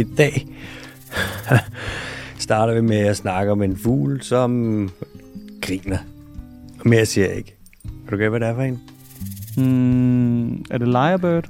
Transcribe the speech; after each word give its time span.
I 0.00 0.06
dag 0.18 0.46
starter 2.38 2.74
vi 2.74 2.80
med 2.80 2.96
at 2.96 3.16
snakke 3.16 3.52
om 3.52 3.62
en 3.62 3.76
fugl, 3.76 4.22
som 4.22 4.90
griner. 5.62 5.98
Og 6.80 6.88
mere 6.88 7.06
siger 7.06 7.26
jeg 7.26 7.36
ikke. 7.36 7.56
Kan 7.82 8.10
du 8.10 8.16
gætte, 8.16 8.30
hvad 8.30 8.40
det 8.40 8.48
er 8.48 8.54
for 8.54 8.62
en? 8.62 8.80
Mm, 9.56 10.64
er 10.70 10.78
det 10.78 10.88
Lyrebird? 10.88 11.48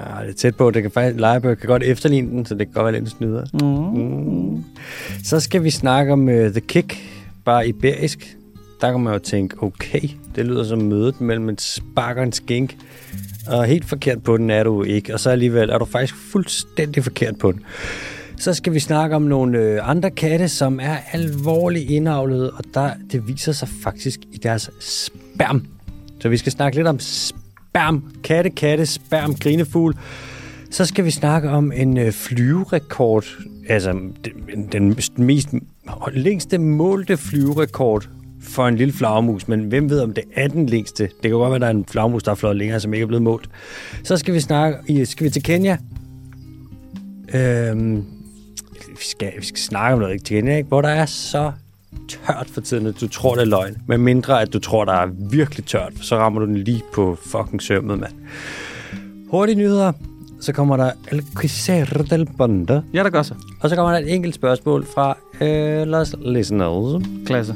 Ja, 0.00 0.22
det 0.22 0.30
er 0.30 0.34
tæt 0.36 0.56
på. 0.56 0.70
Det 0.70 0.82
kan 0.82 0.90
faktisk, 0.90 1.20
Lyrebird 1.20 1.56
kan 1.56 1.68
godt 1.68 1.82
efterligne 1.82 2.30
den, 2.30 2.46
så 2.46 2.54
det 2.54 2.66
kan 2.66 2.74
godt 2.74 2.84
være 2.92 3.00
lidt 3.00 3.10
snyder. 3.10 3.44
Mm. 3.52 4.02
Mm. 4.02 4.64
Så 5.24 5.40
skal 5.40 5.64
vi 5.64 5.70
snakke 5.70 6.12
om 6.12 6.28
uh, 6.28 6.34
The 6.34 6.60
Kick, 6.60 6.96
bare 7.44 7.68
iberisk. 7.68 8.36
Der 8.80 8.90
kan 8.90 9.00
man 9.00 9.12
jo 9.12 9.18
tænke, 9.18 9.62
okay, 9.62 10.08
det 10.36 10.46
lyder 10.46 10.64
som 10.64 10.78
mødet 10.78 11.20
mellem 11.20 11.48
en 11.48 11.58
spark 11.58 12.16
og 12.16 12.22
en 12.22 12.32
skink. 12.32 12.76
Og 13.46 13.64
helt 13.64 13.84
forkert 13.84 14.22
på 14.22 14.36
den 14.36 14.50
er 14.50 14.64
du 14.64 14.82
ikke. 14.82 15.14
Og 15.14 15.20
så 15.20 15.30
alligevel 15.30 15.70
er 15.70 15.78
du 15.78 15.84
faktisk 15.84 16.14
fuldstændig 16.32 17.04
forkert 17.04 17.38
på 17.38 17.52
den. 17.52 17.60
Så 18.36 18.54
skal 18.54 18.74
vi 18.74 18.80
snakke 18.80 19.16
om 19.16 19.22
nogle 19.22 19.58
øh, 19.58 19.90
andre 19.90 20.10
katte, 20.10 20.48
som 20.48 20.80
er 20.82 20.96
alvorligt 21.12 21.90
indavlede, 21.90 22.50
og 22.50 22.64
der, 22.74 22.90
det 23.12 23.28
viser 23.28 23.52
sig 23.52 23.68
faktisk 23.82 24.20
i 24.32 24.36
deres 24.36 24.70
sperm. 24.80 25.66
Så 26.20 26.28
vi 26.28 26.36
skal 26.36 26.52
snakke 26.52 26.76
lidt 26.78 26.88
om 26.88 26.98
sperm. 26.98 28.04
Katte, 28.24 28.50
katte, 28.50 28.86
sperm, 28.86 29.34
grinefugl. 29.34 29.96
Så 30.70 30.84
skal 30.84 31.04
vi 31.04 31.10
snakke 31.10 31.50
om 31.50 31.72
en 31.72 31.98
øh, 31.98 32.12
flyverekord, 32.12 33.24
altså 33.68 33.92
den, 33.92 34.68
den 34.72 34.88
mest 34.88 35.12
længste 36.12 36.58
målte 36.58 37.16
flyverekord 37.16 38.08
for 38.44 38.68
en 38.68 38.76
lille 38.76 38.94
flagermus, 38.94 39.48
men 39.48 39.60
hvem 39.60 39.90
ved, 39.90 40.00
om 40.00 40.12
det 40.12 40.24
er 40.36 40.48
den 40.48 40.66
længste? 40.66 41.02
Det 41.04 41.22
kan 41.22 41.30
godt 41.30 41.50
være, 41.50 41.54
at 41.54 41.60
der 41.60 41.66
er 41.66 41.70
en 41.70 41.84
flagermus, 41.88 42.22
der 42.22 42.30
er 42.30 42.34
fløjet 42.34 42.56
længere, 42.56 42.80
som 42.80 42.94
ikke 42.94 43.02
er 43.02 43.06
blevet 43.06 43.22
målt. 43.22 43.48
Så 44.04 44.16
skal 44.16 44.34
vi 44.34 44.40
snakke, 44.40 45.06
skal 45.06 45.24
vi 45.24 45.30
til 45.30 45.42
Kenya. 45.42 45.76
Øhm, 47.34 48.04
vi, 48.88 49.04
skal, 49.04 49.32
vi 49.38 49.44
skal 49.46 49.58
snakke 49.58 49.94
om 49.94 50.00
noget 50.00 50.14
i 50.14 50.34
Kenya, 50.34 50.56
ikke? 50.56 50.68
hvor 50.68 50.82
der 50.82 50.88
er 50.88 51.06
så 51.06 51.52
tørt 52.08 52.46
for 52.52 52.60
tiden, 52.60 52.86
at 52.86 53.00
du 53.00 53.08
tror, 53.08 53.34
det 53.34 53.40
er 53.40 53.46
løgn. 53.46 53.76
Men 53.86 54.00
mindre, 54.00 54.42
at 54.42 54.52
du 54.52 54.58
tror, 54.58 54.84
der 54.84 54.92
er 54.92 55.06
virkelig 55.30 55.64
tørt, 55.64 55.92
så 56.00 56.16
rammer 56.16 56.40
du 56.40 56.46
den 56.46 56.56
lige 56.56 56.82
på 56.94 57.18
fucking 57.26 57.62
sømmet, 57.62 57.98
mand. 57.98 58.12
Hurtige 59.30 59.56
nyheder. 59.56 59.92
Så 60.40 60.52
kommer 60.52 60.76
der 60.76 60.90
El 61.12 61.24
Quisero 61.40 62.02
del 62.10 62.28
Bonde. 62.38 62.82
Ja, 62.94 63.02
der 63.02 63.10
gør 63.10 63.22
så. 63.22 63.34
Og 63.60 63.70
så 63.70 63.76
kommer 63.76 63.92
der 63.92 63.98
et 63.98 64.14
enkelt 64.14 64.34
spørgsmål 64.34 64.86
fra 64.94 65.16
øh, 65.40 65.86
los 65.86 66.14
listeners. 66.22 67.02
Klasse. 67.26 67.54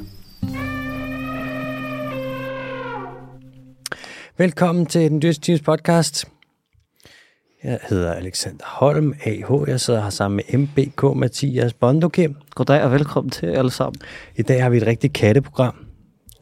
Velkommen 4.39 4.87
til 4.87 5.11
den 5.11 5.23
dyreste 5.23 5.43
times 5.43 5.61
podcast. 5.61 6.25
Jeg 7.65 7.79
hedder 7.89 8.13
Alexander 8.13 8.65
Holm, 8.67 9.15
AH. 9.25 9.69
Jeg 9.69 9.81
sidder 9.81 10.03
her 10.03 10.11
sammen 10.11 10.37
med 10.37 10.59
MBK 10.59 11.17
Mathias 11.17 11.73
Bondokim. 11.73 12.37
Goddag 12.51 12.83
og 12.83 12.93
velkommen 12.93 13.31
til 13.31 13.47
alle 13.47 13.71
sammen. 13.71 14.01
I 14.37 14.43
dag 14.43 14.63
har 14.63 14.71
vi 14.71 14.77
et 14.77 14.87
rigtigt 14.87 15.13
katteprogram, 15.13 15.75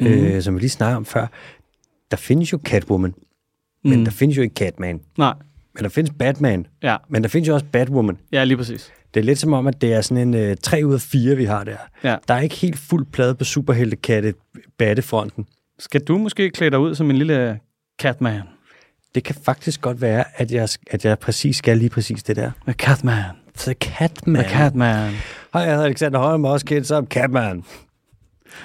mm. 0.01 0.07
øh, 0.07 0.43
som 0.43 0.55
vi 0.55 0.61
lige 0.61 0.71
snakkede 0.71 0.97
om 0.97 1.05
før. 1.05 1.27
Der 2.11 2.17
findes 2.17 2.53
jo 2.53 2.59
Catwoman, 2.65 3.15
mm. 3.85 3.91
men 3.91 4.05
der 4.05 4.11
findes 4.13 4.37
jo 4.37 4.43
ikke 4.43 4.55
Catman. 4.55 5.01
Nej. 5.19 5.35
Men 5.75 5.85
der 5.85 5.91
findes 5.91 6.13
Batman, 6.19 6.67
Ja, 6.83 6.97
men 7.09 7.23
der 7.23 7.29
findes 7.29 7.49
jo 7.49 7.55
også 7.55 7.67
Batwoman. 7.73 8.19
ja 8.33 8.45
lige 8.45 8.57
præcis. 8.57 8.93
Det 9.15 9.21
er 9.21 9.25
lidt 9.25 9.39
som 9.39 9.53
om, 9.53 9.67
at 9.67 9.81
det 9.81 9.93
er 9.93 10.01
sådan 10.01 10.29
en 10.29 10.35
øh, 10.35 10.57
3 10.63 10.87
ud 10.87 10.95
af 10.95 11.01
4, 11.01 11.37
vi 11.37 11.45
har 11.45 11.65
der. 11.65 11.77
Ja. 12.05 12.17
Der 12.29 12.35
er 12.35 12.41
ikke 12.41 12.55
helt 12.55 12.79
fuld 12.79 13.07
plade 13.07 13.35
på 13.35 13.45
superheltekatte 13.45 14.35
battefronten. 14.79 15.47
Skal 15.79 16.01
du 16.01 16.19
måske 16.19 16.51
klæde 16.51 16.71
dig 16.71 16.79
ud 16.79 16.95
som 16.95 17.11
en 17.11 17.17
lille 17.17 17.61
Catman? 17.99 18.43
Det 19.15 19.25
kan 19.25 19.35
faktisk 19.45 19.81
godt 19.81 20.01
være, 20.01 20.25
at 20.35 20.53
jeg, 20.53 20.69
at 20.91 21.05
jeg 21.05 21.19
præcis 21.19 21.57
skal 21.57 21.79
lige 21.79 21.91
præcis 21.91 22.23
det 22.23 22.37
der. 22.37 22.51
The 22.67 22.73
Catman. 22.73 23.23
The 23.59 23.75
Catman. 23.75 24.45
The 24.45 24.53
Catman. 24.53 25.13
Hej, 25.53 25.63
jeg 25.63 25.71
hedder 25.71 25.85
Alexander 25.85 26.19
Holm, 26.19 26.45
også 26.45 26.67
kendt 26.67 26.87
som 26.87 27.07
Catman. 27.07 27.65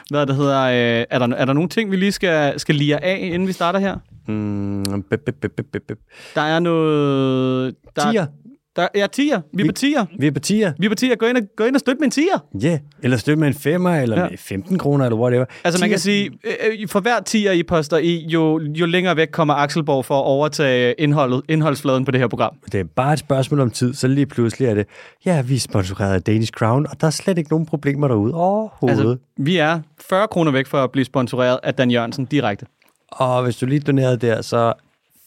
Hvad 0.09 0.25
det 0.25 0.35
hedder, 0.35 0.61
øh, 0.61 1.05
er, 1.09 1.19
der, 1.19 1.35
er 1.35 1.45
der 1.45 1.53
nogle 1.53 1.69
ting, 1.69 1.91
vi 1.91 1.95
lige 1.95 2.11
skal, 2.11 2.59
skal 2.59 2.75
lire 2.75 3.03
af, 3.03 3.19
inden 3.21 3.47
vi 3.47 3.53
starter 3.53 3.79
her? 3.79 3.97
Mm, 4.27 5.03
bip, 5.09 5.19
bip, 5.25 5.35
bip, 5.41 5.51
bip, 5.71 5.81
bip. 5.87 5.97
Der 6.35 6.41
er 6.41 6.59
noget... 6.59 7.75
Der, 7.95 8.11
Tier. 8.11 8.25
Der, 8.75 8.87
ja, 8.95 9.07
tier. 9.07 9.41
Vi 9.53 9.61
er 9.63 9.67
på 9.67 9.71
tier. 9.71 10.05
Vi 10.19 10.27
er 10.27 10.31
på 10.31 10.39
tier. 10.39 10.73
Vi 10.79 10.85
er 10.85 10.89
på 10.89 10.95
tier. 10.95 11.15
Gå 11.15 11.25
ind 11.25 11.37
og, 11.37 11.43
gå 11.57 11.63
ind 11.63 11.75
og 11.75 11.79
støt 11.79 11.95
med 11.99 12.05
en 12.05 12.11
tier. 12.11 12.45
Ja, 12.61 12.67
yeah. 12.67 12.79
eller 13.03 13.17
støtte 13.17 13.39
med 13.39 13.47
en 13.47 13.53
femmer, 13.53 13.95
eller 14.01 14.17
Ja. 14.17 14.23
ja. 14.23 14.29
med 14.29 14.37
15 14.37 14.77
kroner, 14.79 15.05
eller 15.05 15.17
whatever. 15.17 15.45
Altså 15.63 15.79
man 15.79 15.87
Tier- 15.87 15.91
kan 15.93 15.99
sige, 15.99 16.31
øh, 16.81 16.87
for 16.87 16.99
hver 16.99 17.19
tier 17.19 17.51
I 17.51 17.63
poster 17.63 17.97
i, 17.97 18.25
jo, 18.27 18.59
jo 18.59 18.85
længere 18.85 19.15
væk 19.15 19.27
kommer 19.31 19.53
Axelborg 19.53 20.05
for 20.05 20.19
at 20.19 20.23
overtage 20.25 20.93
indholdet, 20.97 21.41
indholdsfladen 21.49 22.05
på 22.05 22.11
det 22.11 22.19
her 22.19 22.27
program. 22.27 22.55
Det 22.71 22.79
er 22.79 22.83
bare 22.95 23.13
et 23.13 23.19
spørgsmål 23.19 23.59
om 23.59 23.71
tid, 23.71 23.93
så 23.93 24.07
lige 24.07 24.25
pludselig 24.25 24.67
er 24.67 24.73
det, 24.73 24.87
ja, 25.25 25.41
vi 25.41 25.55
er 25.55 25.59
sponsoreret 25.59 26.13
af 26.13 26.21
Danish 26.21 26.51
Crown, 26.51 26.87
og 26.89 27.01
der 27.01 27.07
er 27.07 27.11
slet 27.11 27.37
ikke 27.37 27.49
nogen 27.49 27.65
problemer 27.65 28.07
derude 28.07 28.33
overhovedet. 28.33 28.97
Altså, 28.97 29.09
Altså... 29.09 29.25
vi 29.37 29.57
er 29.57 29.79
40 30.09 30.27
kroner 30.27 30.51
væk 30.51 30.67
fra 30.67 30.83
at 30.83 30.91
blive 30.91 31.05
sponsoreret 31.05 31.59
af 31.63 31.73
Dan 31.73 31.91
Jørgensen 31.91 32.25
direkte. 32.25 32.65
Og 33.11 33.43
hvis 33.43 33.55
du 33.57 33.65
lige 33.65 33.79
donerede 33.79 34.17
der, 34.17 34.41
så 34.41 34.73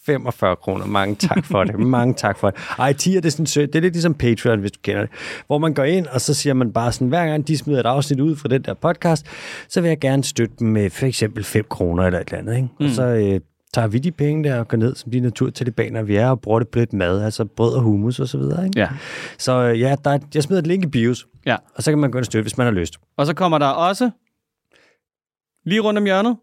45 0.05 0.55
kroner. 0.55 0.85
Mange 0.85 1.15
tak 1.15 1.45
for 1.45 1.63
det. 1.63 1.79
Mange 1.79 2.13
tak 2.13 2.37
for 2.37 2.49
det. 2.49 2.59
Ej, 2.79 2.93
tier, 2.93 3.21
det 3.21 3.27
er, 3.27 3.31
sådan, 3.31 3.45
sødt. 3.45 3.73
det 3.73 3.79
er 3.79 3.81
lidt 3.81 3.93
ligesom 3.93 4.13
Patreon, 4.13 4.59
hvis 4.59 4.71
du 4.71 4.79
kender 4.83 5.01
det. 5.01 5.09
Hvor 5.47 5.57
man 5.57 5.73
går 5.73 5.83
ind, 5.83 6.07
og 6.07 6.21
så 6.21 6.33
siger 6.33 6.53
man 6.53 6.73
bare 6.73 6.91
sådan, 6.91 7.07
hver 7.07 7.25
gang 7.25 7.47
de 7.47 7.57
smider 7.57 7.79
et 7.79 7.85
afsnit 7.85 8.19
ud 8.19 8.35
fra 8.35 8.49
den 8.49 8.61
der 8.61 8.73
podcast, 8.73 9.25
så 9.69 9.81
vil 9.81 9.87
jeg 9.87 9.99
gerne 9.99 10.23
støtte 10.23 10.55
dem 10.59 10.67
med 10.67 10.89
for 10.89 11.05
eksempel 11.05 11.43
5 11.43 11.65
kroner 11.69 12.03
eller 12.03 12.19
et 12.19 12.27
eller 12.27 12.39
andet. 12.39 12.55
Ikke? 12.55 12.69
Mm. 12.79 12.85
Og 12.85 12.91
så 12.91 13.03
øh, 13.03 13.39
tager 13.73 13.87
vi 13.87 13.97
de 13.97 14.11
penge 14.11 14.43
der 14.43 14.59
og 14.59 14.67
går 14.67 14.77
ned 14.77 14.95
som 14.95 15.11
de 15.11 15.19
naturtalibaner, 15.19 16.03
vi 16.03 16.15
er, 16.15 16.29
og 16.29 16.41
bruger 16.41 16.59
det 16.59 16.67
på 16.67 16.79
lidt 16.79 16.93
mad, 16.93 17.23
altså 17.23 17.45
brød 17.45 17.73
og 17.73 17.81
hummus 17.81 18.19
og 18.19 18.27
så 18.27 18.37
videre. 18.37 18.65
Ikke? 18.65 18.79
Ja. 18.79 18.89
Så 19.37 19.51
øh, 19.51 19.79
ja, 19.79 19.95
der 20.03 20.11
er, 20.11 20.19
jeg 20.33 20.43
smider 20.43 20.61
et 20.61 20.67
link 20.67 20.83
i 20.83 20.87
bios, 20.87 21.27
ja. 21.45 21.55
og 21.75 21.83
så 21.83 21.91
kan 21.91 21.99
man 21.99 22.11
gå 22.11 22.17
ind 22.17 22.21
og 22.21 22.25
støtte, 22.25 22.43
hvis 22.43 22.57
man 22.57 22.67
har 22.67 22.71
lyst. 22.71 22.95
Og 23.17 23.25
så 23.25 23.33
kommer 23.33 23.57
der 23.57 23.67
også, 23.67 24.09
lige 25.65 25.81
rundt 25.81 25.97
om 25.97 26.05
hjørnet, 26.05 26.37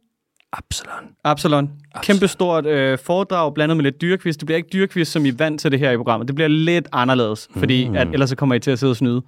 Absalon. 0.52 1.04
Absalon. 1.24 1.70
Kæmpe 2.02 2.28
stort 2.28 2.66
øh, 2.66 2.98
foredrag 2.98 3.54
blandet 3.54 3.76
med 3.76 3.84
lidt 3.84 4.00
dyrkvist. 4.00 4.40
Det 4.40 4.46
bliver 4.46 4.56
ikke 4.56 4.68
dyrkvist, 4.72 5.12
som 5.12 5.24
I 5.24 5.28
er 5.28 5.32
vant 5.38 5.60
til 5.60 5.72
det 5.72 5.78
her 5.78 5.90
i 5.90 5.96
programmet. 5.96 6.28
Det 6.28 6.34
bliver 6.34 6.48
lidt 6.48 6.88
anderledes, 6.92 7.48
fordi 7.56 7.88
Mm. 7.88 7.96
at, 7.96 8.08
ellers 8.12 8.28
så 8.30 8.36
kommer 8.36 8.54
I 8.54 8.58
til 8.58 8.70
at 8.70 8.78
sidde 8.78 8.90
og 8.90 8.96
snyde. 8.96 9.22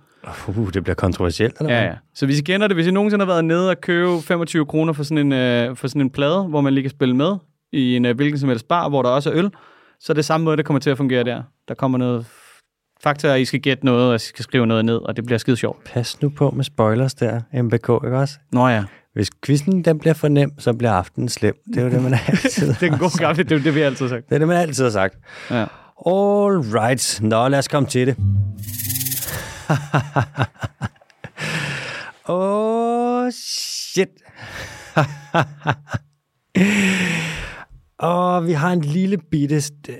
Uh, 0.48 0.72
det 0.72 0.82
bliver 0.82 0.94
kontroversielt, 0.94 1.58
eller 1.60 1.74
Ja, 1.74 1.80
hvad? 1.80 1.88
ja. 1.90 1.96
Så 2.14 2.26
hvis 2.26 2.38
I 2.38 2.42
kender 2.42 2.66
det, 2.68 2.76
hvis 2.76 2.86
I 2.86 2.90
nogensinde 2.90 3.24
har 3.24 3.32
været 3.32 3.44
nede 3.44 3.70
og 3.70 3.80
købe 3.80 4.22
25 4.22 4.66
kroner 4.66 4.92
for 4.92 5.02
sådan 5.02 5.18
en, 5.18 5.32
øh, 5.32 5.76
for 5.76 5.88
sådan 5.88 6.00
en 6.02 6.10
plade, 6.10 6.42
hvor 6.42 6.60
man 6.60 6.72
lige 6.74 6.82
kan 6.82 6.90
spille 6.90 7.16
med 7.16 7.36
i 7.72 7.96
en 7.96 8.04
øh, 8.04 8.16
hvilken 8.16 8.38
som 8.38 8.48
helst 8.48 8.68
bar, 8.68 8.88
hvor 8.88 9.02
der 9.02 9.10
også 9.10 9.30
er 9.30 9.36
øl, 9.38 9.50
så 10.00 10.12
er 10.12 10.14
det 10.14 10.24
samme 10.24 10.44
måde, 10.44 10.56
det 10.56 10.64
kommer 10.64 10.80
til 10.80 10.91
at 10.91 10.96
fungere 10.96 11.24
der. 11.24 11.42
Der 11.68 11.74
kommer 11.74 11.98
noget 11.98 12.26
fakta, 13.02 13.30
og 13.32 13.41
I 13.41 13.44
skal 13.44 13.60
gætte 13.60 13.84
noget, 13.84 14.08
og 14.08 14.14
I 14.14 14.18
skal 14.18 14.42
skrive 14.42 14.66
noget 14.66 14.84
ned, 14.84 14.96
og 14.96 15.16
det 15.16 15.26
bliver 15.26 15.38
skide 15.38 15.56
sjovt. 15.56 15.84
Pas 15.84 16.22
nu 16.22 16.28
på 16.28 16.50
med 16.50 16.64
spoilers 16.64 17.14
der, 17.14 17.41
MBK, 17.62 17.88
ikke 18.06 18.18
også? 18.18 18.38
Nå 18.52 18.68
ja. 18.68 18.84
Hvis 19.14 19.30
quizzen 19.47 19.84
den 19.84 19.98
bliver 19.98 20.14
for 20.14 20.28
nem, 20.28 20.52
så 20.58 20.72
bliver 20.72 20.92
aftenen 20.92 21.28
slem. 21.28 21.54
Det 21.66 21.76
er 21.76 21.82
jo 21.82 21.91
det, 21.91 22.02
man 22.02 22.14
altid 22.26 22.69
Det 22.69 22.82
er 22.82 22.92
en 22.92 22.98
god 22.98 23.19
gamle, 23.19 23.42
det 23.42 23.52
er 23.52 23.58
det, 23.62 23.75
vi 23.75 23.80
altid 23.80 24.04
har 24.06 24.16
sagt. 24.16 24.28
Det 24.28 24.34
er 24.34 24.38
det, 24.38 24.48
man 24.48 24.56
altid 24.56 24.84
har 24.84 24.91
sagt. 24.91 25.14
Ja. 25.50 25.64
All 26.06 26.58
right. 26.60 27.20
Nå, 27.22 27.48
lad 27.48 27.58
os 27.58 27.69
komme 27.69 27.88
til 27.88 28.06
det. 28.06 28.16
Oh, 32.26 33.30
shit. 33.32 34.08
Og 37.98 38.47
vi 38.47 38.53
har 38.53 38.72
en 38.72 38.80
lille 38.80 39.19
bitte, 39.30 39.56
det 39.60 39.94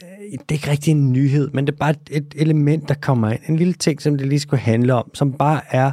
er 0.49 0.53
ikke 0.53 0.71
rigtig 0.71 0.91
en 0.91 1.13
nyhed, 1.13 1.51
men 1.55 1.67
det 1.67 1.73
er 1.73 1.77
bare 1.77 1.91
et, 1.91 2.11
et 2.11 2.35
element, 2.37 2.89
der 2.89 2.95
kommer 2.95 3.31
ind. 3.31 3.41
En 3.49 3.57
lille 3.57 3.73
ting, 3.73 4.03
som 4.03 4.19
det 4.19 4.27
lige 4.27 4.41
skulle 4.41 4.61
handle 4.61 4.95
om, 4.95 5.11
som 5.15 5.33
bare 5.33 5.61
er 5.71 5.93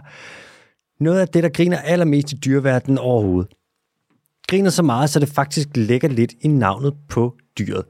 noget 1.01 1.19
af 1.19 1.28
det, 1.28 1.44
der 1.44 1.50
griner 1.50 1.78
allermest 1.78 2.31
i 2.31 2.35
dyreverdenen 2.35 2.97
overhovedet. 2.97 3.53
Griner 4.47 4.69
så 4.69 4.84
meget, 4.84 5.09
så 5.09 5.19
det 5.19 5.29
faktisk 5.29 5.69
lægger 5.75 6.07
lidt 6.07 6.34
i 6.41 6.47
navnet 6.47 6.93
på 7.09 7.35
dyret. 7.59 7.85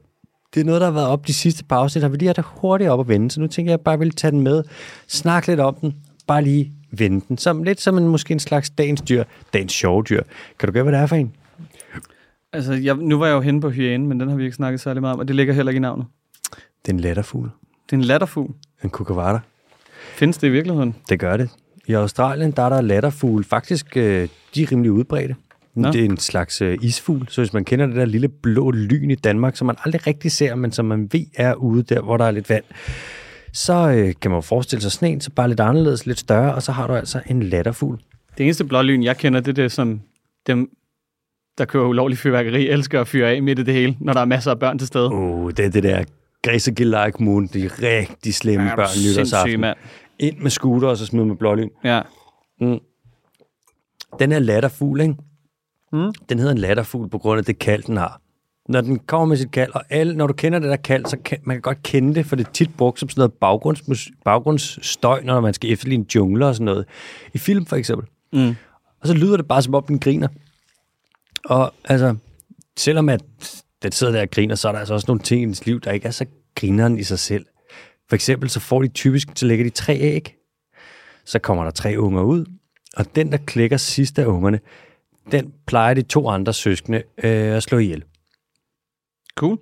Det 0.54 0.60
er 0.60 0.64
noget, 0.64 0.80
der 0.80 0.86
har 0.86 0.94
været 0.94 1.06
op 1.06 1.26
de 1.26 1.34
sidste 1.34 1.64
par 1.64 1.76
afsnit, 1.76 2.02
har 2.02 2.08
vi 2.08 2.16
lige 2.16 2.28
haft 2.28 2.36
det 2.36 2.44
hurtigt 2.44 2.90
op 2.90 3.00
at 3.00 3.08
vende, 3.08 3.30
så 3.30 3.40
nu 3.40 3.46
tænker 3.46 3.70
jeg, 3.70 3.74
at 3.74 3.78
jeg 3.78 3.84
bare 3.84 3.98
vil 3.98 4.10
tage 4.10 4.30
den 4.30 4.40
med, 4.40 4.62
snakke 5.08 5.48
lidt 5.48 5.60
om 5.60 5.74
den, 5.74 5.94
bare 6.26 6.42
lige 6.42 6.72
vende 6.90 7.24
den, 7.28 7.38
som, 7.38 7.62
lidt 7.62 7.80
som 7.80 7.98
en, 7.98 8.08
måske 8.08 8.32
en 8.32 8.38
slags 8.38 8.70
dagens 8.70 9.00
dyr, 9.00 9.24
dagens 9.52 9.72
sjove 9.72 10.02
dyr. 10.02 10.22
Kan 10.58 10.66
du 10.66 10.72
gætte, 10.72 10.82
hvad 10.82 10.92
det 10.92 11.00
er 11.00 11.06
for 11.06 11.16
en? 11.16 11.36
Altså, 12.52 12.72
jeg, 12.72 12.96
nu 12.96 13.18
var 13.18 13.26
jeg 13.26 13.34
jo 13.34 13.40
henne 13.40 13.60
på 13.60 13.70
hyænen, 13.70 14.08
men 14.08 14.20
den 14.20 14.28
har 14.28 14.36
vi 14.36 14.44
ikke 14.44 14.56
snakket 14.56 14.80
særlig 14.80 15.00
meget 15.00 15.14
om, 15.14 15.20
og 15.20 15.28
det 15.28 15.36
ligger 15.36 15.54
heller 15.54 15.70
ikke 15.70 15.78
i 15.78 15.80
navnet. 15.80 16.06
Det 16.84 16.88
er 16.88 16.92
en 16.92 17.00
letterfugl. 17.00 17.50
Det 17.86 17.92
er 17.92 17.96
en 17.96 18.04
latterfugl. 18.04 18.54
En 18.84 18.90
kukavata. 18.90 19.38
Findes 20.14 20.38
det 20.38 20.48
i 20.48 20.50
virkeligheden? 20.50 20.94
Det 21.08 21.20
gør 21.20 21.36
det. 21.36 21.50
I 21.88 21.92
Australien, 21.92 22.50
der 22.50 22.62
er 22.62 22.68
der 22.68 22.80
latterfugle. 22.80 23.44
Faktisk, 23.44 23.96
øh, 23.96 24.28
de 24.54 24.62
er 24.62 24.72
rimelig 24.72 24.92
udbredte. 24.92 25.36
Nå. 25.74 25.92
Det 25.92 26.00
er 26.00 26.04
en 26.04 26.16
slags 26.16 26.62
øh, 26.62 26.78
isfugl, 26.82 27.26
så 27.28 27.40
hvis 27.40 27.52
man 27.52 27.64
kender 27.64 27.86
det 27.86 27.96
der 27.96 28.04
lille 28.04 28.28
blå 28.28 28.70
lyn 28.70 29.10
i 29.10 29.14
Danmark, 29.14 29.56
som 29.56 29.66
man 29.66 29.76
aldrig 29.84 30.06
rigtig 30.06 30.32
ser, 30.32 30.54
men 30.54 30.72
som 30.72 30.84
man 30.84 31.08
ved 31.12 31.24
er 31.34 31.54
ude 31.54 31.82
der, 31.82 32.00
hvor 32.00 32.16
der 32.16 32.24
er 32.24 32.30
lidt 32.30 32.50
vand, 32.50 32.64
så 33.52 33.72
øh, 33.72 34.14
kan 34.20 34.30
man 34.30 34.36
jo 34.36 34.40
forestille 34.40 34.82
sig 34.82 34.92
sådan 34.92 35.12
en, 35.12 35.20
så 35.20 35.30
bare 35.30 35.48
lidt 35.48 35.60
anderledes, 35.60 36.06
lidt 36.06 36.18
større, 36.18 36.54
og 36.54 36.62
så 36.62 36.72
har 36.72 36.86
du 36.86 36.94
altså 36.94 37.20
en 37.26 37.42
latterfugl. 37.42 37.98
Det 38.38 38.44
eneste 38.44 38.64
blålyn, 38.64 39.02
jeg 39.02 39.16
kender, 39.16 39.40
det 39.40 39.48
er 39.48 39.62
det, 39.62 39.72
som 39.72 40.00
dem, 40.46 40.70
der 41.58 41.64
kører 41.64 41.84
ulovlig 41.86 42.18
fyrværkeri, 42.18 42.68
elsker 42.68 43.00
at 43.00 43.08
fyre 43.08 43.30
af 43.30 43.42
midt 43.42 43.58
i 43.58 43.62
det 43.62 43.74
hele, 43.74 43.96
når 44.00 44.12
der 44.12 44.20
er 44.20 44.24
masser 44.24 44.50
af 44.50 44.58
børn 44.58 44.78
til 44.78 44.88
stede. 44.88 45.04
Åh, 45.04 45.44
oh, 45.44 45.50
det 45.50 45.64
er 45.64 45.70
det 45.70 45.82
der 45.82 46.04
Græsegillark 46.42 47.20
Moon, 47.20 47.46
de 47.46 47.70
rigtig 47.82 48.34
slemme 48.34 48.68
Ja, 48.68 48.76
børn 48.76 48.88
nytårsaften. 49.10 49.60
mand. 49.60 49.76
Ind 50.22 50.38
med 50.38 50.50
scooter, 50.50 50.88
og 50.88 50.96
så 50.96 51.06
smide 51.06 51.26
med 51.26 51.36
blålyn. 51.36 51.68
Ja. 51.84 52.02
Den 54.18 54.32
er 54.32 54.38
latterfugl, 54.38 55.00
ikke? 55.00 55.14
Mm. 55.92 56.12
Den 56.28 56.38
hedder 56.38 56.52
en 56.52 56.58
latterfugl 56.58 57.08
på 57.08 57.18
grund 57.18 57.38
af 57.38 57.44
det 57.44 57.58
kald, 57.58 57.82
den 57.82 57.96
har. 57.96 58.20
Når 58.68 58.80
den 58.80 58.98
kommer 58.98 59.26
med 59.26 59.36
sit 59.36 59.50
kald, 59.50 59.72
og 59.74 59.82
alle, 59.90 60.16
når 60.16 60.26
du 60.26 60.32
kender 60.32 60.58
det 60.58 60.68
der 60.68 60.76
kald, 60.76 61.06
så 61.06 61.16
kan 61.24 61.38
man 61.42 61.56
kan 61.56 61.62
godt 61.62 61.82
kende 61.82 62.14
det, 62.14 62.26
for 62.26 62.36
det 62.36 62.46
er 62.46 62.50
tit 62.52 62.76
brugt 62.76 63.00
som 63.00 63.08
sådan 63.08 63.20
noget 63.20 63.32
baggrunds, 63.32 64.10
baggrundsstøj, 64.24 65.22
når 65.22 65.40
man 65.40 65.54
skal 65.54 65.72
efterligne 65.72 66.06
jungler 66.14 66.46
og 66.46 66.54
sådan 66.54 66.64
noget. 66.64 66.86
I 67.32 67.38
film 67.38 67.66
for 67.66 67.76
eksempel. 67.76 68.08
Mm. 68.32 68.54
Og 69.00 69.08
så 69.08 69.14
lyder 69.14 69.36
det 69.36 69.48
bare, 69.48 69.62
som 69.62 69.74
om 69.74 69.84
den 69.84 69.98
griner. 69.98 70.28
Og 71.44 71.74
altså, 71.84 72.16
selvom 72.76 73.08
at 73.08 73.24
den 73.82 73.92
sidder 73.92 74.12
der 74.12 74.20
og 74.22 74.30
griner, 74.30 74.54
så 74.54 74.68
er 74.68 74.72
der 74.72 74.78
altså 74.78 74.94
også 74.94 75.04
nogle 75.08 75.22
ting 75.22 75.42
i 75.42 75.44
dens 75.44 75.66
liv, 75.66 75.80
der 75.80 75.92
ikke 75.92 76.06
er 76.06 76.10
så 76.10 76.26
grineren 76.54 76.98
i 76.98 77.02
sig 77.02 77.18
selv. 77.18 77.46
For 78.12 78.14
eksempel 78.14 78.50
så 78.50 78.60
får 78.60 78.82
de 78.82 78.88
typisk, 78.88 79.28
så 79.34 79.46
lægger 79.46 79.64
de 79.64 79.70
tre 79.70 79.98
æg. 79.98 80.36
Så 81.24 81.38
kommer 81.38 81.64
der 81.64 81.70
tre 81.70 81.94
unger 81.98 82.22
ud, 82.22 82.44
og 82.96 83.16
den, 83.16 83.32
der 83.32 83.38
klækker 83.46 83.76
sidst 83.76 84.18
af 84.18 84.24
ungerne, 84.24 84.60
den 85.32 85.52
plejer 85.66 85.94
de 85.94 86.02
to 86.02 86.28
andre 86.28 86.52
søskende 86.52 86.98
øh, 86.98 87.56
at 87.56 87.62
slå 87.62 87.78
ihjel. 87.78 88.04
Cool. 89.36 89.58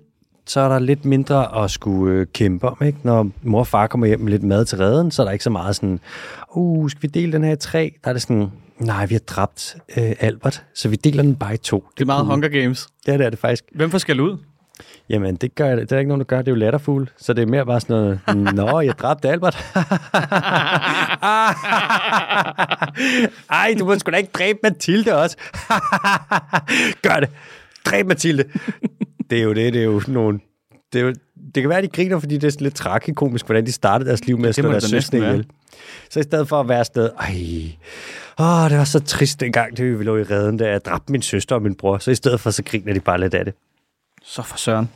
Så 0.47 0.59
er 0.59 0.69
der 0.69 0.79
lidt 0.79 1.05
mindre 1.05 1.63
at 1.63 1.71
skulle 1.71 2.19
øh, 2.19 2.27
kæmpe 2.33 2.67
om, 2.67 2.77
ikke? 2.85 2.97
Når 3.03 3.29
mor 3.41 3.59
og 3.59 3.67
far 3.67 3.87
kommer 3.87 4.07
hjem 4.07 4.19
med 4.19 4.31
lidt 4.31 4.43
mad 4.43 4.65
til 4.65 4.77
redden, 4.77 5.11
så 5.11 5.21
er 5.21 5.25
der 5.25 5.31
ikke 5.31 5.43
så 5.43 5.49
meget 5.49 5.75
sådan, 5.75 5.99
uh, 6.55 6.89
skal 6.89 7.01
vi 7.01 7.07
dele 7.07 7.31
den 7.31 7.43
her 7.43 7.53
i 7.53 7.57
tre? 7.57 7.93
Der 8.03 8.09
er 8.09 8.13
det 8.13 8.21
sådan, 8.21 8.51
nej, 8.79 9.05
vi 9.05 9.13
har 9.15 9.19
dræbt 9.27 9.77
øh, 9.97 10.13
Albert, 10.19 10.63
så 10.75 10.89
vi 10.89 10.95
deler 10.95 11.23
den 11.23 11.35
bare 11.35 11.53
i 11.53 11.57
to. 11.57 11.85
Det 11.97 12.01
er 12.01 12.05
meget 12.05 12.25
Hunger 12.25 12.49
Games. 12.49 12.87
Ja, 13.07 13.17
det 13.17 13.25
er 13.25 13.29
det 13.29 13.39
faktisk. 13.39 13.63
Hvem 13.75 13.91
får 13.91 13.97
skal 13.97 14.19
ud? 14.19 14.37
Jamen, 15.11 15.35
det, 15.35 15.55
gør, 15.55 15.75
det 15.75 15.91
er 15.91 15.97
ikke 15.97 16.07
nogen, 16.07 16.19
der 16.19 16.25
gør. 16.25 16.37
Det 16.37 16.47
er 16.47 16.51
jo 16.51 16.55
latterfugl. 16.55 17.09
Så 17.17 17.33
det 17.33 17.41
er 17.41 17.45
mere 17.45 17.65
bare 17.65 17.81
sådan 17.81 17.95
noget, 17.95 18.19
Nå, 18.55 18.79
jeg 18.79 18.93
dræbte 18.99 19.29
Albert. 19.29 19.55
Ej, 23.49 23.75
du 23.79 23.85
må 23.85 23.99
sgu 23.99 24.11
da 24.11 24.17
ikke 24.17 24.31
dræbe 24.33 24.59
Mathilde 24.63 25.17
også. 25.17 25.37
gør 27.07 27.19
det. 27.19 27.29
Dræb 27.85 28.07
Mathilde. 28.07 28.43
Det 29.29 29.39
er 29.39 29.43
jo 29.43 29.53
det, 29.53 29.73
det 29.73 29.81
er 29.81 29.85
jo 29.85 30.01
nogle... 30.07 30.39
Det, 30.93 31.01
er 31.01 31.05
jo, 31.05 31.13
det 31.55 31.63
kan 31.63 31.69
være, 31.69 31.77
at 31.77 31.83
de 31.83 31.89
griner, 31.89 32.19
fordi 32.19 32.35
det 32.37 32.47
er 32.47 32.51
sådan 32.51 32.63
lidt 32.63 32.75
tragikomisk, 32.75 33.45
hvordan 33.45 33.65
de 33.65 33.71
startede 33.71 34.07
deres 34.09 34.25
liv 34.25 34.37
med 34.37 34.49
at 34.49 34.55
slå 34.55 34.71
deres 34.71 35.13
være. 35.13 35.23
ihjel. 35.23 35.45
Så 36.09 36.19
i 36.19 36.23
stedet 36.23 36.47
for 36.47 36.59
at 36.59 36.69
være 36.69 36.85
sted, 36.85 37.09
ej, 37.19 37.35
åh, 38.39 38.69
det 38.69 38.77
var 38.77 38.83
så 38.83 38.99
trist 38.99 39.39
dengang, 39.39 39.77
det 39.77 39.99
vi 39.99 40.03
lå 40.03 40.17
i 40.17 40.23
redden, 40.23 40.57
da 40.57 40.69
jeg 40.69 40.85
dræbte 40.85 41.11
min 41.11 41.21
søster 41.21 41.55
og 41.55 41.61
min 41.61 41.75
bror. 41.75 41.97
Så 41.97 42.11
i 42.11 42.15
stedet 42.15 42.39
for, 42.39 42.51
så 42.51 42.63
griner 42.63 42.93
de 42.93 42.99
bare 42.99 43.19
lidt 43.19 43.33
af 43.33 43.45
det. 43.45 43.53
Så 44.23 44.41
for 44.41 44.57
søren. 44.57 44.89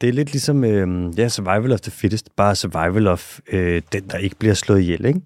Det 0.00 0.08
er 0.08 0.12
lidt 0.12 0.32
ligesom 0.32 0.64
øh, 0.64 1.18
ja, 1.18 1.28
survival 1.28 1.72
of 1.72 1.80
the 1.80 1.90
fittest, 1.90 2.36
bare 2.36 2.54
survival 2.54 3.06
of 3.06 3.38
øh, 3.52 3.82
den, 3.92 4.08
der 4.10 4.18
ikke 4.18 4.36
bliver 4.36 4.54
slået 4.54 4.80
ihjel, 4.80 5.04
ikke? 5.04 5.20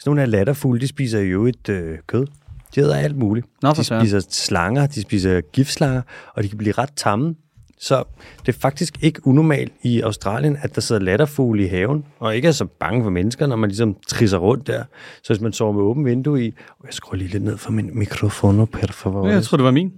Sådan 0.00 0.10
nogle 0.10 0.22
af 0.22 0.30
latterfugle, 0.30 0.80
de 0.80 0.86
spiser 0.88 1.20
jo 1.20 1.46
et 1.46 1.68
øh, 1.68 1.98
kød. 2.06 2.26
De 2.74 2.80
æder 2.80 2.96
alt 2.96 3.16
muligt. 3.16 3.46
Nå, 3.62 3.74
for 3.74 3.82
de 3.82 4.00
spiser 4.00 4.20
slanger, 4.30 4.86
de 4.86 5.02
spiser 5.02 5.40
giftslanger, 5.40 6.02
og 6.34 6.42
de 6.42 6.48
kan 6.48 6.58
blive 6.58 6.72
ret 6.72 6.90
tamme. 6.96 7.34
Så 7.78 8.04
det 8.46 8.54
er 8.54 8.58
faktisk 8.58 8.98
ikke 9.02 9.26
unormalt 9.26 9.72
i 9.82 10.00
Australien, 10.00 10.58
at 10.62 10.74
der 10.74 10.80
sidder 10.80 11.00
latterfugle 11.02 11.64
i 11.64 11.66
haven, 11.66 12.04
og 12.18 12.36
ikke 12.36 12.48
er 12.48 12.52
så 12.52 12.64
bange 12.64 13.02
for 13.02 13.10
mennesker, 13.10 13.46
når 13.46 13.56
man 13.56 13.70
ligesom 13.70 13.96
trisser 14.08 14.38
rundt 14.38 14.66
der. 14.66 14.84
Så 15.22 15.32
hvis 15.32 15.40
man 15.40 15.52
sover 15.52 15.72
med 15.72 15.82
åbent 15.82 16.06
vindue 16.06 16.44
i... 16.44 16.54
Jeg 16.84 16.92
skruer 16.94 17.16
lige 17.16 17.30
lidt 17.30 17.42
ned 17.42 17.56
for 17.56 17.72
min 17.72 17.98
mikrofon, 17.98 18.66
per 18.66 18.92
favor. 18.92 19.28
Ja, 19.28 19.34
jeg 19.34 19.42
tror, 19.42 19.56
det 19.56 19.64
var 19.64 19.70
min. 19.70 19.92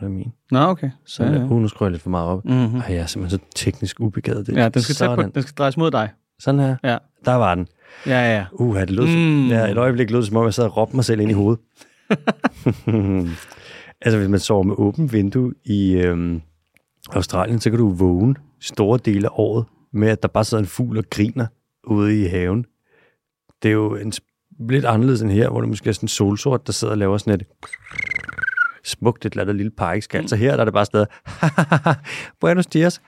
Det 0.00 0.04
er 0.06 0.08
min. 0.10 0.32
Nå, 0.50 0.58
okay. 0.58 0.90
Så 1.06 1.24
Ja, 1.24 1.32
ja. 1.32 1.44
Uh, 1.44 1.50
nu 1.60 1.68
skruer 1.68 1.86
jeg 1.86 1.90
lidt 1.92 2.02
for 2.02 2.10
meget 2.10 2.28
op. 2.28 2.44
Mhm. 2.44 2.76
Ej, 2.76 2.84
jeg 2.88 2.96
er 2.96 3.06
simpelthen 3.06 3.40
så 3.40 3.44
teknisk 3.64 4.00
ubegavet. 4.00 4.46
Det. 4.46 4.56
Ja, 4.56 4.68
den 4.68 4.82
skal, 4.82 4.94
tæt 4.94 5.08
på, 5.08 5.14
Sådan. 5.16 5.30
den 5.34 5.42
skal 5.42 5.54
drejes 5.58 5.76
mod 5.76 5.90
dig. 5.90 6.10
Sådan 6.40 6.60
her. 6.60 6.76
Ja. 6.84 6.98
Der 7.24 7.34
var 7.34 7.54
den. 7.54 7.66
Ja, 8.06 8.36
ja. 8.36 8.44
Uh, 8.52 8.76
det 8.80 8.90
lød, 8.90 9.06
Mm. 9.06 9.48
ja, 9.48 9.70
et 9.70 9.78
øjeblik 9.78 10.10
lød 10.10 10.18
det, 10.20 10.26
som 10.28 10.36
om 10.36 10.44
jeg 10.44 10.54
sad 10.54 10.64
og 10.64 10.76
råbte 10.76 10.96
mig 10.96 11.04
selv 11.04 11.20
ind 11.20 11.30
i 11.30 11.34
hovedet. 11.34 11.60
altså, 14.02 14.18
hvis 14.18 14.28
man 14.28 14.40
sover 14.40 14.62
med 14.62 14.74
åbent 14.78 15.12
vindue 15.12 15.52
i 15.64 15.92
øhm, 15.92 16.40
Australien, 17.12 17.60
så 17.60 17.70
kan 17.70 17.78
du 17.78 17.90
vågne 17.92 18.34
store 18.60 18.98
dele 19.04 19.26
af 19.28 19.32
året 19.34 19.64
med, 19.92 20.08
at 20.08 20.22
der 20.22 20.28
bare 20.28 20.44
sidder 20.44 20.62
en 20.62 20.68
fugl 20.68 20.98
og 20.98 21.04
griner 21.10 21.46
ude 21.86 22.22
i 22.22 22.24
haven. 22.24 22.64
Det 23.62 23.68
er 23.68 23.72
jo 23.72 23.94
en, 23.96 24.12
lidt 24.68 24.84
anderledes 24.84 25.22
end 25.22 25.30
her, 25.30 25.50
hvor 25.50 25.60
det 25.60 25.68
måske 25.68 25.88
er 25.88 25.92
sådan 25.92 26.04
en 26.04 26.08
solsort, 26.08 26.66
der 26.66 26.72
sidder 26.72 26.92
og 26.92 26.98
laver 26.98 27.18
sådan 27.18 27.34
et 27.34 27.46
smukt 28.88 29.26
et 29.26 29.32
eller 29.32 29.42
andet 29.42 29.56
lille 29.56 29.72
parkskald. 29.78 30.22
Mm. 30.22 30.28
Så 30.28 30.36
her 30.36 30.52
der 30.52 30.60
er 30.60 30.64
det 30.64 30.74
bare 30.74 30.84
stadig, 30.84 31.06
Buenos 32.40 32.66
dias. 32.66 33.00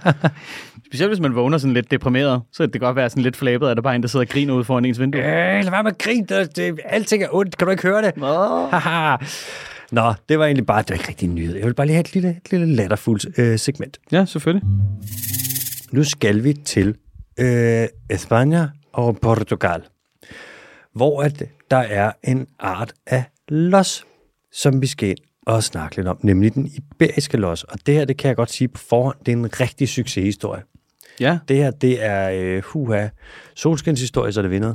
Specielt 0.86 1.10
hvis 1.10 1.20
man 1.20 1.34
vågner 1.34 1.58
sådan 1.58 1.74
lidt 1.74 1.90
deprimeret, 1.90 2.42
så 2.52 2.62
kan 2.62 2.72
det 2.72 2.80
godt 2.80 2.96
være 2.96 3.10
sådan 3.10 3.22
lidt 3.22 3.36
flabet, 3.36 3.68
at 3.68 3.76
der 3.76 3.82
bare 3.82 3.92
er 3.92 3.96
en, 3.96 4.02
der 4.02 4.08
sidder 4.08 4.24
og 4.26 4.28
griner 4.28 4.54
ude 4.54 4.64
foran 4.64 4.84
ens 4.84 5.00
vindue. 5.00 5.20
Øh, 5.20 5.64
lad 5.64 5.70
være 5.70 5.82
med 5.82 5.90
at 5.90 5.98
grine. 5.98 6.26
Det, 6.26 6.56
det, 6.56 6.80
alting 6.84 7.22
er 7.22 7.28
ondt. 7.32 7.56
Kan 7.56 7.66
du 7.66 7.70
ikke 7.70 7.82
høre 7.82 8.02
det? 8.02 8.16
Nå. 9.92 10.14
Det 10.28 10.38
var 10.38 10.44
egentlig 10.44 10.66
bare, 10.66 10.82
det 10.82 10.90
var 10.90 10.94
ikke 10.94 11.08
rigtig 11.08 11.28
en 11.28 11.34
nyhed. 11.34 11.56
Jeg 11.56 11.66
vil 11.66 11.74
bare 11.74 11.86
lige 11.86 11.94
have 11.94 12.00
et 12.00 12.14
lille, 12.14 12.28
et 12.28 12.50
lille 12.50 12.66
latterfuldt 12.66 13.38
øh, 13.38 13.58
segment. 13.58 13.98
Ja, 14.12 14.24
selvfølgelig. 14.24 14.68
Nu 15.92 16.04
skal 16.04 16.44
vi 16.44 16.52
til 16.52 16.94
øh, 17.40 17.84
España 18.12 18.90
og 18.92 19.18
Portugal, 19.22 19.82
hvor 20.94 21.22
at 21.22 21.42
der 21.70 21.76
er 21.76 22.12
en 22.24 22.46
art 22.58 22.92
af 23.06 23.24
los, 23.48 24.06
som 24.52 24.82
vi 24.82 24.86
skal 24.86 25.08
ind 25.08 25.18
og 25.46 25.64
snakke 25.64 25.96
lidt 25.96 26.06
om, 26.08 26.18
nemlig 26.22 26.54
den 26.54 26.66
iberiske 26.76 27.36
los. 27.36 27.64
Og 27.64 27.78
det 27.86 27.94
her, 27.94 28.04
det 28.04 28.16
kan 28.16 28.28
jeg 28.28 28.36
godt 28.36 28.50
sige 28.50 28.68
på 28.68 28.78
forhånd, 28.78 29.16
det 29.26 29.32
er 29.32 29.36
en 29.36 29.60
rigtig 29.60 29.88
succeshistorie. 29.88 30.62
Ja, 31.20 31.38
Det 31.48 31.56
her, 31.56 31.70
det 31.70 32.04
er 32.04 32.30
øh, 32.30 32.62
huha, 32.64 33.08
solskinshistorie, 33.56 34.32
så 34.32 34.42
det 34.42 34.50
vinder. 34.50 34.74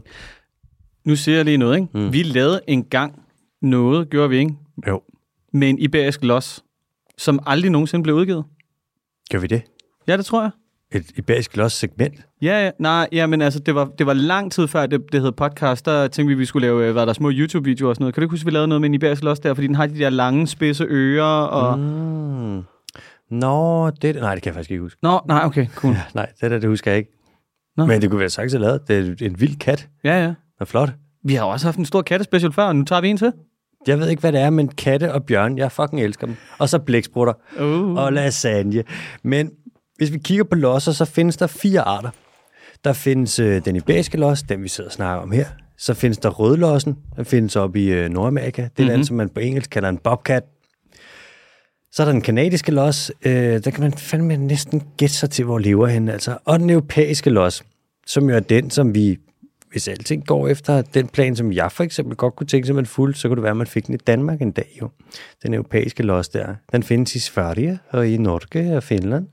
nu 1.05 1.15
siger 1.15 1.35
jeg 1.35 1.45
lige 1.45 1.57
noget, 1.57 1.75
ikke? 1.75 1.87
Mm. 1.93 2.13
Vi 2.13 2.23
lavede 2.23 2.61
engang 2.67 3.21
noget, 3.61 4.09
gjorde 4.09 4.29
vi 4.29 4.37
ikke, 4.37 4.55
Jo. 4.87 5.01
med 5.53 5.69
en 5.69 5.79
iberisk 5.79 6.23
los, 6.23 6.63
som 7.17 7.39
aldrig 7.45 7.71
nogensinde 7.71 8.03
blev 8.03 8.15
udgivet. 8.15 8.45
Gør 9.31 9.39
vi 9.39 9.47
det? 9.47 9.61
Ja, 10.07 10.17
det 10.17 10.25
tror 10.25 10.41
jeg. 10.41 10.51
Et 10.93 11.05
iberisk 11.15 11.57
los 11.57 11.73
segment? 11.73 12.15
Ja, 12.41 12.63
ja, 12.65 12.71
nej, 12.79 13.07
ja, 13.11 13.27
men 13.27 13.41
altså, 13.41 13.59
det 13.59 13.75
var, 13.75 13.85
det 13.97 14.05
var 14.05 14.13
lang 14.13 14.51
tid 14.51 14.67
før, 14.67 14.85
det, 14.85 15.01
det 15.11 15.21
hed 15.21 15.31
podcast, 15.31 15.85
der 15.85 16.07
tænkte 16.07 16.27
vi, 16.27 16.33
vi 16.33 16.45
skulle 16.45 16.67
lave, 16.67 16.85
øh, 16.85 16.91
hvad 16.91 17.01
er 17.01 17.05
der, 17.05 17.13
små 17.13 17.31
YouTube-videoer 17.31 17.89
og 17.89 17.95
sådan 17.95 18.03
noget. 18.03 18.13
Kan 18.13 18.21
du 18.21 18.25
ikke 18.25 18.33
huske, 18.33 18.45
vi 18.45 18.51
lavede 18.51 18.67
noget 18.67 18.81
med 18.81 18.89
en 18.89 18.93
iberisk 18.93 19.23
los 19.23 19.39
der, 19.39 19.53
fordi 19.53 19.67
den 19.67 19.75
har 19.75 19.87
de 19.87 19.99
der 19.99 20.09
lange, 20.09 20.47
spidse 20.47 20.85
ører, 20.87 21.43
og... 21.45 21.79
Mm. 21.79 22.61
Nå, 23.31 23.89
det... 23.89 24.15
Nej, 24.15 24.33
det 24.33 24.43
kan 24.43 24.49
jeg 24.49 24.53
faktisk 24.55 24.71
ikke 24.71 24.81
huske. 24.81 24.99
Nå, 25.03 25.19
nej, 25.27 25.45
okay, 25.45 25.67
cool. 25.75 25.95
Nej, 26.15 26.27
det 26.41 26.51
der, 26.51 26.59
det 26.59 26.69
husker 26.69 26.91
jeg 26.91 26.97
ikke. 26.97 27.11
Nå. 27.77 27.83
Nå. 27.83 27.87
Men 27.87 28.01
det 28.01 28.09
kunne 28.09 28.19
være 28.19 28.29
sagt 28.29 28.51
lavet. 28.51 28.87
Det 28.87 29.21
er 29.21 29.25
en 29.25 29.39
vild 29.39 29.57
kat. 29.59 29.87
Ja, 30.03 30.21
ja. 30.21 30.27
Det 30.27 30.35
er 30.59 30.65
flot. 30.65 30.89
Vi 31.23 31.33
har 31.33 31.45
også 31.45 31.67
haft 31.67 31.77
en 31.77 31.85
stor 31.85 32.01
kattespecial 32.01 32.51
før, 32.51 32.63
og 32.63 32.75
nu 32.75 32.83
tager 32.83 33.01
vi 33.01 33.09
en 33.09 33.17
til. 33.17 33.33
Jeg 33.87 33.99
ved 33.99 34.09
ikke, 34.09 34.19
hvad 34.19 34.31
det 34.31 34.41
er, 34.41 34.49
men 34.49 34.67
katte 34.67 35.13
og 35.13 35.23
bjørn, 35.23 35.57
jeg 35.57 35.71
fucking 35.71 36.01
elsker 36.01 36.27
dem. 36.27 36.35
Og 36.59 36.69
så 36.69 36.79
blæksprutter 36.79 37.33
Uh. 37.61 37.95
og 37.97 38.13
lasagne. 38.13 38.83
Men 39.23 39.51
hvis 40.03 40.13
vi 40.13 40.17
kigger 40.17 40.43
på 40.43 40.55
losser, 40.55 40.91
så 40.91 41.05
findes 41.05 41.37
der 41.37 41.47
fire 41.47 41.81
arter. 41.81 42.09
Der 42.83 42.93
findes 42.93 43.39
øh, 43.39 43.65
den 43.65 43.75
iberiske 43.75 44.17
los, 44.17 44.43
den 44.43 44.63
vi 44.63 44.67
sidder 44.67 44.89
og 44.89 44.93
snakker 44.93 45.23
om 45.23 45.31
her. 45.31 45.45
Så 45.77 45.93
findes 45.93 46.17
der 46.17 46.29
rødlossen, 46.29 46.97
den 47.15 47.25
findes 47.25 47.55
op 47.55 47.75
i 47.75 47.85
øh, 47.85 48.09
Nordamerika. 48.09 48.61
Det 48.61 48.67
er 48.67 48.83
mm-hmm. 48.83 48.95
den, 48.95 49.05
som 49.05 49.17
man 49.17 49.29
på 49.29 49.39
engelsk 49.39 49.69
kalder 49.69 49.89
en 49.89 49.97
bobcat. 49.97 50.43
Så 51.91 52.03
er 52.03 52.05
der 52.05 52.11
den 52.11 52.21
kanadiske 52.21 52.71
los, 52.71 53.11
øh, 53.25 53.63
der 53.63 53.71
kan 53.71 53.81
man 53.81 53.93
fandme 53.93 54.37
næsten 54.37 54.83
gætte 54.97 55.15
sig 55.15 55.29
til, 55.29 55.45
hvor 55.45 55.59
lever 55.59 55.87
henne. 55.87 56.13
Altså. 56.13 56.37
Og 56.45 56.59
den 56.59 56.69
europæiske 56.69 57.29
los, 57.29 57.63
som 58.07 58.29
jo 58.29 58.35
er 58.35 58.39
den, 58.39 58.69
som 58.69 58.95
vi, 58.95 59.17
hvis 59.71 59.87
alting 59.87 60.25
går 60.25 60.47
efter 60.47 60.81
den 60.81 61.07
plan, 61.07 61.35
som 61.35 61.51
jeg 61.51 61.71
for 61.71 61.83
eksempel 61.83 62.15
godt 62.17 62.35
kunne 62.35 62.47
tænke 62.47 62.65
sig, 62.65 62.75
man 62.75 62.85
fuldt, 62.85 63.17
så 63.17 63.27
kunne 63.27 63.35
det 63.35 63.43
være, 63.43 63.51
at 63.51 63.57
man 63.57 63.67
fik 63.67 63.87
den 63.87 63.93
i 63.95 63.97
Danmark 63.97 64.41
en 64.41 64.51
dag 64.51 64.77
jo. 64.81 64.89
Den 65.43 65.53
europæiske 65.53 66.03
los 66.03 66.29
der, 66.29 66.55
den 66.71 66.83
findes 66.83 67.15
i 67.15 67.19
Sverige 67.19 67.79
og 67.89 68.07
i 68.07 68.17
Norge 68.17 68.77
og 68.77 68.83
Finland, 68.83 69.27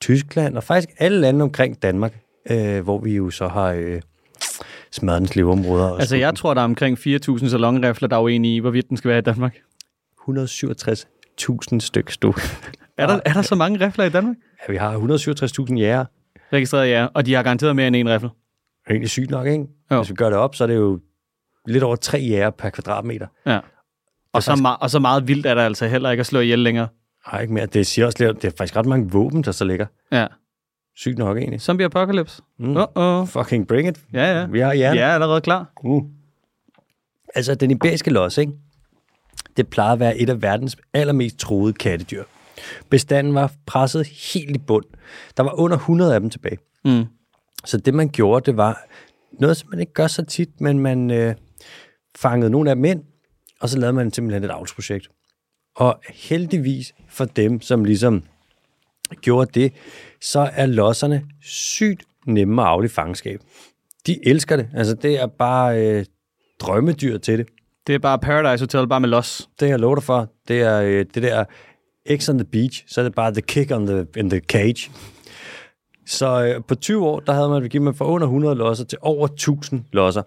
Tyskland 0.00 0.56
og 0.56 0.62
faktisk 0.64 0.88
alle 0.98 1.20
lande 1.20 1.42
omkring 1.42 1.82
Danmark, 1.82 2.18
øh, 2.50 2.80
hvor 2.84 2.98
vi 2.98 3.16
jo 3.16 3.30
så 3.30 3.48
har 3.48 3.72
øh, 3.72 4.00
smadrens 4.92 5.36
leveområder. 5.36 5.96
Altså, 5.96 6.16
jeg 6.16 6.34
tror, 6.34 6.54
der 6.54 6.60
er 6.60 6.64
omkring 6.64 6.98
4.000 6.98 7.48
salonrifler, 7.48 8.08
der 8.08 8.16
er 8.16 8.20
uenige 8.22 8.56
i, 8.56 8.58
hvorvidt 8.58 8.88
den 8.88 8.96
skal 8.96 9.08
være 9.08 9.18
i 9.18 9.22
Danmark. 9.22 9.56
167.000 10.28 11.78
stykker 11.78 12.12
stod. 12.12 12.32
Er 12.98 13.06
der, 13.06 13.20
er 13.24 13.32
der 13.32 13.42
så 13.42 13.54
mange 13.54 13.86
rifler 13.86 14.04
i 14.04 14.10
Danmark? 14.10 14.36
Ja, 14.68 14.72
vi 14.72 14.76
har 14.78 14.98
167.000 15.68 15.74
jæger. 15.78 16.04
Registreret 16.52 16.90
ja, 16.90 17.06
og 17.14 17.26
de 17.26 17.34
har 17.34 17.42
garanteret 17.42 17.76
mere 17.76 17.86
end 17.86 17.96
en 17.96 18.08
rifle. 18.08 18.28
Det 18.28 18.86
er 18.86 18.90
egentlig 18.90 19.10
sygt 19.10 19.30
nok, 19.30 19.46
ikke? 19.46 19.64
Jo. 19.90 19.96
Hvis 19.96 20.10
vi 20.10 20.14
gør 20.14 20.30
det 20.30 20.38
op, 20.38 20.54
så 20.54 20.64
er 20.64 20.68
det 20.68 20.74
jo 20.76 21.00
lidt 21.66 21.84
over 21.84 21.96
tre 21.96 22.18
jæger 22.18 22.50
per 22.50 22.70
kvadratmeter. 22.70 23.26
Ja. 23.46 23.58
Og 24.32 24.42
så, 24.42 24.50
faktisk- 24.50 24.64
ma- 24.66 24.78
og 24.80 24.90
så 24.90 24.98
meget 24.98 25.28
vildt 25.28 25.46
er 25.46 25.54
der 25.54 25.62
altså 25.64 25.86
heller 25.86 26.10
ikke 26.10 26.20
at 26.20 26.26
slå 26.26 26.40
ihjel 26.40 26.58
længere. 26.58 26.88
Nej, 27.32 27.40
ikke 27.40 27.54
mere. 27.54 27.66
Det 27.66 27.86
siger 27.86 28.06
også 28.06 28.24
lidt, 28.24 28.42
det 28.42 28.52
er 28.52 28.56
faktisk 28.56 28.76
ret 28.76 28.86
mange 28.86 29.10
våben, 29.10 29.42
der 29.42 29.52
så 29.52 29.64
ligger. 29.64 29.86
Ja. 30.12 30.26
Sygt 30.96 31.18
nok 31.18 31.36
egentlig. 31.36 31.60
Zombie 31.60 31.86
Apocalypse. 31.86 32.42
Mm. 32.58 32.76
Uh-oh. 32.76 33.24
Fucking 33.26 33.68
bring 33.68 33.88
it. 33.88 34.00
Ja, 34.12 34.38
ja. 34.38 34.46
Vi 34.46 34.60
har 34.60 34.72
jern. 34.72 34.96
Jeg 34.96 35.10
er 35.10 35.14
allerede 35.14 35.40
klar. 35.40 35.72
Uh. 35.84 36.02
Altså, 37.34 37.54
den 37.54 37.70
iberiske 37.70 38.10
los, 38.10 38.38
ikke? 38.38 38.52
Det 39.56 39.68
plejede 39.68 39.92
at 39.92 40.00
være 40.00 40.18
et 40.18 40.30
af 40.30 40.42
verdens 40.42 40.76
allermest 40.94 41.38
troede 41.38 41.72
kattedyr. 41.72 42.24
Bestanden 42.90 43.34
var 43.34 43.52
presset 43.66 44.06
helt 44.06 44.56
i 44.56 44.58
bund. 44.58 44.84
Der 45.36 45.42
var 45.42 45.60
under 45.60 45.76
100 45.76 46.14
af 46.14 46.20
dem 46.20 46.30
tilbage. 46.30 46.58
Mm. 46.84 47.04
Så 47.64 47.76
det, 47.78 47.94
man 47.94 48.08
gjorde, 48.08 48.46
det 48.46 48.56
var, 48.56 48.86
noget, 49.32 49.56
som 49.56 49.70
man 49.70 49.80
ikke 49.80 49.92
gør 49.92 50.06
så 50.06 50.24
tit, 50.24 50.60
men 50.60 50.78
man 50.78 51.10
øh, 51.10 51.34
fangede 52.18 52.50
nogle 52.50 52.70
af 52.70 52.76
dem 52.76 52.84
ind, 52.84 53.02
og 53.60 53.68
så 53.68 53.78
lavede 53.78 53.92
man 53.92 54.12
simpelthen 54.12 54.44
et 54.44 54.50
avlsprojekt. 54.50 55.08
Og 55.78 56.00
heldigvis 56.08 56.94
for 57.08 57.24
dem, 57.24 57.60
som 57.60 57.84
ligesom 57.84 58.22
gjorde 59.20 59.60
det, 59.60 59.72
så 60.20 60.50
er 60.52 60.66
losserne 60.66 61.22
sygt 61.42 62.02
nemme 62.26 62.68
at 62.68 62.84
i 62.84 62.88
fangenskab. 62.88 63.40
De 64.06 64.28
elsker 64.28 64.56
det. 64.56 64.68
Altså, 64.74 64.94
det 64.94 65.20
er 65.20 65.26
bare 65.26 65.86
øh, 65.86 66.04
drømmedyr 66.60 67.18
til 67.18 67.38
det. 67.38 67.46
Det 67.86 67.94
er 67.94 67.98
bare 67.98 68.18
Paradise 68.18 68.62
Hotel, 68.62 68.88
bare 68.88 69.00
med 69.00 69.08
los. 69.08 69.48
Det 69.60 69.68
jeg 69.68 69.78
lovet 69.78 69.96
dig 69.96 70.04
for. 70.04 70.32
Det 70.48 70.60
er 70.60 70.82
øh, 70.82 71.06
det 71.14 71.22
der 71.22 71.44
X 72.16 72.28
on 72.28 72.38
the 72.38 72.44
beach, 72.44 72.84
så 72.86 73.00
er 73.00 73.04
det 73.04 73.14
bare 73.14 73.32
the 73.32 73.42
kick 73.42 73.70
on 73.70 73.86
the, 73.86 74.06
in 74.16 74.30
the 74.30 74.40
cage. 74.40 74.90
Så 76.06 76.44
øh, 76.44 76.64
på 76.68 76.74
20 76.74 77.06
år, 77.06 77.20
der 77.20 77.32
havde 77.32 77.48
man 77.48 77.68
givet 77.68 77.84
man 77.84 77.94
fra 77.94 78.06
under 78.06 78.26
100 78.26 78.54
losser 78.54 78.84
til 78.84 78.98
over 79.00 79.26
1000 79.26 79.84
losser. 79.92 80.22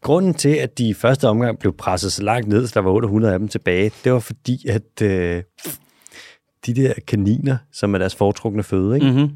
Grunden 0.00 0.34
til, 0.34 0.48
at 0.48 0.78
de 0.78 0.88
i 0.88 0.94
første 0.94 1.28
omgang 1.28 1.58
blev 1.58 1.76
presset 1.76 2.12
så 2.12 2.22
langt 2.22 2.48
ned, 2.48 2.66
så 2.66 2.72
der 2.74 2.80
var 2.80 2.90
800 2.90 3.32
af 3.34 3.38
dem 3.38 3.48
tilbage, 3.48 3.92
det 4.04 4.12
var 4.12 4.18
fordi, 4.18 4.68
at 4.68 5.02
øh, 5.02 5.42
de 6.66 6.74
der 6.74 6.92
kaniner, 7.06 7.56
som 7.72 7.94
er 7.94 7.98
deres 7.98 8.14
foretrukne 8.14 8.62
føde, 8.62 8.94
ikke? 8.94 9.06
Mm-hmm. 9.10 9.30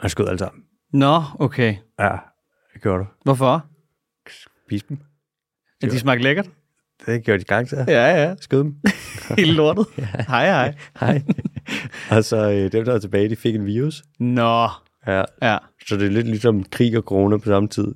han 0.00 0.10
skød 0.10 0.26
alle 0.28 0.38
sammen. 0.38 0.62
Nå, 0.92 1.22
okay. 1.38 1.76
Ja, 1.98 2.16
det 2.74 2.82
gjorde 2.82 2.98
du. 2.98 3.06
Hvorfor? 3.24 3.66
Spis 4.66 4.82
dem. 4.82 4.98
Ja, 5.82 5.88
de 5.88 5.98
smagte 5.98 6.22
lækkert. 6.22 6.48
Det 7.06 7.24
gjorde 7.24 7.38
de 7.38 7.44
gang 7.44 7.68
til. 7.68 7.78
Ja, 7.88 8.22
ja. 8.22 8.34
Skød 8.40 8.58
dem. 8.58 8.74
Helt 9.38 9.52
lortet. 9.56 9.86
Hej, 10.28 10.46
hej. 10.46 10.74
Hej. 11.00 11.22
og 12.10 12.24
så 12.24 12.50
øh, 12.50 12.72
dem, 12.72 12.84
der 12.84 12.92
var 12.92 12.98
tilbage, 12.98 13.28
de 13.28 13.36
fik 13.36 13.54
en 13.54 13.66
virus. 13.66 14.02
Nå. 14.20 14.68
Ja, 15.06 15.22
Ja. 15.42 15.58
så 15.88 15.96
det 15.96 16.06
er 16.06 16.10
lidt 16.10 16.26
ligesom 16.26 16.64
krig 16.64 16.96
og 16.96 17.02
corona 17.02 17.36
på 17.36 17.44
samme 17.44 17.68
tid. 17.68 17.94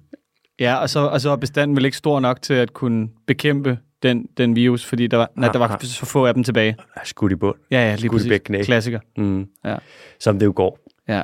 Ja, 0.62 0.74
og 0.76 0.90
så, 0.90 1.00
og 1.00 1.20
så 1.20 1.30
er 1.30 1.36
bestanden 1.36 1.76
vel 1.76 1.84
ikke 1.84 1.96
stor 1.96 2.20
nok 2.20 2.42
til 2.42 2.54
at 2.54 2.72
kunne 2.72 3.08
bekæmpe 3.26 3.78
den, 4.02 4.26
den 4.36 4.56
virus, 4.56 4.84
fordi 4.84 5.06
der 5.06 5.16
var, 5.16 5.30
nej, 5.36 5.52
der 5.52 5.58
var 5.58 5.78
så 5.80 6.06
få 6.06 6.26
af 6.26 6.34
dem 6.34 6.44
tilbage. 6.44 6.76
Skudt 7.04 7.32
i 7.32 7.34
bund. 7.34 7.54
Ja, 7.70 7.76
ja, 7.76 7.94
lige 7.94 8.08
Skudt 8.08 8.42
præcis. 8.48 8.66
Klassiker. 8.66 9.00
Mm. 9.16 9.46
Ja. 9.64 9.76
Som 10.20 10.38
det 10.38 10.46
jo 10.46 10.52
går. 10.56 10.78
Ja. 11.08 11.22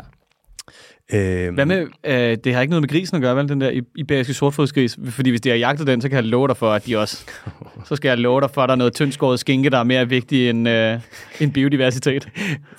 Øh, 1.13 1.55
Hvad 1.55 1.67
med, 1.67 1.87
øh, 2.05 2.37
det 2.45 2.55
har 2.55 2.61
ikke 2.61 2.71
noget 2.71 2.83
med 2.83 2.89
grisen 2.89 3.17
at 3.17 3.23
gøre, 3.23 3.37
vel, 3.37 3.49
den 3.49 3.61
der 3.61 3.71
i- 3.71 3.83
iberiske 3.97 4.35
sortfodsgris? 4.35 4.99
Fordi 5.09 5.31
hvis 5.31 5.41
de 5.41 5.49
har 5.49 5.57
jagtet 5.57 5.87
den, 5.87 6.01
så 6.01 6.09
kan 6.09 6.17
jeg 6.17 6.25
love 6.25 6.49
dig 6.49 6.57
for, 6.57 6.71
at 6.73 6.87
de 6.87 6.97
også... 6.99 7.25
Så 7.89 7.97
skal 7.97 8.09
jeg 8.09 8.19
love 8.19 8.41
dig 8.41 8.51
for, 8.51 8.63
at 8.63 8.69
der 8.69 8.73
er 8.73 8.77
noget 8.79 8.93
tyndskåret 8.95 9.41
skinke, 9.41 9.71
der 9.71 9.79
er 9.79 9.85
mere 9.85 10.09
vigtig 10.09 10.51
end, 10.51 10.69
øh, 10.69 11.01
end 11.41 11.53
biodiversitet. 11.53 12.29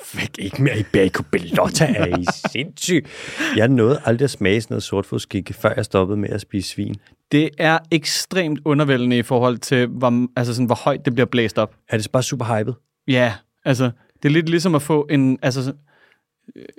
fik 0.04 0.30
ikke 0.40 0.64
mere 0.64 0.80
i 0.80 0.84
Baco 0.94 1.24
Belotta, 1.32 1.86
er 1.98 2.18
I 2.18 2.26
sindssyg? 2.52 3.06
Jeg 3.56 3.68
nåede 3.68 4.02
aldrig 4.06 4.24
at 4.24 4.30
smage 4.30 4.62
sådan 4.62 4.74
noget 4.74 4.84
sortfodskikke, 4.84 5.54
før 5.54 5.74
jeg 5.76 5.86
stoppede 5.86 6.18
med 6.20 6.30
at 6.30 6.42
spise 6.42 6.70
svin. 6.70 6.96
Det 7.32 7.50
er 7.58 7.78
ekstremt 7.92 8.60
undervældende 8.66 9.18
i 9.18 9.22
forhold 9.24 9.58
til, 9.58 9.88
hvor, 9.88 10.28
altså 10.36 10.54
sådan, 10.54 10.66
hvor 10.66 10.80
højt 10.84 11.06
det 11.06 11.14
bliver 11.14 11.28
blæst 11.28 11.58
op. 11.58 11.74
Er 11.90 11.98
det 11.98 12.08
bare 12.14 12.24
super 12.24 12.60
hypet? 12.60 12.76
Ja, 13.08 13.34
altså, 13.66 13.92
det 14.24 14.30
er 14.30 14.34
lidt 14.34 14.50
ligesom 14.50 14.76
at 14.76 14.82
få 14.82 15.08
en... 15.10 15.40
Altså, 15.42 15.74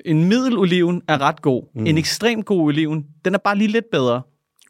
en 0.05 0.25
middeloliven 0.29 1.03
er 1.09 1.21
ret 1.21 1.43
god. 1.43 1.63
Mm. 1.75 1.87
En 1.87 1.99
ekstremt 1.99 2.47
god 2.47 2.61
oliven, 2.63 3.07
den 3.25 3.35
er 3.35 3.39
bare 3.39 3.59
lige 3.59 3.69
lidt 3.69 3.85
bedre. 3.93 4.23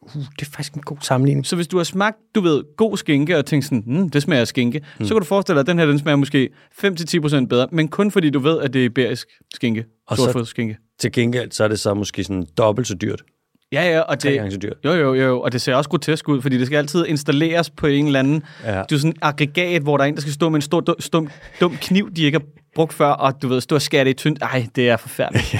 Uh, 0.02 0.12
det 0.38 0.47
er 0.47 0.50
faktisk 0.50 0.75
en 0.75 0.83
god 0.83 0.97
sammenligning. 1.00 1.47
Så 1.47 1.57
hvis 1.57 1.69
du 1.69 1.76
har 1.76 1.85
smagt, 1.85 2.16
du 2.35 2.40
ved, 2.40 2.76
god 2.76 2.97
skinke, 2.97 3.38
og 3.38 3.47
tænkt 3.47 3.64
sådan, 3.64 3.83
hmm, 3.87 4.11
det 4.11 4.23
smager 4.23 4.40
af 4.40 4.49
skinke, 4.49 4.80
mm. 4.99 5.04
så 5.04 5.14
kan 5.14 5.21
du 5.21 5.25
forestille 5.26 5.54
dig, 5.57 5.61
at 5.61 5.66
den 5.66 5.78
her, 5.78 5.87
den 5.87 5.99
smager 5.99 6.16
måske 6.16 6.49
5-10% 6.85 7.47
bedre, 7.47 7.69
men 7.73 7.88
kun 7.88 8.11
fordi 8.11 8.30
du 8.30 8.38
ved, 8.38 8.61
at 8.61 8.73
det 8.73 8.80
er 8.80 8.85
iberisk 8.85 9.28
skinke, 9.54 9.85
Og 10.07 10.16
så- 10.16 10.23
sortfodsskinke. 10.25 10.76
Til 10.99 11.12
gengæld, 11.12 11.52
så 11.52 11.64
er 11.64 11.69
det 11.69 11.80
så 11.80 11.95
måske 11.95 12.25
sådan 12.25 12.47
dobbelt 12.59 12.87
så 12.88 12.95
dyrt. 12.95 13.23
Ja, 13.73 13.91
ja, 13.95 14.00
og 14.00 14.23
det, 14.23 14.35
gange 14.35 14.50
så 14.53 14.59
dyrt. 14.59 14.77
jo, 14.85 14.93
jo, 14.93 15.15
jo, 15.15 15.41
og 15.41 15.53
det 15.53 15.61
ser 15.61 15.75
også 15.75 15.91
grotesk 15.91 16.29
ud, 16.29 16.43
fordi 16.43 16.59
det 16.59 16.67
skal 16.67 16.77
altid 16.77 17.07
installeres 17.07 17.71
på 17.71 17.87
en 17.87 18.07
eller 18.07 18.19
anden, 18.19 18.43
Ja. 18.65 18.83
du 18.91 18.95
er 18.95 18.99
sådan 18.99 19.11
en 19.12 19.17
aggregat, 19.23 19.83
hvor 19.83 19.97
der 19.97 20.05
er 20.05 20.09
en, 20.09 20.15
der 20.15 20.21
skal 20.21 20.33
stå 20.33 20.49
med 20.49 20.57
en 20.57 20.62
stor 20.62 20.81
dum, 20.81 20.95
stum, 20.99 21.29
dum 21.61 21.77
kniv, 21.81 22.11
de 22.17 22.23
ikke 22.23 22.39
har 22.39 22.45
brugt 22.75 22.93
før, 22.93 23.07
og 23.11 23.43
du 23.43 23.49
ved, 23.49 23.61
stå 23.61 23.75
og 23.75 23.83
skære 23.83 24.05
det 24.05 24.11
i 24.11 24.15
tyndt. 24.15 24.43
Ej, 24.43 24.67
det 24.77 24.89
er 24.89 24.97
forfærdeligt. 24.97 25.50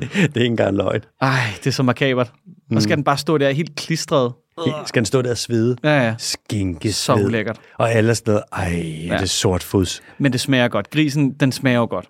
det 0.00 0.36
er 0.36 0.40
ikke 0.40 0.44
engang 0.44 0.76
løgn. 0.76 1.00
Ej, 1.20 1.38
det 1.58 1.66
er 1.66 1.70
så 1.70 1.82
makabert. 1.82 2.32
Mm. 2.70 2.76
Og 2.76 2.82
skal 2.82 2.96
den 2.96 3.04
bare 3.04 3.18
stå 3.18 3.38
der 3.38 3.50
helt 3.50 3.76
klistret. 3.76 4.32
Skal 4.86 5.00
den 5.00 5.06
stå 5.06 5.22
der 5.22 5.30
og 5.30 5.38
svede? 5.38 5.76
Ja, 5.84 6.02
ja. 6.06 6.14
Skinke 6.18 6.92
Så 6.92 7.14
ulækkert. 7.14 7.60
Og 7.78 7.92
alle 7.92 8.10
er 8.10 8.20
noget, 8.26 8.42
ej, 8.52 8.72
ja. 9.06 9.14
det 9.14 9.22
er 9.22 9.26
sortfods. 9.26 10.02
Men 10.18 10.32
det 10.32 10.40
smager 10.40 10.68
godt. 10.68 10.90
Grisen, 10.90 11.30
den 11.32 11.52
smager 11.52 11.78
jo 11.78 11.86
godt. 11.90 12.06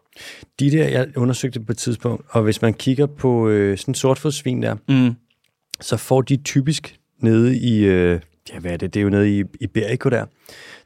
De 0.61 0.71
der, 0.71 0.89
jeg 0.89 1.07
undersøgte 1.17 1.61
på 1.61 1.73
et 1.73 1.79
tidspunkt, 1.79 2.25
og 2.31 2.43
hvis 2.43 2.63
man 2.63 2.75
kigger 2.75 3.07
på 3.07 3.49
øh, 3.49 3.79
sådan 3.79 3.91
en 3.91 3.95
sortfodssvin 3.95 4.63
der, 4.63 4.77
Mm. 4.89 5.15
Så 5.83 5.97
får 5.97 6.23
de 6.23 6.37
typisk 6.37 6.97
nede 7.21 7.59
i, 7.59 7.79
øh, 7.85 8.21
ja 8.55 8.59
hvad 8.59 8.73
er 8.73 8.77
det, 8.77 8.95
det 8.95 9.01
er 9.01 9.05
jo 9.05 9.11
nede 9.11 9.39
i 9.39 9.45
Iberico 9.61 10.09
der, 10.09 10.25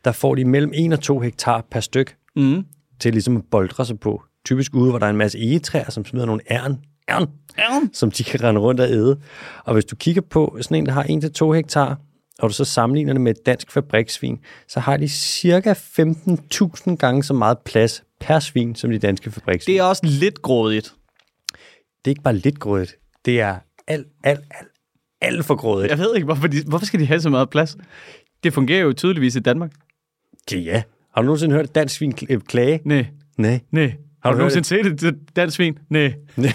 der 0.05 0.13
får 0.13 0.35
de 0.35 0.45
mellem 0.45 0.73
1 0.75 0.93
og 0.93 1.01
2 1.01 1.21
hektar 1.21 1.67
per 1.71 1.81
styk 1.81 2.17
Mm. 2.37 2.65
til 3.01 3.13
ligesom 3.13 3.37
at 3.37 3.43
boldre 3.51 3.87
sig 3.87 4.01
på. 4.01 4.23
Typisk 4.45 4.75
ude, 4.75 4.91
hvor 4.91 4.99
der 4.99 5.07
er 5.07 5.11
en 5.11 5.17
masse 5.17 5.39
egetræer, 5.39 5.91
som 5.91 6.05
smider 6.05 6.27
nogle 6.27 6.41
ærn, 6.51 6.79
ærn, 7.09 7.27
Ærn. 7.59 7.91
som 7.93 8.11
de 8.11 8.25
kan 8.25 8.43
rende 8.43 8.61
rundt 8.61 8.81
og 8.81 8.89
æde. 8.91 9.21
Og 9.65 9.73
hvis 9.73 9.85
du 9.85 9.97
kigger 9.97 10.23
på 10.23 10.59
sådan 10.61 10.77
en, 10.77 10.87
der 10.87 10.93
har 10.93 11.03
1-2 11.51 11.53
hektar, 11.53 11.99
og 12.39 12.49
du 12.49 12.55
så 12.55 12.65
sammenligner 12.65 13.13
det 13.13 13.21
med 13.23 13.31
et 13.39 13.47
dansk 13.47 13.71
fabriksvin, 13.73 14.39
så 14.69 14.81
har 14.81 14.97
de 14.97 15.09
cirka 15.09 15.73
15.000 15.73 16.97
gange 16.97 17.23
så 17.25 17.35
meget 17.35 17.59
plads 17.65 18.05
per 18.21 18.39
svin, 18.39 18.75
som 18.75 18.91
de 18.91 18.99
danske 18.99 19.31
fabriksvin. 19.31 19.73
Det 19.75 19.79
er 19.81 19.85
også 19.85 20.03
lidt 20.07 20.43
grådigt. 20.43 20.95
det 21.53 21.57
er 22.05 22.09
ikke 22.09 22.23
bare 22.23 22.37
lidt 22.37 22.59
grådigt. 22.61 22.97
Det 23.25 23.41
er 23.41 23.57
alt, 23.89 24.07
alt, 24.25 24.41
alt, 24.51 24.69
alt 25.21 25.45
for 25.45 25.55
grådigt. 25.55 25.91
Jeg 25.91 25.99
ved 25.99 26.15
ikke, 26.15 26.25
hvorfor, 26.25 26.47
de, 26.47 26.63
hvorfor 26.67 26.87
skal 26.87 27.01
de 27.01 27.07
have 27.07 27.21
så 27.21 27.31
meget 27.31 27.51
plads? 27.51 27.77
Det 28.45 28.53
fungerer 28.53 28.81
jo 28.83 28.93
tydeligvis 28.93 29.37
i 29.37 29.41
Danmark. 29.41 29.71
Ja, 30.53 30.59
ja. 30.59 30.83
Har 31.15 31.23
du 31.23 31.27
nogensinde 31.27 31.55
hørt 31.55 31.65
et 31.65 31.75
dansk 31.75 31.95
svin 31.95 32.15
kl- 32.23 32.39
klage? 32.39 32.81
Nej, 32.85 33.07
Nej. 33.39 33.61
nej. 33.71 33.93
Har 34.23 34.31
du 34.33 34.39
du 34.39 34.43
hørt 34.43 34.55
nogensinde 34.55 34.97
set 34.99 35.09
et 35.09 35.19
dansk 35.37 35.57
svin? 35.57 35.79
Nej, 35.91 36.13
Nej, 36.37 36.53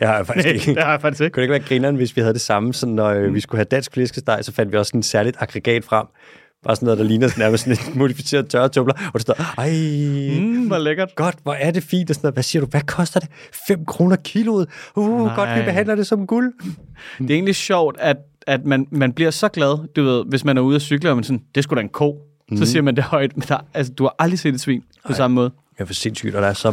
jeg 0.00 0.08
har 0.08 0.24
faktisk 0.24 0.46
nej, 0.46 0.54
ikke. 0.54 0.74
det 0.74 0.82
har 0.82 0.90
jeg 0.90 1.00
faktisk 1.00 1.20
ikke. 1.22 1.34
Kunne 1.34 1.40
det 1.40 1.44
ikke 1.44 1.52
være 1.60 1.68
grineren, 1.68 1.96
hvis 1.96 2.16
vi 2.16 2.20
havde 2.20 2.32
det 2.34 2.40
samme, 2.40 2.74
så 2.74 2.86
når 2.86 3.06
øh, 3.10 3.34
vi 3.34 3.40
skulle 3.40 3.58
have 3.58 3.64
dansk 3.64 3.92
flæskesteg, 3.92 4.38
så 4.42 4.52
fandt 4.52 4.72
vi 4.72 4.76
også 4.78 4.98
et 4.98 5.04
særligt 5.04 5.36
aggregat 5.40 5.84
frem. 5.84 6.06
Bare 6.66 6.76
sådan 6.76 6.86
noget, 6.86 6.98
der 6.98 7.04
ligner 7.04 7.28
sådan 7.28 7.42
nærmest 7.42 7.64
sådan 7.64 7.90
et 7.90 7.96
modificeret 8.00 8.48
tørretubler. 8.48 8.94
Og 8.94 9.12
det 9.12 9.20
står, 9.20 9.58
ej, 9.58 10.40
mm. 10.40 10.66
Hvor 10.66 10.78
lækkert. 10.78 11.14
godt, 11.14 11.36
hvor 11.42 11.52
er 11.52 11.70
det 11.70 11.82
fint. 11.82 12.10
Og 12.10 12.14
sådan 12.14 12.26
noget. 12.26 12.34
Hvad 12.34 12.42
siger 12.42 12.60
du, 12.60 12.66
hvad 12.66 12.80
koster 12.80 13.20
det? 13.20 13.28
5 13.68 13.84
kroner 13.84 14.16
kiloet. 14.16 14.68
Uh, 14.96 15.26
Nej. 15.26 15.34
godt, 15.34 15.58
vi 15.58 15.64
behandler 15.64 15.94
det 15.94 16.06
som 16.06 16.26
guld. 16.26 16.52
Det 17.18 17.30
er 17.30 17.34
egentlig 17.34 17.54
sjovt, 17.54 17.96
at, 17.98 18.16
at 18.46 18.64
man, 18.64 18.86
man 18.90 19.12
bliver 19.12 19.30
så 19.30 19.48
glad, 19.48 19.88
du 19.96 20.02
ved, 20.02 20.24
hvis 20.28 20.44
man 20.44 20.58
er 20.58 20.62
ude 20.62 20.76
at 20.76 20.82
cykle, 20.82 21.10
og 21.10 21.16
man 21.16 21.24
sådan, 21.24 21.42
det 21.54 21.64
skulle 21.64 21.78
da 21.78 21.82
en 21.82 21.88
ko. 21.88 22.18
Mm. 22.50 22.56
Så 22.56 22.66
siger 22.66 22.82
man 22.82 22.96
det 22.96 23.04
højt, 23.04 23.36
men 23.36 23.44
der, 23.48 23.58
altså, 23.74 23.92
du 23.92 24.04
har 24.04 24.14
aldrig 24.18 24.38
set 24.38 24.54
et 24.54 24.60
svin 24.60 24.82
på 25.06 25.12
samme 25.12 25.34
måde. 25.34 25.50
Ja, 25.78 25.84
for 25.84 25.94
sindssygt, 25.94 26.34
og 26.34 26.42
der 26.42 26.48
er 26.48 26.52
så 26.52 26.72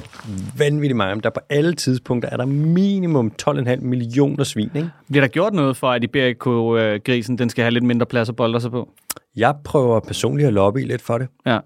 vanvittigt 0.57 0.95
mange. 0.97 1.21
Der 1.21 1.29
er 1.29 1.33
på 1.33 1.39
alle 1.49 1.73
tidspunkter 1.73 2.29
er 2.29 2.37
der 2.37 2.45
minimum 2.45 3.31
12,5 3.47 3.81
millioner 3.81 4.43
svin, 4.43 4.69
ikke? 4.75 4.89
Bliver 5.09 5.21
der 5.21 5.27
gjort 5.27 5.53
noget 5.53 5.77
for, 5.77 5.91
at 5.91 6.03
Iberico-grisen, 6.03 7.37
den 7.37 7.49
skal 7.49 7.63
have 7.63 7.71
lidt 7.71 7.83
mindre 7.83 8.05
plads 8.05 8.29
at 8.29 8.35
bolde 8.35 8.61
sig 8.61 8.71
på? 8.71 8.89
Jeg 9.35 9.55
prøver 9.63 9.99
personligt 9.99 10.47
at 10.47 10.53
lobby 10.53 10.87
lidt 10.87 11.01
for 11.01 11.17
det. 11.17 11.27
Ja. 11.45 11.59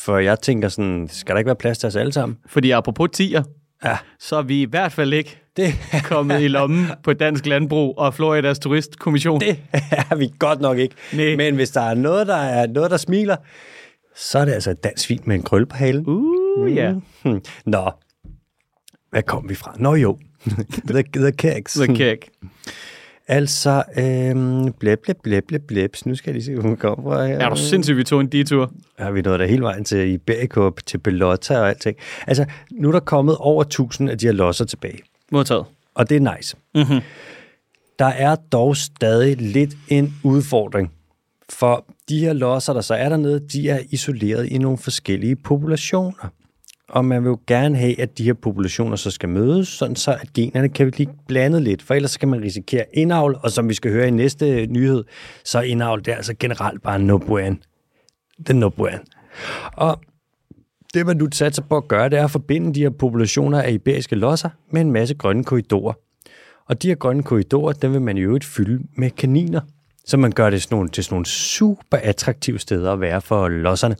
For 0.00 0.18
jeg 0.18 0.40
tænker 0.40 0.68
sådan, 0.68 1.08
skal 1.10 1.34
der 1.34 1.38
ikke 1.38 1.46
være 1.46 1.56
plads 1.56 1.78
til 1.78 1.86
os 1.86 1.96
alle 1.96 2.12
sammen? 2.12 2.38
Fordi 2.46 2.70
apropos 2.70 3.08
tiger, 3.12 3.42
Ja, 3.84 3.96
så 4.18 4.36
er 4.36 4.42
vi 4.42 4.62
i 4.62 4.64
hvert 4.64 4.92
fald 4.92 5.12
ikke 5.12 5.42
det, 5.56 5.74
kommet 6.04 6.40
i 6.40 6.48
lommen 6.48 6.86
på 7.02 7.12
Dansk 7.12 7.46
Landbrug 7.46 7.98
og 7.98 8.14
Floridas 8.14 8.58
Turistkommission. 8.58 9.40
det 9.40 9.58
er 10.10 10.14
vi 10.14 10.30
godt 10.38 10.60
nok 10.60 10.78
ikke. 10.78 10.94
Nej. 11.12 11.36
Men 11.36 11.54
hvis 11.54 11.70
der 11.70 11.80
er 11.80 11.94
noget, 11.94 12.26
der 12.26 12.36
er 12.36 12.66
noget, 12.66 12.90
der 12.90 12.96
smiler, 12.96 13.36
så 14.16 14.38
er 14.38 14.44
det 14.44 14.52
altså 14.52 14.70
et 14.70 14.84
dansk 14.84 15.04
svin 15.04 15.20
med 15.24 15.36
en 15.36 15.42
krølle 15.42 15.66
på 15.66 15.76
halen. 15.76 16.04
Uh, 16.06 16.41
ja. 16.58 16.94
Hmm. 17.22 17.40
Nå, 17.66 17.90
hvad 19.10 19.22
kom 19.22 19.48
vi 19.48 19.54
fra? 19.54 19.74
Nå 19.78 19.94
jo, 19.94 20.18
the, 20.88 21.02
the 21.14 21.32
Keks. 21.32 21.74
The 21.74 21.94
Kæk. 21.96 22.30
Altså, 23.28 23.82
øhm, 23.98 24.72
blæb, 24.72 24.98
blæb, 25.02 25.16
blæb, 25.22 25.44
blæb, 25.48 25.62
blæb. 25.68 25.96
Nu 26.04 26.14
skal 26.14 26.30
jeg 26.30 26.34
lige 26.34 26.44
se, 26.44 26.54
hvor 26.54 26.62
hun 26.62 26.76
kommer 26.76 27.10
fra 27.10 27.26
her. 27.26 27.38
Er 27.38 27.48
du 27.48 27.56
sindssygt, 27.56 27.96
vi 27.96 28.04
tog 28.04 28.20
en 28.20 28.26
detur? 28.26 28.72
har 28.98 29.10
vi 29.10 29.20
nået 29.22 29.40
der 29.40 29.46
hele 29.46 29.62
vejen 29.62 29.84
til 29.84 30.08
Iberico, 30.08 30.70
til 30.86 30.98
Belotta 30.98 31.58
og 31.58 31.68
alting. 31.68 31.96
Altså, 32.26 32.44
nu 32.70 32.88
er 32.88 32.92
der 32.92 33.00
kommet 33.00 33.36
over 33.36 33.62
1000 33.62 34.10
af 34.10 34.18
de 34.18 34.26
her 34.26 34.32
losser 34.32 34.64
tilbage, 34.64 34.98
Modtaget. 35.32 35.64
og 35.94 36.08
det 36.08 36.16
er 36.16 36.36
nice. 36.36 36.56
Mm-hmm. 36.74 37.00
Der 37.98 38.06
er 38.06 38.34
dog 38.34 38.76
stadig 38.76 39.36
lidt 39.36 39.76
en 39.88 40.14
udfordring, 40.24 40.92
for 41.48 41.86
de 42.08 42.18
her 42.18 42.32
losser, 42.32 42.72
der 42.72 42.80
så 42.80 42.94
er 42.94 43.08
dernede, 43.08 43.40
de 43.52 43.68
er 43.68 43.78
isoleret 43.90 44.46
i 44.46 44.58
nogle 44.58 44.78
forskellige 44.78 45.36
populationer. 45.36 46.32
Og 46.92 47.04
man 47.04 47.22
vil 47.22 47.28
jo 47.28 47.38
gerne 47.46 47.76
have, 47.76 48.00
at 48.00 48.18
de 48.18 48.24
her 48.24 48.34
populationer 48.34 48.96
så 48.96 49.10
skal 49.10 49.28
mødes, 49.28 49.68
sådan 49.68 49.96
så 49.96 50.12
at 50.20 50.32
generne 50.34 50.68
kan 50.68 50.90
blive 50.90 51.08
blandet 51.28 51.62
lidt, 51.62 51.82
for 51.82 51.94
ellers 51.94 52.10
så 52.10 52.18
kan 52.18 52.28
man 52.28 52.42
risikere 52.42 52.84
indavl, 52.92 53.38
og 53.42 53.50
som 53.50 53.68
vi 53.68 53.74
skal 53.74 53.92
høre 53.92 54.08
i 54.08 54.10
næste 54.10 54.66
nyhed, 54.66 55.04
så 55.44 55.58
er 55.58 55.62
indavl 55.62 56.04
det 56.04 56.12
er 56.12 56.16
altså 56.16 56.34
generelt 56.38 56.82
bare 56.82 56.98
no 56.98 57.18
bueno. 57.18 57.56
Det 58.38 58.50
er 58.50 58.54
no 58.54 58.68
bueno. 58.68 58.98
Og 59.72 60.00
det, 60.94 61.06
man 61.06 61.16
nu 61.16 61.28
satser 61.32 61.62
på 61.62 61.76
at 61.76 61.88
gøre, 61.88 62.08
det 62.08 62.18
er 62.18 62.24
at 62.24 62.30
forbinde 62.30 62.74
de 62.74 62.80
her 62.80 62.90
populationer 62.90 63.62
af 63.62 63.72
iberiske 63.72 64.16
losser 64.16 64.50
med 64.70 64.80
en 64.80 64.92
masse 64.92 65.14
grønne 65.14 65.44
korridorer. 65.44 65.92
Og 66.68 66.82
de 66.82 66.88
her 66.88 66.94
grønne 66.94 67.22
korridorer, 67.22 67.72
dem 67.72 67.92
vil 67.92 68.02
man 68.02 68.16
jo 68.16 68.26
øvrigt 68.26 68.44
fylde 68.44 68.84
med 68.96 69.10
kaniner. 69.10 69.60
Så 70.04 70.16
man 70.16 70.30
gør 70.30 70.50
det 70.50 70.62
sådan 70.62 70.76
nogle, 70.76 70.88
til 70.88 71.04
sådan 71.04 71.14
nogle 71.14 71.26
super 71.26 71.96
attraktive 72.02 72.58
steder 72.58 72.92
at 72.92 73.00
være 73.00 73.20
for 73.20 73.48
losserne. 73.48 73.96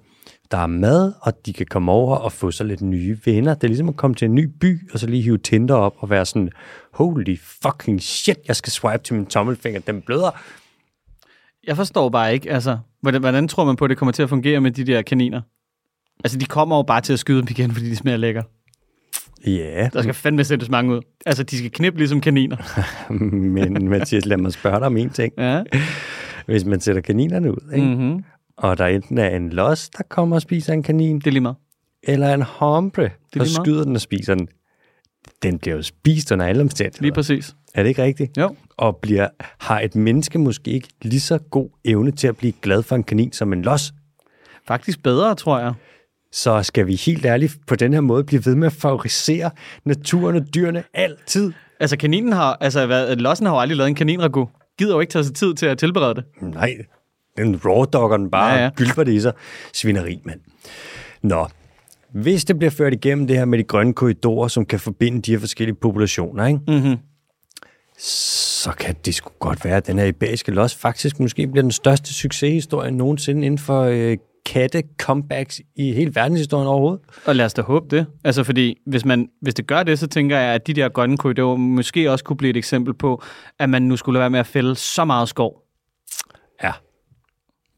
Der 0.52 0.58
er 0.58 0.66
mad, 0.66 1.12
og 1.20 1.46
de 1.46 1.52
kan 1.52 1.66
komme 1.66 1.92
over 1.92 2.16
og 2.16 2.32
få 2.32 2.50
sig 2.50 2.66
lidt 2.66 2.80
nye 2.80 3.18
venner. 3.24 3.54
Det 3.54 3.64
er 3.64 3.68
ligesom 3.68 3.88
at 3.88 3.96
komme 3.96 4.14
til 4.14 4.26
en 4.26 4.34
ny 4.34 4.44
by, 4.60 4.92
og 4.92 4.98
så 4.98 5.06
lige 5.06 5.22
hive 5.22 5.38
Tinder 5.38 5.74
op 5.74 5.94
og 5.98 6.10
være 6.10 6.26
sådan, 6.26 6.50
holy 6.92 7.38
fucking 7.62 8.02
shit, 8.02 8.38
jeg 8.48 8.56
skal 8.56 8.72
swipe 8.72 9.04
til 9.04 9.14
min 9.14 9.26
tommelfinger, 9.26 9.80
den 9.80 10.02
bløder. 10.02 10.30
Jeg 11.66 11.76
forstår 11.76 12.08
bare 12.08 12.32
ikke, 12.34 12.50
altså, 12.50 12.78
hvordan, 13.00 13.20
hvordan 13.20 13.48
tror 13.48 13.64
man 13.64 13.76
på, 13.76 13.84
at 13.84 13.88
det 13.88 13.98
kommer 13.98 14.12
til 14.12 14.22
at 14.22 14.28
fungere 14.28 14.60
med 14.60 14.70
de 14.70 14.84
der 14.84 15.02
kaniner? 15.02 15.40
Altså, 16.24 16.38
de 16.38 16.44
kommer 16.44 16.76
jo 16.76 16.82
bare 16.82 17.00
til 17.00 17.12
at 17.12 17.18
skyde 17.18 17.38
dem 17.38 17.46
igen, 17.50 17.70
fordi 17.70 17.90
de 17.90 17.96
smager 17.96 18.16
lækker. 18.16 18.42
Ja, 19.46 19.88
Der 19.92 20.02
skal 20.02 20.14
fandme 20.14 20.44
sættes 20.44 20.68
mange 20.68 20.94
ud. 20.94 21.00
Altså, 21.26 21.42
de 21.42 21.58
skal 21.58 21.70
knippe 21.70 21.98
ligesom 21.98 22.20
kaniner. 22.20 22.56
men 23.54 23.88
Mathias, 23.88 24.26
lad 24.26 24.36
mig 24.36 24.52
spørge 24.52 24.76
dig 24.78 24.86
om 24.86 24.96
en 24.96 25.10
ting. 25.10 25.32
Ja. 25.38 25.62
Hvis 26.46 26.64
man 26.64 26.80
sætter 26.80 27.02
kaninerne 27.02 27.50
ud, 27.50 27.72
ikke? 27.74 27.86
Mm-hmm. 27.86 28.24
Og 28.56 28.78
der 28.78 28.86
enten 28.86 29.18
er 29.18 29.28
en 29.36 29.50
los, 29.50 29.90
der 29.90 30.02
kommer 30.08 30.36
og 30.36 30.42
spiser 30.42 30.72
en 30.72 30.82
kanin, 30.82 31.18
Det 31.18 31.26
er 31.26 31.30
lige 31.30 31.40
meget. 31.40 31.56
eller 32.02 32.34
en 32.34 32.42
hombre, 32.42 33.02
der 33.02 33.10
lige 33.34 33.48
skyder 33.54 33.84
den 33.84 33.94
og 33.94 34.00
spiser 34.00 34.34
den. 34.34 34.48
Den 35.42 35.58
bliver 35.58 35.76
jo 35.76 35.82
spist 35.82 36.32
under 36.32 36.46
alle 36.46 36.58
Lige 36.58 36.62
omstændigheder. 36.62 37.14
præcis. 37.14 37.54
Er 37.74 37.82
det 37.82 37.88
ikke 37.88 38.02
rigtigt? 38.02 38.36
Jo. 38.38 38.56
Og 38.76 38.96
bliver, 38.96 39.28
har 39.58 39.80
et 39.80 39.94
menneske 39.94 40.38
måske 40.38 40.70
ikke 40.70 40.88
lige 41.02 41.20
så 41.20 41.38
god 41.38 41.68
evne 41.84 42.10
til 42.10 42.26
at 42.28 42.36
blive 42.36 42.52
glad 42.62 42.82
for 42.82 42.96
en 42.96 43.02
kanin 43.02 43.32
som 43.32 43.52
en 43.52 43.62
los? 43.62 43.92
Faktisk 44.68 45.02
bedre, 45.02 45.34
tror 45.34 45.58
jeg. 45.58 45.74
Så 46.32 46.62
skal 46.62 46.86
vi 46.86 46.94
helt 46.94 47.24
ærligt 47.26 47.56
på 47.66 47.76
den 47.76 47.92
her 47.92 48.00
måde 48.00 48.24
blive 48.24 48.46
ved 48.46 48.54
med 48.54 48.66
at 48.66 48.72
favorisere 48.72 49.50
naturen 49.84 50.36
og 50.36 50.54
dyrene 50.54 50.84
altid? 50.94 51.52
Altså, 51.80 51.96
kaninen 51.96 52.32
har, 52.32 52.56
altså, 52.60 52.86
hvad, 52.86 53.16
lossen 53.16 53.46
har 53.46 53.54
jo 53.54 53.60
aldrig 53.60 53.76
lavet 53.76 53.88
en 53.88 53.94
kaninragu. 53.94 54.48
Gider 54.78 54.94
jo 54.94 55.00
ikke 55.00 55.10
tage 55.10 55.24
sig 55.24 55.34
tid 55.34 55.54
til 55.54 55.66
at 55.66 55.78
tilberede 55.78 56.14
det. 56.14 56.24
Nej, 56.40 56.74
den 57.36 57.60
raw 57.64 57.84
dogger 57.84 58.16
den 58.16 58.30
bare 58.30 58.54
Ja, 58.54 58.62
ja, 58.62 58.70
gylper 58.76 59.04
det 59.04 59.12
i 59.12 59.20
sig. 59.20 59.32
Svineri, 59.72 60.20
mand. 60.24 60.40
Nå, 61.22 61.46
hvis 62.12 62.44
det 62.44 62.58
bliver 62.58 62.70
ført 62.70 62.92
igennem 62.92 63.26
det 63.26 63.36
her 63.36 63.44
med 63.44 63.58
de 63.58 63.64
grønne 63.64 63.94
korridorer, 63.94 64.48
som 64.48 64.66
kan 64.66 64.80
forbinde 64.80 65.22
de 65.22 65.30
her 65.30 65.38
forskellige 65.38 65.76
populationer, 65.76 66.46
ikke? 66.46 66.60
Mm-hmm. 66.68 66.96
så 67.98 68.70
kan 68.78 68.96
det 69.04 69.14
sgu 69.14 69.30
godt 69.38 69.64
være, 69.64 69.76
at 69.76 69.86
den 69.86 69.98
her 69.98 70.06
iberiske 70.06 70.52
los 70.52 70.74
faktisk 70.74 71.20
måske 71.20 71.46
bliver 71.46 71.62
den 71.62 71.72
største 71.72 72.14
succeshistorie 72.14 72.90
nogensinde 72.90 73.46
inden 73.46 73.58
for 73.58 73.82
øh, 73.82 74.16
katte 74.46 74.82
comebacks 74.98 75.60
i 75.76 75.92
hele 75.92 76.14
verdenshistorien 76.14 76.68
overhovedet. 76.68 77.00
Og 77.26 77.36
lad 77.36 77.44
os 77.44 77.54
da 77.54 77.62
håbe 77.62 77.96
det. 77.96 78.06
Altså, 78.24 78.44
fordi 78.44 78.78
hvis, 78.86 79.04
man, 79.04 79.28
hvis 79.40 79.54
det 79.54 79.66
gør 79.66 79.82
det, 79.82 79.98
så 79.98 80.06
tænker 80.06 80.38
jeg, 80.38 80.54
at 80.54 80.66
de 80.66 80.74
der 80.74 80.88
grønne 80.88 81.16
korridorer 81.16 81.56
måske 81.56 82.10
også 82.10 82.24
kunne 82.24 82.36
blive 82.36 82.50
et 82.50 82.56
eksempel 82.56 82.94
på, 82.94 83.22
at 83.58 83.70
man 83.70 83.82
nu 83.82 83.96
skulle 83.96 84.20
være 84.20 84.30
med 84.30 84.40
at 84.40 84.46
fælde 84.46 84.74
så 84.74 85.04
meget 85.04 85.28
skov 85.28 85.62
Ja. 86.62 86.72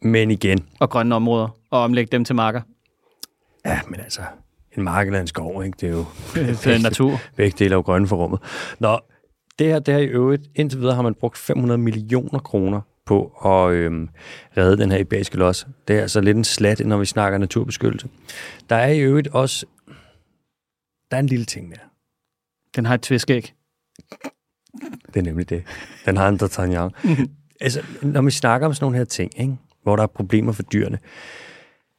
Men 0.05 0.31
igen, 0.31 0.67
og 0.81 0.91
grønne 0.91 1.15
områder, 1.15 1.49
og 1.71 1.81
omlægge 1.81 2.13
dem 2.13 2.25
til 2.25 2.35
marker. 2.35 2.61
ja, 3.65 3.81
men 3.89 4.01
altså, 4.01 4.21
en 4.77 4.83
mark 4.83 5.07
eller 5.07 5.21
en 5.21 5.27
skov, 5.27 5.65
ikke? 5.65 5.77
det 5.81 5.89
er 5.89 5.93
jo 5.93 6.05
Det 6.65 6.67
er 6.67 6.83
natur. 6.83 7.19
begge 7.37 7.57
dele 7.59 7.73
er 7.73 7.77
jo 7.77 7.81
grønne 7.83 8.09
for 8.09 8.17
rummet. 8.17 8.41
Nå, 8.79 8.99
det 9.59 9.67
her, 9.67 9.79
det 9.79 9.95
her 9.95 10.01
i 10.01 10.07
øvrigt, 10.07 10.43
indtil 10.55 10.81
videre 10.81 10.95
har 10.95 11.03
man 11.03 11.15
brugt 11.15 11.39
500 11.39 11.79
millioner 11.79 12.39
kroner 12.39 12.81
på 13.07 13.27
at 13.45 13.73
øhm, 13.73 14.09
redde 14.57 14.79
den 14.79 14.91
her 14.91 14.99
iberiske 14.99 15.37
los. 15.37 15.67
Det 15.89 15.97
er 15.97 16.01
altså 16.01 16.21
lidt 16.21 16.37
en 16.37 16.45
slat, 16.45 16.87
når 16.87 16.97
vi 16.99 17.05
snakker 17.07 17.39
naturbeskyttelse. 17.39 18.09
Der 18.71 18.77
er 18.77 18.89
i 18.89 19.01
øvrigt 19.01 19.29
også, 19.29 19.67
der 21.11 21.17
er 21.17 21.21
en 21.21 21.27
lille 21.27 21.45
ting 21.45 21.71
der. 21.71 21.79
Den 22.77 22.87
har 22.87 22.95
et 22.95 23.01
tviskæg. 23.03 23.55
Det 25.07 25.17
er 25.17 25.23
nemlig 25.23 25.49
det. 25.51 25.65
Den 26.07 26.17
har 26.17 26.29
en 26.29 26.39
d'Artagnan. 26.43 26.91
altså, 27.61 27.83
når 28.03 28.23
vi 28.23 28.31
snakker 28.31 28.67
om 28.67 28.75
sådan 28.75 28.85
nogle 28.85 28.97
her 28.97 29.05
ting, 29.05 29.41
ikke? 29.41 29.57
Hvor 29.85 29.97
der 29.97 30.03
er 30.03 30.07
problemer 30.07 30.53
for 30.53 30.63
dyrene, 30.63 30.99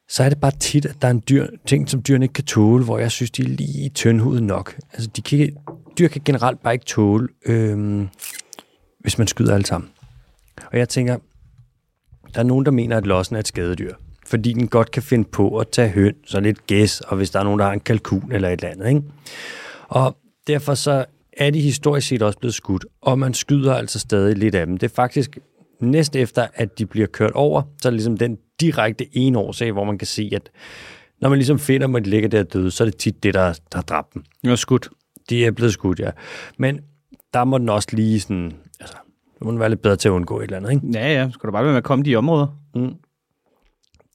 så 0.08 0.22
er 0.22 0.28
det 0.28 0.40
bare 0.40 0.52
tit, 0.60 0.86
at 0.86 0.96
der 1.02 1.08
er 1.08 1.12
en 1.12 1.22
dyr, 1.28 1.46
ting, 1.66 1.90
som 1.90 2.02
dyrene 2.02 2.24
ikke 2.24 2.32
kan 2.32 2.44
tåle, 2.44 2.84
hvor 2.84 2.98
jeg 2.98 3.10
synes, 3.10 3.30
de 3.30 3.42
er 3.42 3.46
lige 3.46 3.88
tyndhudet 3.88 4.42
nok. 4.42 4.76
Altså, 4.92 5.10
de 5.16 5.22
kan, 5.22 5.56
dyr 5.98 6.08
kan 6.08 6.22
generelt 6.24 6.62
bare 6.62 6.74
ikke 6.74 6.84
tåle, 6.84 7.28
øh, 7.46 8.06
hvis 9.00 9.18
man 9.18 9.26
skyder 9.26 9.54
alle 9.54 9.66
sammen. 9.66 9.90
Og 10.72 10.78
jeg 10.78 10.88
tænker, 10.88 11.18
der 12.34 12.40
er 12.40 12.44
nogen, 12.44 12.64
der 12.64 12.70
mener, 12.70 12.96
at 12.96 13.06
lossen 13.06 13.36
er 13.36 13.40
et 13.40 13.48
skadedyr. 13.48 13.94
Fordi 14.26 14.52
den 14.52 14.68
godt 14.68 14.90
kan 14.90 15.02
finde 15.02 15.28
på 15.32 15.58
at 15.58 15.68
tage 15.68 15.88
høn, 15.88 16.14
så 16.24 16.40
lidt 16.40 16.66
gæs, 16.66 17.00
og 17.00 17.16
hvis 17.16 17.30
der 17.30 17.40
er 17.40 17.44
nogen, 17.44 17.58
der 17.58 17.66
har 17.66 17.72
en 17.72 17.80
kalkun 17.80 18.32
eller 18.32 18.48
et 18.48 18.52
eller 18.52 18.68
andet. 18.68 18.88
Ikke? 18.88 19.02
Og 19.88 20.16
derfor 20.46 20.74
så 20.74 21.04
er 21.36 21.50
de 21.50 21.60
historisk 21.60 22.08
set 22.08 22.22
også 22.22 22.38
blevet 22.38 22.54
skudt, 22.54 22.86
og 23.02 23.18
man 23.18 23.34
skyder 23.34 23.74
altså 23.74 23.98
stadig 23.98 24.36
lidt 24.36 24.54
af 24.54 24.66
dem. 24.66 24.76
Det 24.76 24.90
er 24.90 24.94
faktisk 24.94 25.38
næst 25.80 26.16
efter, 26.16 26.46
at 26.54 26.78
de 26.78 26.86
bliver 26.86 27.06
kørt 27.06 27.30
over, 27.30 27.62
så 27.82 27.88
er 27.88 27.90
det 27.90 27.96
ligesom 27.96 28.16
den 28.16 28.38
direkte 28.60 29.16
ene 29.16 29.38
årsag, 29.38 29.72
hvor 29.72 29.84
man 29.84 29.98
kan 29.98 30.06
se, 30.06 30.30
at 30.32 30.50
når 31.20 31.28
man 31.28 31.38
ligesom 31.38 31.58
finder 31.58 31.86
dem, 31.86 32.04
de 32.04 32.10
ligger 32.10 32.28
der 32.28 32.42
døde, 32.42 32.70
så 32.70 32.84
er 32.84 32.86
det 32.86 32.96
tit 32.96 33.22
det, 33.22 33.34
der, 33.34 33.40
der 33.72 33.78
har 33.78 33.82
dræbt 33.82 34.14
dem. 34.14 34.24
Den 34.42 34.50
er 34.50 34.56
skudt. 34.56 34.88
De 35.30 35.46
er 35.46 35.50
blevet 35.50 35.72
skudt, 35.72 35.98
ja. 36.00 36.10
Men 36.58 36.80
der 37.34 37.44
må 37.44 37.58
den 37.58 37.68
også 37.68 37.88
lige 37.92 38.20
sådan, 38.20 38.52
altså, 38.80 38.96
det 39.34 39.44
må 39.44 39.50
den 39.50 39.60
være 39.60 39.68
lidt 39.68 39.82
bedre 39.82 39.96
til 39.96 40.08
at 40.08 40.12
undgå 40.12 40.38
et 40.38 40.44
eller 40.44 40.56
andet, 40.56 40.72
ikke? 40.72 40.86
Ja, 40.94 41.12
ja. 41.12 41.30
Skal 41.30 41.46
du 41.46 41.52
bare 41.52 41.64
være 41.64 41.72
med 41.72 41.78
at 41.78 41.84
komme 41.84 42.04
de 42.04 42.16
områder? 42.16 42.46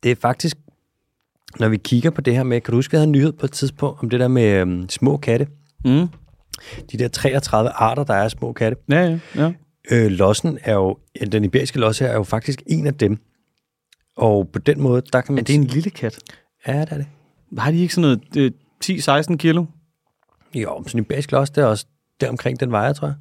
Det 0.04 0.12
er 0.12 0.16
faktisk, 0.16 0.58
når 1.60 1.70
vi 1.70 1.78
kigger 1.78 2.10
på 2.10 2.22
det 2.22 2.36
her 2.36 2.44
med, 2.44 2.62
kan 2.62 2.72
du 2.72 2.78
huske, 2.78 2.92
vi 2.92 2.98
havde 2.98 3.08
en 3.08 3.12
nyhed 3.12 3.32
på 3.32 3.46
et 3.46 3.52
tidspunkt 3.52 4.04
om 4.04 4.10
det 4.10 4.20
der 4.20 4.28
med 4.28 4.44
øhm, 4.44 4.90
små 4.90 5.18
katte? 5.18 5.48
Mm. 5.86 6.08
De 6.92 6.98
der 6.98 7.08
33 7.08 7.70
arter, 7.70 8.04
der 8.04 8.14
er 8.14 8.28
små 8.28 8.54
katte. 8.54 8.78
Ja, 8.90 9.02
ja, 9.02 9.20
ja. 9.36 9.54
Øh, 9.92 10.12
lossen 10.12 10.60
er 10.64 10.74
jo, 10.74 10.98
den 11.32 11.44
iberiske 11.44 11.80
los 11.80 12.00
her 12.00 12.08
er 12.08 12.14
jo 12.14 12.24
faktisk 12.24 12.62
en 12.68 12.88
af 12.88 12.94
dem. 12.94 13.18
Og 14.18 14.50
på 14.54 14.60
den 14.60 14.82
måde, 14.82 15.02
der 15.14 15.22
kan 15.22 15.36
man... 15.36 15.42
Er 15.42 15.46
det 15.46 15.56
en 15.56 15.64
lille 15.64 15.90
kat? 15.90 16.20
Ja, 16.68 16.82
det 16.82 16.92
er 16.92 16.98
det. 16.98 17.08
Har 17.58 17.72
de 17.72 17.78
ikke 17.78 17.94
sådan 17.94 18.20
noget 18.36 18.38
øh, 18.38 18.52
10-16 19.32 19.36
kilo? 19.36 19.66
Jo, 20.56 20.78
men 20.78 20.88
sådan 20.88 21.00
en 21.00 21.06
iberisk 21.06 21.32
los, 21.32 21.50
det 21.50 21.62
er 21.62 21.66
også 21.66 21.86
deromkring 22.22 22.60
den 22.60 22.72
vejer, 22.72 22.94
tror 22.94 23.08
jeg. 23.08 23.16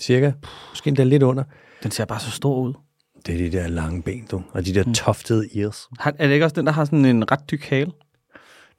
Cirka. 0.00 0.32
Måske 0.70 0.88
endda 0.88 1.04
lidt 1.04 1.22
under. 1.22 1.44
Den 1.82 1.90
ser 1.90 2.04
bare 2.04 2.20
så 2.20 2.30
stor 2.30 2.60
ud. 2.60 2.74
Det 3.26 3.34
er 3.34 3.38
de 3.38 3.58
der 3.58 3.68
lange 3.68 4.02
ben, 4.02 4.26
du. 4.30 4.42
Og 4.52 4.66
de 4.66 4.74
der 4.74 4.92
toftede 4.92 5.60
ears. 5.60 5.88
Har, 5.98 6.14
er 6.18 6.26
det 6.26 6.34
ikke 6.34 6.46
også 6.46 6.54
den, 6.54 6.66
der 6.66 6.72
har 6.72 6.84
sådan 6.84 7.04
en 7.04 7.30
ret 7.32 7.40
tyk 7.48 7.64
hale? 7.64 7.92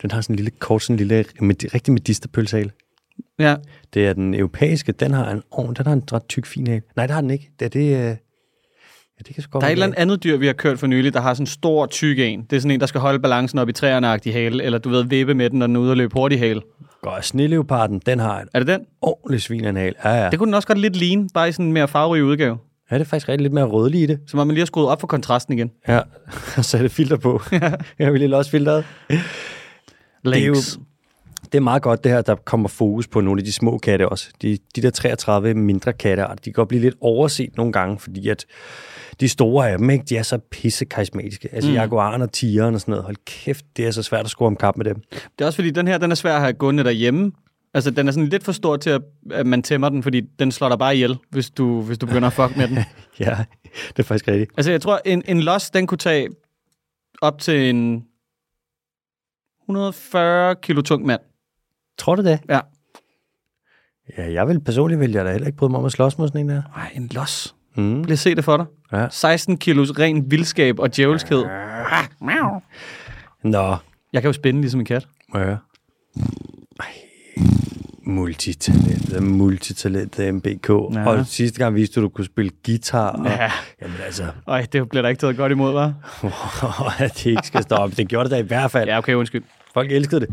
Den 0.02 0.12
har 0.12 0.22
sådan 0.22 0.34
en 0.34 0.36
lille 0.36 0.52
kort, 0.52 0.84
sådan 0.84 0.94
en 0.94 0.98
lille, 0.98 1.26
med, 1.42 1.74
rigtig 1.74 1.94
medisterpølsehale. 1.94 2.72
Ja. 3.40 3.56
Det 3.94 4.08
er 4.08 4.14
den 4.14 4.34
europæiske, 4.34 4.92
den 4.92 5.14
har 5.14 5.32
en, 5.32 5.44
oh, 5.52 5.74
den 5.78 5.86
har 5.86 5.94
en 5.94 6.04
ret 6.14 6.28
tyk 6.28 6.46
fin 6.46 6.68
hale. 6.68 6.82
Nej, 6.96 7.06
det 7.08 7.14
har 7.14 7.22
den 7.22 7.30
ikke. 7.30 7.50
Det 7.60 7.66
er 7.66 7.70
det, 7.70 7.80
øh, 7.86 7.94
ja, 7.94 8.16
det 9.28 9.34
kan 9.36 9.44
sgu 9.44 9.60
Der 9.60 9.66
er 9.66 9.70
et 9.70 9.72
eller 9.72 9.86
andet 9.86 9.98
andet 10.00 10.24
dyr, 10.24 10.38
vi 10.38 10.46
har 10.46 10.54
kørt 10.54 10.80
for 10.80 10.88
nylig, 10.88 11.14
der 11.14 11.22
har 11.22 11.34
sådan 11.34 11.44
en 11.44 11.48
stor, 11.48 11.86
tyk 11.86 12.20
en. 12.20 12.44
Det 12.50 12.56
er 12.56 12.60
sådan 12.60 12.72
en, 12.72 12.80
der 12.80 12.86
skal 12.86 13.02
holde 13.02 13.20
balancen 13.20 13.60
op 13.60 13.70
i 13.70 13.74
træerne 13.74 14.20
i 14.26 14.30
hale, 14.32 14.64
eller 14.64 14.80
du 14.80 14.90
ved, 14.90 15.04
vippe 15.04 15.34
med 15.34 15.50
den, 15.50 15.60
når 15.60 15.68
den 15.68 15.76
er 15.76 15.80
ude 15.80 15.92
og 15.92 15.98
løbe 15.98 16.14
hurtigt 16.14 16.40
hale. 16.40 16.62
Godt, 17.02 17.26
snilleoparden, 17.26 18.02
den 18.06 18.20
har 18.20 18.42
en 18.42 18.48
Er 18.54 18.60
det 18.60 18.68
den? 18.68 18.82
ordentlig 19.02 19.42
svin 19.42 19.66
af 19.66 19.70
en 19.70 19.76
hale. 19.78 19.96
Ja, 20.06 20.24
ja. 20.24 20.30
Det 20.30 20.40
kunne 20.40 20.48
den 20.48 20.54
også 20.54 20.68
godt 20.68 20.80
lidt 20.80 20.96
ligne, 20.96 21.28
bare 21.34 21.50
i 21.50 21.52
sådan 21.52 21.66
en 21.66 21.74
mere 21.74 21.88
farverig 21.88 22.24
udgave. 22.24 22.58
Ja, 22.92 22.96
det 22.96 23.02
er 23.02 23.06
faktisk 23.06 23.30
rigtig 23.30 23.44
lidt 23.44 23.54
mere 23.54 23.66
rødlig 23.66 24.02
i 24.02 24.06
det. 24.06 24.20
Så 24.28 24.38
må 24.38 24.44
man 24.44 24.54
lige 24.54 24.62
have 24.62 24.66
skruet 24.68 24.88
op 24.88 25.00
for 25.00 25.08
kontrasten 25.08 25.54
igen. 25.54 25.72
Ja, 25.88 26.00
og 26.58 26.66
så 26.66 26.78
det 26.78 26.92
filter 26.92 27.18
på. 27.18 27.42
Jeg 28.00 28.14
vil 28.14 28.22
lige 28.22 28.36
også 28.38 28.52
filteret. 28.52 28.86
Det 29.10 29.18
er 29.18 29.20
jo- 30.26 30.54
Links. 30.54 30.80
Det 31.46 31.56
er 31.56 31.60
meget 31.60 31.82
godt 31.82 32.04
det 32.04 32.12
her, 32.12 32.22
der 32.22 32.36
kommer 32.36 32.70
fokus 32.70 33.08
på 33.08 33.22
nogle 33.22 33.40
af 33.40 33.46
de 33.46 33.52
små 33.52 33.78
katte 33.78 34.10
også. 34.10 34.30
De, 34.42 34.58
de 34.76 34.82
der 34.82 34.90
33 34.90 35.54
mindre 35.54 35.94
katte, 35.94 36.24
de 36.24 36.36
kan 36.44 36.54
godt 36.54 36.70
blive 36.70 36.82
lidt 36.82 36.96
overset 37.02 37.58
nogle 37.58 37.74
gange, 37.74 38.00
fordi 38.00 38.30
at 38.30 38.46
de 39.20 39.30
store 39.30 39.70
af 39.70 39.78
dem, 39.78 39.90
ikke, 39.90 40.06
de 40.10 40.18
er 40.18 40.24
så 40.24 40.38
pisse 40.38 40.86
karismatiske. 40.86 41.50
Altså 41.54 41.70
mm. 41.70 41.76
jaguaren 41.76 42.22
og 42.22 42.32
tigeren 42.32 42.76
og 42.76 42.82
sådan 42.82 42.92
noget. 42.92 43.04
Hold 43.04 43.16
kæft, 43.26 43.66
det 43.78 43.88
er 43.88 43.92
så 43.92 44.04
svært 44.04 44.26
at 44.26 44.30
score 44.30 44.48
om 44.48 44.56
kap 44.56 44.78
med 44.78 44.86
dem. 44.86 45.02
Det 45.12 45.42
er 45.42 45.46
også 45.46 45.58
fordi, 45.58 45.72
den 45.72 45.88
her, 45.88 45.98
den 45.98 46.12
er 46.12 46.16
svær 46.16 46.36
at 46.36 46.42
have 46.42 46.54
gående 46.54 46.84
derhjemme. 46.84 47.32
Altså, 47.74 47.92
den 47.92 48.08
er 48.08 48.12
sådan 48.12 48.30
lidt 48.30 48.44
for 48.44 48.52
stor 48.52 48.78
til, 48.78 48.90
at, 48.90 49.02
at 49.32 49.48
man 49.48 49.64
tæmmer 49.64 49.90
den, 49.90 50.04
fordi 50.04 50.22
den 50.40 50.52
slår 50.52 50.70
dig 50.70 50.80
bare 50.80 50.96
ihjel, 50.96 51.18
hvis 51.30 51.50
du, 51.50 51.82
hvis 51.82 51.98
du 51.98 52.06
begynder 52.06 52.28
at 52.28 52.34
fuck 52.34 52.58
med 52.58 52.68
den. 52.68 52.78
Ja, 53.20 53.46
det 53.88 54.00
er 54.00 54.04
faktisk 54.04 54.28
rigtigt. 54.28 54.52
Altså, 54.58 54.72
jeg 54.72 54.82
tror, 54.82 55.02
en, 55.06 55.24
en 55.28 55.42
los, 55.42 55.70
den 55.70 55.88
kunne 55.88 55.98
tage 55.98 56.30
op 57.22 57.40
til 57.40 57.70
en 57.70 58.04
140 59.64 60.56
kilo 60.56 60.82
tung 60.82 61.06
mand. 61.06 61.22
Tror 62.00 62.16
du 62.16 62.24
det? 62.24 62.40
Ja. 62.50 62.60
Ja, 64.18 64.32
jeg 64.32 64.48
vil 64.48 64.60
personligt 64.60 65.00
vælge, 65.00 65.16
jeg 65.18 65.26
da 65.26 65.32
heller 65.32 65.48
ikke 65.48 65.58
bryde 65.58 65.72
mig 65.72 65.80
om 65.80 65.86
at 65.86 65.92
slås 65.92 66.18
mod 66.18 66.28
sådan 66.28 66.42
en 66.42 66.50
der. 66.50 66.62
Ej, 66.76 66.92
en 66.96 67.10
los. 67.12 67.56
Mm. 67.76 68.02
Lige 68.04 68.12
at 68.14 68.20
se 68.20 68.36
det 68.36 68.44
for 68.44 68.58
dig. 68.58 68.66
Ja. 68.92 69.08
16 69.12 69.58
kilos 69.58 69.92
ren 70.00 70.32
vildskab 70.32 70.80
og 70.80 70.96
djævelskhed. 70.96 71.44
Nå, 73.44 73.76
Jeg 74.14 74.22
kan 74.22 74.30
jo 74.30 74.34
spænde 74.34 74.62
ligesom 74.62 74.80
en 74.80 74.86
kat. 74.86 75.08
høre? 75.36 75.58
Ej, 76.80 76.86
multitalentet, 78.04 79.24
multitalentet 79.24 80.34
MBK. 80.36 80.70
Ja. 80.70 81.00
Ja. 81.00 81.10
Og 81.10 81.26
sidste 81.26 81.58
gang 81.60 81.76
viste 81.76 81.96
du, 81.96 82.00
at 82.00 82.04
du 82.04 82.10
kunne 82.16 82.26
spille 82.26 82.52
guitar. 82.66 83.10
Og, 83.10 83.26
Ja. 83.26 83.52
Jamen 83.82 83.96
altså, 84.06 84.24
Ej, 84.48 84.68
det 84.74 84.90
bliver 84.90 85.02
der 85.02 85.10
ikke 85.10 85.20
taget 85.20 85.38
godt 85.38 85.52
imod, 85.52 85.74
hva'? 85.74 86.28
at 87.04 87.14
det 87.14 87.26
ikke 87.26 87.48
skal 87.48 87.64
stoppe. 87.64 87.96
Det 87.96 88.08
gjorde 88.08 88.24
det 88.24 88.32
da 88.32 88.38
i 88.38 88.48
hvert 88.48 88.72
fald. 88.72 88.90
Ja, 88.90 88.98
okay, 88.98 89.14
undskyld. 89.14 89.44
Folk 89.74 89.92
elskede 89.92 90.22
det. 90.22 90.30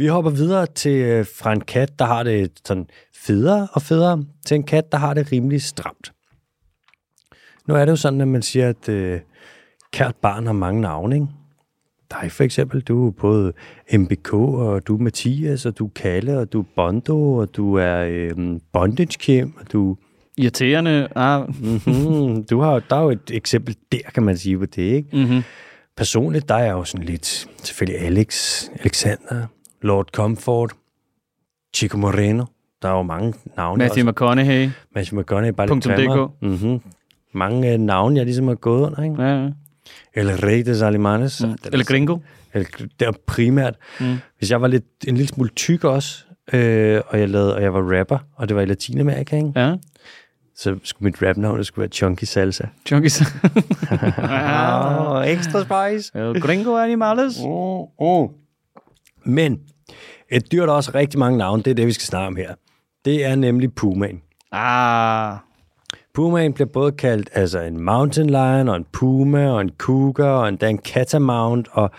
Vi 0.00 0.06
hopper 0.06 0.30
videre 0.30 0.66
til 0.66 0.92
øh, 0.92 1.26
fra 1.26 1.52
en 1.52 1.60
kat, 1.60 1.98
der 1.98 2.04
har 2.04 2.22
det 2.22 2.52
sådan 2.64 2.86
federe 3.14 3.68
og 3.72 3.82
federe 3.82 4.24
til 4.46 4.54
en 4.54 4.62
kat, 4.62 4.92
der 4.92 4.98
har 4.98 5.14
det 5.14 5.32
rimelig 5.32 5.62
stramt. 5.62 6.12
Nu 7.66 7.74
er 7.74 7.84
det 7.84 7.90
jo 7.90 7.96
sådan, 7.96 8.20
at 8.20 8.28
man 8.28 8.42
siger, 8.42 8.68
at 8.68 8.88
øh, 8.88 9.20
kært 9.92 10.16
barn 10.16 10.46
har 10.46 10.52
mange 10.52 10.80
navne, 10.80 11.14
ikke? 11.14 11.26
dig 12.10 12.32
for 12.32 12.44
eksempel. 12.44 12.80
Du 12.80 13.06
er 13.06 13.10
både 13.10 13.52
MBK, 13.92 14.32
og 14.34 14.86
du 14.86 14.96
er 14.96 15.00
Mathias, 15.00 15.66
og 15.66 15.78
du 15.78 15.86
er 15.86 15.90
Kalle, 15.94 16.38
og 16.38 16.52
du 16.52 16.60
er 16.60 16.64
Bondo, 16.76 17.34
og 17.34 17.56
du 17.56 17.74
er 17.74 18.04
øhm, 18.08 18.60
Bondage 18.72 19.18
Kim, 19.18 19.54
og 19.56 19.72
du... 19.72 19.96
Irriterende. 20.36 21.08
Ah. 21.16 21.48
Mm-hmm, 21.48 22.44
du 22.44 22.60
har, 22.60 22.82
der 22.90 22.96
er 22.96 23.02
jo 23.02 23.10
et 23.10 23.30
eksempel 23.30 23.76
der, 23.92 24.10
kan 24.14 24.22
man 24.22 24.36
sige 24.36 24.58
på 24.58 24.66
det, 24.66 24.82
ikke? 24.82 25.08
Mm-hmm. 25.12 25.42
Personligt, 25.96 26.48
der 26.48 26.54
er 26.54 26.64
jeg 26.64 26.72
jo 26.72 26.84
sådan 26.84 27.06
lidt, 27.06 27.48
selvfølgelig 27.62 28.06
Alex, 28.06 28.64
Alexander, 28.80 29.46
Lord 29.82 30.06
Comfort, 30.12 30.72
Chico 31.74 31.98
Moreno. 31.98 32.44
Der 32.82 32.88
er 32.88 32.92
jo 32.92 33.02
mange 33.02 33.34
navne. 33.56 33.84
Matthew 33.84 34.08
McConaughey. 34.08 34.68
Matthew 34.94 35.20
McConaughey, 35.20 35.52
bare 35.52 35.66
lidt 35.74 35.84
grimmere. 35.84 36.30
Mm-hmm. 36.42 36.80
Mange 37.34 37.72
øh, 37.72 37.78
navne, 37.78 38.16
jeg 38.16 38.24
ligesom 38.24 38.48
har 38.48 38.54
gået 38.54 38.86
under, 38.86 39.02
ikke? 39.02 39.22
Ja, 39.22 39.42
ja. 39.42 39.50
Eller 40.14 40.44
Rey 40.44 40.62
de 40.64 40.76
Salimanes. 40.76 41.44
Mm. 41.44 41.54
Eller 41.72 41.84
Gringo. 41.84 42.18
Eller, 42.54 42.68
det 43.00 43.08
er 43.08 43.12
primært. 43.26 43.74
Mm. 44.00 44.16
Hvis 44.38 44.50
jeg 44.50 44.60
var 44.60 44.68
lidt, 44.68 44.84
en 45.06 45.16
lille 45.16 45.28
smule 45.28 45.50
tyk 45.50 45.84
også, 45.84 46.24
øh, 46.52 47.00
og, 47.06 47.20
jeg 47.20 47.28
lavede, 47.28 47.54
og 47.54 47.62
jeg 47.62 47.74
var 47.74 47.98
rapper, 47.98 48.18
og 48.36 48.48
det 48.48 48.56
var 48.56 48.62
i 48.62 48.66
Latinamerika, 48.66 49.36
ikke? 49.36 49.52
Ja. 49.56 49.74
så 50.56 50.76
skulle 50.82 51.06
mit 51.06 51.22
rapnavn 51.22 51.64
skulle 51.64 51.82
være 51.82 51.90
Chunky 51.90 52.24
Salsa. 52.24 52.64
Junkies. 52.90 53.20
oh, 53.20 53.26
extra 55.26 55.62
spice. 55.62 56.18
El 56.18 56.40
Gringo 56.40 56.76
Animales. 56.76 57.38
Oh, 57.44 57.88
oh. 57.98 58.30
Men 59.30 59.60
et 60.30 60.52
dyr, 60.52 60.66
der 60.66 60.72
også 60.72 60.90
rigtig 60.94 61.18
mange 61.18 61.38
navne, 61.38 61.62
det 61.62 61.70
er 61.70 61.74
det, 61.74 61.86
vi 61.86 61.92
skal 61.92 62.06
snakke 62.06 62.26
om 62.26 62.36
her. 62.36 62.54
Det 63.04 63.24
er 63.24 63.34
nemlig 63.34 63.74
pumaen. 63.74 64.22
Ah. 64.52 65.36
Pumaen 66.14 66.52
bliver 66.52 66.68
både 66.68 66.92
kaldt 66.92 67.30
altså 67.32 67.60
en 67.60 67.80
mountain 67.80 68.30
lion, 68.30 68.68
og 68.68 68.76
en 68.76 68.86
puma, 68.92 69.50
og 69.50 69.60
en 69.60 69.70
cougar, 69.78 70.30
og 70.30 70.48
endda 70.48 70.68
en 70.68 70.78
catamount, 70.78 71.68
og 71.72 71.90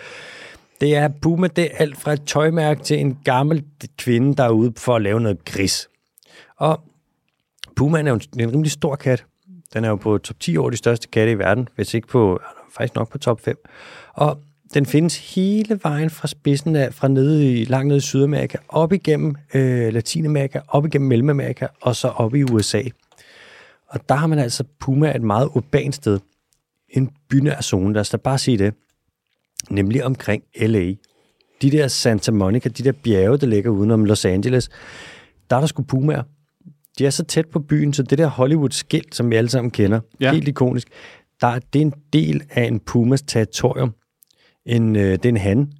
det 0.81 0.95
er 0.95 1.07
puma, 1.21 1.47
det 1.47 1.63
er 1.63 1.77
alt 1.77 1.97
fra 1.97 2.13
et 2.13 2.23
tøjmærke 2.25 2.83
til 2.83 2.99
en 2.99 3.19
gammel 3.23 3.63
kvinde, 3.97 4.35
der 4.35 4.43
er 4.43 4.49
ude 4.49 4.73
for 4.77 4.95
at 4.95 5.01
lave 5.01 5.19
noget 5.19 5.45
gris. 5.45 5.89
Og 6.57 6.81
pumaen 7.75 8.07
er 8.07 8.11
jo 8.11 8.15
en, 8.15 8.39
en 8.39 8.51
rimelig 8.51 8.71
stor 8.71 8.95
kat. 8.95 9.25
Den 9.73 9.85
er 9.85 9.89
jo 9.89 9.95
på 9.95 10.17
top 10.17 10.39
10 10.39 10.57
over 10.57 10.69
de 10.69 10.77
største 10.77 11.07
katte 11.07 11.31
i 11.31 11.37
verden, 11.37 11.67
hvis 11.75 11.93
ikke 11.93 12.07
på, 12.07 12.39
faktisk 12.77 12.95
nok 12.95 13.11
på 13.11 13.17
top 13.17 13.41
5. 13.41 13.57
Og 14.13 14.37
den 14.73 14.85
findes 14.85 15.35
hele 15.35 15.79
vejen 15.83 16.09
fra 16.09 16.27
spidsen 16.27 16.75
af, 16.75 16.93
fra 16.93 17.07
nede 17.07 17.59
i, 17.59 17.65
langt 17.65 17.87
nede 17.87 17.97
i 17.97 18.01
Sydamerika, 18.01 18.57
op 18.69 18.93
igennem 18.93 19.35
øh, 19.53 19.93
Latinamerika, 19.93 20.59
op 20.67 20.85
igennem 20.85 21.07
Mellemamerika, 21.09 21.67
og 21.81 21.95
så 21.95 22.07
op 22.07 22.35
i 22.35 22.43
USA. 22.43 22.81
Og 23.87 24.09
der 24.09 24.15
har 24.15 24.27
man 24.27 24.39
altså 24.39 24.63
Puma 24.79 25.15
et 25.15 25.21
meget 25.21 25.49
urbant 25.55 25.95
sted. 25.95 26.19
En 26.89 27.09
bynær 27.29 27.61
zone, 27.61 27.93
lad 27.93 28.01
os 28.01 28.09
da 28.09 28.17
bare 28.17 28.37
sige 28.37 28.57
det. 28.57 28.73
Nemlig 29.69 30.03
omkring 30.05 30.43
LA. 30.61 30.93
De 31.61 31.71
der 31.71 31.87
Santa 31.87 32.31
Monica, 32.31 32.69
de 32.69 32.83
der 32.83 32.91
bjerge, 32.91 33.37
der 33.37 33.47
ligger 33.47 33.69
udenom 33.69 34.05
Los 34.05 34.25
Angeles, 34.25 34.69
der 35.49 35.55
er 35.55 35.59
der 35.59 35.67
sgu 35.67 35.83
Pumaer. 35.83 36.23
De 36.99 37.05
er 37.05 37.09
så 37.09 37.23
tæt 37.23 37.45
på 37.47 37.59
byen, 37.59 37.93
så 37.93 38.03
det 38.03 38.17
der 38.17 38.27
Hollywood-skilt, 38.27 39.15
som 39.15 39.29
vi 39.31 39.35
alle 39.35 39.49
sammen 39.49 39.71
kender, 39.71 39.99
Ja. 40.19 40.33
helt 40.33 40.47
ikonisk, 40.47 40.87
der, 41.41 41.59
det 41.73 41.81
er 41.81 41.85
en 41.85 41.93
del 42.13 42.43
af 42.49 42.63
en 42.63 42.79
Pumas 42.79 43.21
territorium. 43.21 43.93
En, 44.65 44.95
øh, 44.95 45.11
det 45.11 45.25
er 45.25 45.29
en 45.29 45.37
han. 45.37 45.71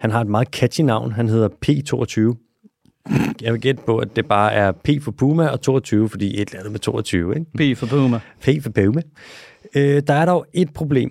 Han 0.00 0.10
har 0.10 0.20
et 0.20 0.26
meget 0.26 0.48
catchy 0.48 0.80
navn. 0.80 1.12
Han 1.12 1.28
hedder 1.28 1.48
P22. 1.48 2.40
Jeg 3.42 3.52
vil 3.52 3.60
gætte 3.60 3.82
på, 3.86 3.98
at 3.98 4.16
det 4.16 4.28
bare 4.28 4.52
er 4.52 4.72
P 4.72 4.88
for 5.02 5.10
Puma 5.10 5.46
og 5.46 5.60
22, 5.60 6.08
fordi 6.08 6.40
et 6.40 6.48
eller 6.48 6.58
andet 6.58 6.72
med 6.72 6.80
22, 6.80 7.34
ikke? 7.34 7.74
P 7.74 7.78
for 7.78 7.86
Puma. 7.86 8.20
P 8.40 8.48
for 8.62 8.70
Puma. 8.70 9.02
Øh, 9.74 10.02
der 10.06 10.14
er 10.14 10.26
dog 10.26 10.46
et 10.52 10.74
problem 10.74 11.10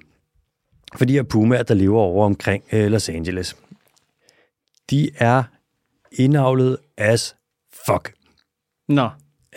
for 0.96 1.06
de 1.06 1.14
her 1.14 1.24
pumaer, 1.24 1.64
der 1.64 1.74
lever 1.74 2.00
over 2.00 2.26
omkring 2.26 2.64
øh, 2.74 2.92
Los 2.92 3.10
Angeles. 3.10 3.56
De 4.90 5.10
er 5.18 5.44
indavlet 6.12 6.78
as 6.98 7.36
fuck. 7.86 8.14
Nå. 8.88 9.10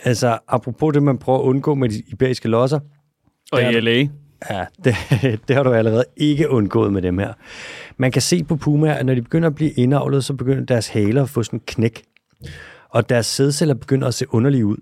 Altså, 0.03 0.39
apropos 0.47 0.93
det, 0.93 1.03
man 1.03 1.17
prøver 1.17 1.39
at 1.39 1.43
undgå 1.43 1.75
med 1.75 1.89
de 1.89 2.03
iberiske 2.07 2.47
losser, 2.47 2.79
Og 3.51 3.61
i 3.61 3.79
LA. 3.79 4.07
Ja, 4.49 4.65
det, 4.83 4.95
det 5.47 5.55
har 5.55 5.63
du 5.63 5.73
allerede 5.73 6.05
ikke 6.17 6.49
undgået 6.49 6.93
med 6.93 7.01
dem 7.01 7.17
her. 7.17 7.33
Man 7.97 8.11
kan 8.11 8.21
se 8.21 8.43
på 8.43 8.55
pumaer, 8.55 8.93
at 8.93 9.05
når 9.05 9.15
de 9.15 9.21
begynder 9.21 9.47
at 9.47 9.55
blive 9.55 9.71
indavlet, 9.71 10.25
så 10.25 10.33
begynder 10.33 10.65
deres 10.65 10.87
haler 10.87 11.23
at 11.23 11.29
få 11.29 11.43
sådan 11.43 11.59
en 11.59 11.63
knæk. 11.67 12.03
Og 12.89 13.09
deres 13.09 13.25
sædceller 13.25 13.75
begynder 13.75 14.07
at 14.07 14.13
se 14.13 14.25
underlige 14.33 14.65
ud. 14.65 14.77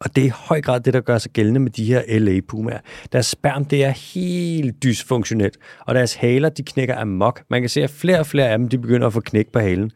Og 0.00 0.16
det 0.16 0.22
er 0.22 0.26
i 0.26 0.32
høj 0.34 0.60
grad 0.60 0.80
det, 0.80 0.94
der 0.94 1.00
gør 1.00 1.18
sig 1.18 1.30
gældende 1.30 1.60
med 1.60 1.70
de 1.70 1.84
her 1.84 2.18
LA-pumaer. 2.18 2.78
Deres 3.12 3.26
sperm, 3.26 3.64
det 3.64 3.84
er 3.84 3.90
helt 3.90 4.82
dysfunktionelt, 4.82 5.58
og 5.80 5.94
deres 5.94 6.14
haler, 6.14 6.48
de 6.48 6.62
knækker 6.62 6.96
amok. 6.96 7.42
Man 7.50 7.62
kan 7.62 7.68
se, 7.68 7.82
at 7.82 7.90
flere 7.90 8.20
og 8.20 8.26
flere 8.26 8.48
af 8.48 8.58
dem, 8.58 8.68
de 8.68 8.78
begynder 8.78 9.06
at 9.06 9.12
få 9.12 9.20
knæk 9.20 9.52
på 9.52 9.58
halen. 9.58 9.90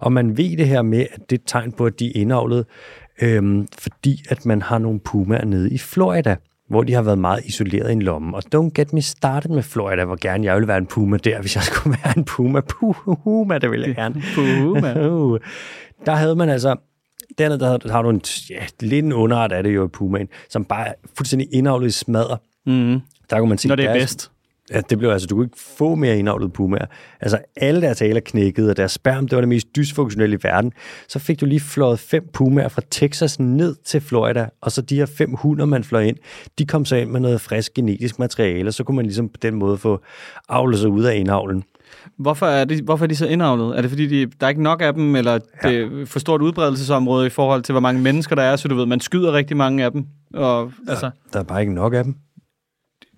Og 0.00 0.12
man 0.12 0.36
ved 0.36 0.56
det 0.56 0.68
her 0.68 0.82
med, 0.82 1.00
at 1.00 1.30
det 1.30 1.36
er 1.36 1.42
et 1.42 1.46
tegn 1.46 1.72
på, 1.72 1.86
at 1.86 2.00
de 2.00 2.06
er 2.06 2.12
indavlet, 2.14 2.66
øhm, 3.22 3.68
fordi 3.78 4.22
at 4.28 4.46
man 4.46 4.62
har 4.62 4.78
nogle 4.78 5.00
pumaer 5.00 5.44
nede 5.44 5.70
i 5.70 5.78
Florida, 5.78 6.36
hvor 6.72 6.82
de 6.82 6.92
har 6.92 7.02
været 7.02 7.18
meget 7.18 7.44
isoleret 7.44 7.88
i 7.88 7.92
en 7.92 8.02
lomme. 8.02 8.36
Og 8.36 8.42
don't 8.54 8.70
get 8.74 8.92
me 8.92 9.02
started 9.02 9.50
med 9.50 9.62
Florida, 9.62 10.04
hvor 10.04 10.16
gerne 10.20 10.44
jeg 10.44 10.54
ville 10.54 10.68
være 10.68 10.78
en 10.78 10.86
puma 10.86 11.16
der, 11.16 11.40
hvis 11.40 11.56
jeg 11.56 11.62
skulle 11.64 11.98
være 12.04 12.18
en 12.18 12.24
puma. 12.24 12.60
Puma, 12.60 13.58
det 13.58 13.70
ville 13.70 13.86
jeg 13.86 13.94
gerne. 13.96 14.22
Puma. 14.34 15.06
Uh, 15.08 15.38
der 16.06 16.14
havde 16.14 16.36
man 16.36 16.48
altså, 16.48 16.76
dernede 17.38 17.60
der, 17.60 17.76
der 17.76 17.92
har 17.92 18.02
du 18.02 18.10
en, 18.10 18.22
ja, 18.50 18.62
lidt 18.80 19.04
en 19.04 19.12
underart 19.12 19.52
af 19.52 19.62
det 19.62 19.74
jo 19.74 19.84
i 19.84 19.88
pumaen, 19.88 20.28
som 20.50 20.64
bare 20.64 20.88
er 20.88 20.92
fuldstændig 21.16 21.48
indavlet 21.52 21.86
i 21.88 21.90
smadre. 21.90 22.38
Mm. 22.66 23.00
Der 23.30 23.38
kunne 23.38 23.48
man 23.48 23.58
se, 23.58 23.68
Når 23.68 23.76
det 23.76 23.84
er 23.84 23.88
deres- 23.92 24.02
bedst. 24.02 24.31
Ja, 24.74 24.80
det 24.90 24.98
blev 24.98 25.10
altså, 25.10 25.26
du 25.26 25.34
kunne 25.34 25.44
ikke 25.44 25.58
få 25.76 25.94
mere 25.94 26.18
indavlede 26.18 26.50
pumaer. 26.50 26.86
Altså, 27.20 27.38
alle 27.56 27.80
deres 27.80 27.98
haler 27.98 28.20
knækkede, 28.20 28.70
og 28.70 28.76
deres 28.76 28.92
sperm, 28.92 29.28
det 29.28 29.36
var 29.36 29.40
det 29.40 29.48
mest 29.48 29.76
dysfunktionelle 29.76 30.36
i 30.36 30.38
verden. 30.42 30.72
Så 31.08 31.18
fik 31.18 31.40
du 31.40 31.46
lige 31.46 31.60
fløjet 31.60 31.98
fem 31.98 32.28
pumaer 32.32 32.68
fra 32.68 32.82
Texas 32.90 33.40
ned 33.40 33.74
til 33.84 34.00
Florida, 34.00 34.48
og 34.60 34.72
så 34.72 34.82
de 34.82 34.96
her 34.96 35.06
fem 35.06 35.34
hunder, 35.34 35.64
man 35.64 35.84
fløj 35.84 36.02
ind, 36.02 36.16
de 36.58 36.66
kom 36.66 36.84
så 36.84 36.96
ind 36.96 37.10
med 37.10 37.20
noget 37.20 37.40
frisk 37.40 37.74
genetisk 37.74 38.18
materiale, 38.18 38.68
og 38.68 38.74
så 38.74 38.84
kunne 38.84 38.96
man 38.96 39.04
ligesom 39.04 39.28
på 39.28 39.38
den 39.42 39.54
måde 39.54 39.78
få 39.78 40.02
avlet 40.48 40.78
sig 40.78 40.90
ud 40.90 41.04
af 41.04 41.16
indavlen. 41.16 41.64
Hvorfor 42.18 42.46
er, 42.46 42.64
de, 42.64 42.82
hvorfor 42.82 43.04
er 43.04 43.08
de 43.08 43.16
så 43.16 43.26
indavlet? 43.26 43.76
Er 43.76 43.80
det 43.80 43.90
fordi, 43.90 44.06
de, 44.06 44.30
der 44.40 44.46
er 44.46 44.48
ikke 44.48 44.62
nok 44.62 44.82
af 44.82 44.94
dem, 44.94 45.16
eller 45.16 45.38
det 45.62 45.76
er 45.76 46.06
for 46.06 46.18
stort 46.18 46.42
udbredelsesområde 46.42 47.26
i 47.26 47.30
forhold 47.30 47.62
til, 47.62 47.72
hvor 47.72 47.80
mange 47.80 48.02
mennesker 48.02 48.36
der 48.36 48.42
er, 48.42 48.56
så 48.56 48.68
du 48.68 48.74
ved, 48.74 48.86
man 48.86 49.00
skyder 49.00 49.32
rigtig 49.32 49.56
mange 49.56 49.84
af 49.84 49.92
dem? 49.92 50.06
Og, 50.34 50.72
altså, 50.88 51.10
Der 51.32 51.38
er 51.38 51.44
bare 51.44 51.60
ikke 51.60 51.74
nok 51.74 51.94
af 51.94 52.04
dem. 52.04 52.14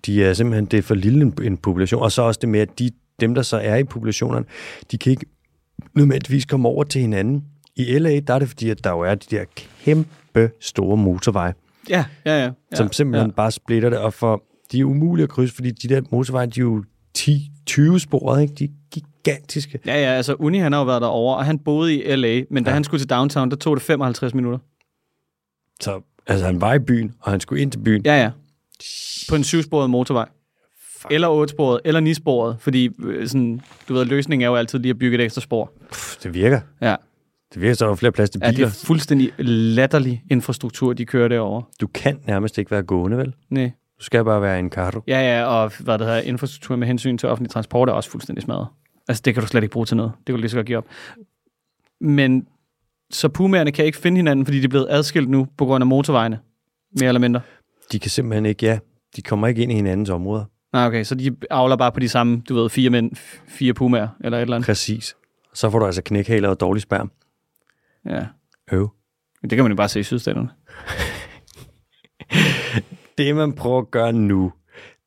De 0.05 0.23
er 0.23 0.33
simpelthen, 0.33 0.65
det 0.65 0.77
er 0.77 0.81
for 0.81 0.95
lille 0.95 1.21
en, 1.21 1.33
en 1.43 1.57
population, 1.57 2.01
og 2.01 2.11
så 2.11 2.21
også 2.21 2.39
det 2.41 2.49
med, 2.49 2.59
at 2.59 2.79
de, 2.79 2.89
dem, 3.19 3.35
der 3.35 3.41
så 3.41 3.57
er 3.57 3.75
i 3.75 3.83
populationerne, 3.83 4.45
de 4.91 4.97
kan 4.97 5.11
ikke 5.11 5.25
nødvendigvis 5.93 6.45
komme 6.45 6.67
over 6.69 6.83
til 6.83 7.01
hinanden. 7.01 7.43
I 7.75 7.97
LA, 7.99 8.19
der 8.19 8.33
er 8.33 8.39
det 8.39 8.47
fordi, 8.47 8.69
at 8.69 8.83
der 8.83 8.89
jo 8.91 8.99
er 8.99 9.15
de 9.15 9.35
der 9.35 9.43
kæmpe 9.83 10.49
store 10.59 10.97
motorveje, 10.97 11.53
ja, 11.89 12.05
ja, 12.25 12.39
ja. 12.39 12.43
ja 12.45 12.51
som 12.73 12.91
simpelthen 12.91 13.29
Ja. 13.29 13.33
bare 13.35 13.51
splitter 13.51 13.89
det, 13.89 13.99
og 13.99 14.13
for, 14.13 14.43
de 14.71 14.79
er 14.79 14.83
umulige 14.85 15.23
at 15.23 15.29
krydse, 15.29 15.55
fordi 15.55 15.71
de 15.71 15.87
der 15.87 16.01
motorveje, 16.11 16.45
de 16.47 16.59
er 16.59 16.63
jo 16.63 16.83
10-20 17.17 17.97
sporet, 17.99 18.41
ikke? 18.41 18.53
De 18.53 18.63
er 18.63 18.69
gigantiske. 18.91 19.79
Ja, 19.85 19.93
ja, 20.01 20.07
altså 20.07 20.33
Uni, 20.33 20.57
han 20.57 20.71
har 20.71 20.79
jo 20.79 20.85
været 20.85 21.01
derovre, 21.01 21.37
og 21.37 21.45
han 21.45 21.59
boede 21.59 21.95
i 21.95 22.15
LA, 22.15 22.41
men 22.49 22.63
da 22.63 22.69
Ja. 22.69 22.73
han 22.73 22.83
skulle 22.83 23.01
til 23.01 23.09
downtown, 23.09 23.49
der 23.51 23.55
tog 23.57 23.75
det 23.75 23.83
55 23.83 24.33
minutter. 24.33 24.59
Så 25.81 26.01
altså, 26.27 26.45
han 26.45 26.61
var 26.61 26.73
i 26.73 26.79
byen, 26.79 27.13
og 27.19 27.31
han 27.31 27.39
skulle 27.39 27.61
ind 27.61 27.71
til 27.71 27.79
byen. 27.79 28.01
Ja, 28.05 28.21
ja. 28.21 28.29
På 29.29 29.35
en 29.35 29.43
syvsporet 29.43 29.89
motorvej. 29.89 30.29
Eller 31.11 31.27
ottesporet, 31.27 31.81
eller 31.85 31.99
nisporet, 31.99 32.57
fordi 32.59 32.89
øh, 32.99 33.27
sådan, 33.27 33.61
du 33.89 33.93
ved, 33.93 34.05
løsningen 34.05 34.43
er 34.45 34.49
jo 34.49 34.55
altid 34.55 34.79
lige 34.79 34.89
at 34.89 34.99
bygge 34.99 35.17
et 35.17 35.23
ekstra 35.23 35.41
spor. 35.41 35.71
Pff, 35.91 36.17
det 36.17 36.33
virker. 36.33 36.59
Ja, 36.81 36.95
Det 37.53 37.61
virker, 37.61 37.73
så 37.75 37.85
er 37.85 37.89
der 37.89 37.95
flere 37.95 38.11
plads 38.11 38.29
til 38.29 38.41
ja 38.43 38.47
det 38.47 38.55
biler. 38.55 38.67
er 38.67 38.71
fuldstændig 38.85 39.31
latterlig 39.37 40.23
infrastruktur, 40.31 40.93
de 40.93 41.05
kører 41.05 41.27
derovre. 41.27 41.63
Du 41.81 41.87
kan 41.87 42.19
nærmest 42.27 42.57
ikke 42.57 42.71
være 42.71 42.83
gående, 42.83 43.17
vel? 43.17 43.33
Nej. 43.49 43.71
Du 43.99 44.03
skal 44.03 44.23
bare 44.25 44.41
være 44.41 44.59
en 44.59 44.69
carro. 44.69 45.01
Ja, 45.07 45.19
ja, 45.37 45.45
og 45.45 45.71
hvad 45.79 45.97
det 45.97 46.07
hedder, 46.07 46.21
infrastruktur 46.21 46.75
med 46.75 46.87
hensyn 46.87 47.17
til 47.17 47.29
offentlig 47.29 47.51
transport 47.51 47.89
er 47.89 47.93
også 47.93 48.09
fuldstændig 48.09 48.43
smadret. 48.43 48.67
Altså, 49.07 49.21
det 49.25 49.33
kan 49.33 49.43
du 49.43 49.47
slet 49.47 49.63
ikke 49.63 49.73
bruge 49.73 49.85
til 49.85 49.97
noget. 49.97 50.11
Det 50.17 50.25
kan 50.25 50.35
du 50.35 50.41
lige 50.41 50.49
så 50.49 50.57
godt 50.57 50.67
give 50.67 50.77
op. 50.77 50.85
Men 52.01 52.47
så 53.11 53.29
pumaerne 53.29 53.71
kan 53.71 53.85
ikke 53.85 53.97
finde 53.97 54.17
hinanden, 54.17 54.45
fordi 54.45 54.59
de 54.59 54.63
er 54.63 54.69
blevet 54.69 54.87
adskilt 54.89 55.29
nu 55.29 55.47
på 55.57 55.65
grund 55.65 55.81
af 55.81 55.85
motorvejene. 55.87 56.39
Mere 56.99 57.07
eller 57.07 57.19
mindre. 57.19 57.41
De 57.91 57.99
kan 57.99 58.11
simpelthen 58.11 58.45
ikke, 58.45 58.65
ja, 58.65 58.79
de 59.15 59.21
kommer 59.21 59.47
ikke 59.47 59.63
ind 59.63 59.71
i 59.71 59.75
hinandens 59.75 60.09
områder. 60.09 60.45
Nej, 60.73 60.87
okay, 60.87 61.03
så 61.03 61.15
de 61.15 61.35
avler 61.49 61.75
bare 61.75 61.91
på 61.91 61.99
de 61.99 62.09
samme, 62.09 62.41
du 62.49 62.55
ved, 62.55 62.69
fire 62.69 62.89
mænd, 62.89 63.11
fire 63.47 63.73
pumaer, 63.73 64.07
eller 64.23 64.37
et 64.37 64.41
eller 64.41 64.55
andet. 64.55 64.65
Præcis. 64.65 65.15
Så 65.53 65.69
får 65.69 65.79
du 65.79 65.85
altså 65.85 66.01
knækhaler 66.01 66.49
og 66.49 66.59
dårlig 66.59 66.81
sperm. 66.81 67.11
Ja. 68.05 68.25
Øv. 68.71 68.89
Men 69.41 69.49
det 69.49 69.55
kan 69.55 69.63
man 69.63 69.71
jo 69.71 69.75
bare 69.75 69.89
se 69.89 69.99
i 69.99 70.03
sydstaterne. 70.03 70.49
Det, 73.17 73.35
man 73.35 73.53
prøver 73.53 73.79
at 73.79 73.91
gøre 73.91 74.13
nu, 74.13 74.53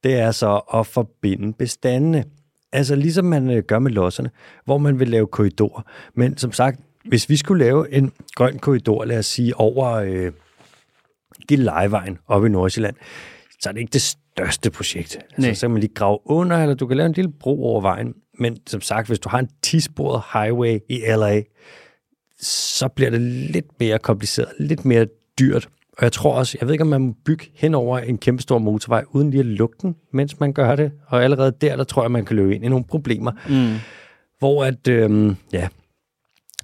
det 0.05 0.15
er 0.15 0.31
så 0.31 0.61
at 0.75 0.87
forbinde 0.87 1.53
bestandene. 1.53 2.25
Altså 2.73 2.95
ligesom 2.95 3.25
man 3.25 3.51
øh, 3.51 3.63
gør 3.63 3.79
med 3.79 3.91
losserne, 3.91 4.31
hvor 4.65 4.79
man 4.79 4.99
vil 4.99 5.09
lave 5.09 5.27
korridorer. 5.27 5.83
Men 6.15 6.37
som 6.37 6.53
sagt, 6.53 6.81
hvis 7.05 7.29
vi 7.29 7.37
skulle 7.37 7.65
lave 7.65 7.93
en 7.93 8.13
grøn 8.35 8.59
korridor, 8.59 9.05
lad 9.05 9.19
os 9.19 9.27
sige, 9.27 9.57
over 9.57 9.91
øh, 9.91 10.33
Gillelejevejen 11.49 12.19
oppe 12.27 12.49
i 12.49 12.51
Nordsjælland, 12.51 12.97
så 13.61 13.69
er 13.69 13.73
det 13.73 13.81
ikke 13.81 13.93
det 13.93 14.03
største 14.03 14.71
projekt. 14.71 15.17
Altså, 15.17 15.41
Nej. 15.41 15.55
så 15.55 15.61
kan 15.61 15.71
man 15.71 15.81
lige 15.81 15.95
grave 15.95 16.19
under, 16.25 16.57
eller 16.57 16.75
du 16.75 16.87
kan 16.87 16.97
lave 16.97 17.07
en 17.07 17.13
lille 17.13 17.33
bro 17.41 17.65
over 17.65 17.81
vejen. 17.81 18.15
Men 18.39 18.57
som 18.67 18.81
sagt, 18.81 19.07
hvis 19.07 19.19
du 19.19 19.29
har 19.29 19.39
en 19.39 19.49
10-sporet 19.67 20.23
highway 20.33 20.79
i 20.89 21.01
LA, 21.17 21.43
så 22.41 22.89
bliver 22.89 23.11
det 23.11 23.21
lidt 23.21 23.67
mere 23.81 23.99
kompliceret, 23.99 24.49
lidt 24.59 24.85
mere 24.85 25.07
dyrt. 25.39 25.69
Og 25.99 26.05
jeg 26.05 26.13
tror 26.13 26.35
også, 26.35 26.59
jeg 26.61 26.67
ved 26.67 26.75
ikke, 26.75 26.83
om 26.83 26.89
man 26.89 27.01
må 27.01 27.15
bygge 27.25 27.45
hen 27.55 27.75
over 27.75 27.99
en 27.99 28.19
kæmpe 28.19 28.43
stor 28.43 28.59
motorvej, 28.59 29.05
uden 29.11 29.31
lige 29.31 29.41
at 29.41 29.47
lukke 29.47 29.77
den, 29.83 29.97
mens 30.13 30.41
man 30.41 30.53
gør 30.53 30.77
det. 30.77 30.93
Og 31.07 31.25
allerede 31.25 31.53
der, 31.61 31.77
der 31.77 31.85
tror 31.85 32.03
jeg, 32.03 32.11
man 32.11 32.25
kan 32.25 32.37
løbe 32.37 32.55
ind 32.55 32.65
i 32.65 32.69
nogle 32.69 32.85
problemer. 32.85 33.33
Mm. 33.49 33.79
Hvor 34.39 34.65
at, 34.65 34.89
øhm, 34.89 35.37
ja, 35.53 35.69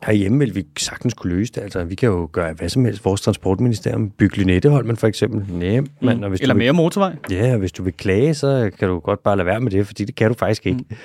herhjemme 0.06 0.38
vil 0.38 0.54
vi 0.54 0.66
sagtens 0.78 1.14
kunne 1.14 1.34
løse 1.34 1.52
det. 1.52 1.60
Altså, 1.60 1.84
vi 1.84 1.94
kan 1.94 2.08
jo 2.08 2.28
gøre 2.32 2.52
hvad 2.52 2.68
som 2.68 2.84
helst. 2.84 3.04
Vores 3.04 3.20
transportministerium, 3.20 4.10
bygge 4.10 4.36
Lynetteholmen 4.36 4.96
for 4.96 5.06
eksempel. 5.06 5.46
Nemt, 5.52 6.02
mm. 6.02 6.22
og 6.22 6.28
hvis 6.28 6.40
Eller 6.40 6.54
du 6.54 6.58
vil, 6.58 6.64
mere 6.64 6.72
motorvej. 6.72 7.16
Ja, 7.30 7.56
hvis 7.56 7.72
du 7.72 7.82
vil 7.82 7.92
klage, 7.92 8.34
så 8.34 8.70
kan 8.78 8.88
du 8.88 8.98
godt 8.98 9.22
bare 9.22 9.36
lade 9.36 9.46
være 9.46 9.60
med 9.60 9.70
det, 9.70 9.86
fordi 9.86 10.04
det 10.04 10.14
kan 10.14 10.28
du 10.28 10.34
faktisk 10.34 10.66
ikke. 10.66 10.84
Mm. 10.90 10.96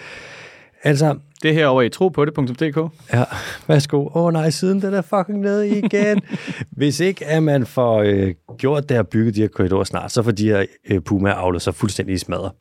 Altså, 0.83 1.15
Det 1.43 1.53
her 1.53 1.67
over 1.67 1.81
i 1.81 1.89
tropodet.dk. 1.89 2.93
Ja, 3.13 3.23
værsgo. 3.67 4.05
Åh 4.05 4.25
oh, 4.25 4.33
nej, 4.33 4.49
siden 4.49 4.81
den 4.81 4.93
er 4.93 5.01
fucking 5.01 5.39
nede 5.39 5.69
igen. 5.69 6.21
Hvis 6.77 6.99
ikke 6.99 7.25
at 7.25 7.43
man 7.43 7.65
får 7.65 8.01
øh, 8.01 8.33
gjort 8.57 8.89
det 8.89 8.99
og 8.99 9.07
bygget 9.07 9.35
de 9.35 9.41
her 9.41 9.47
korridorer 9.47 9.83
snart, 9.83 10.11
så 10.11 10.23
får 10.23 10.31
de 10.31 10.47
her 10.47 10.65
øh, 10.89 11.01
puma 11.01 11.29
avlet 11.29 11.61
sig 11.61 11.75
fuldstændig 11.75 12.15
i 12.15 12.17
smadret. 12.17 12.51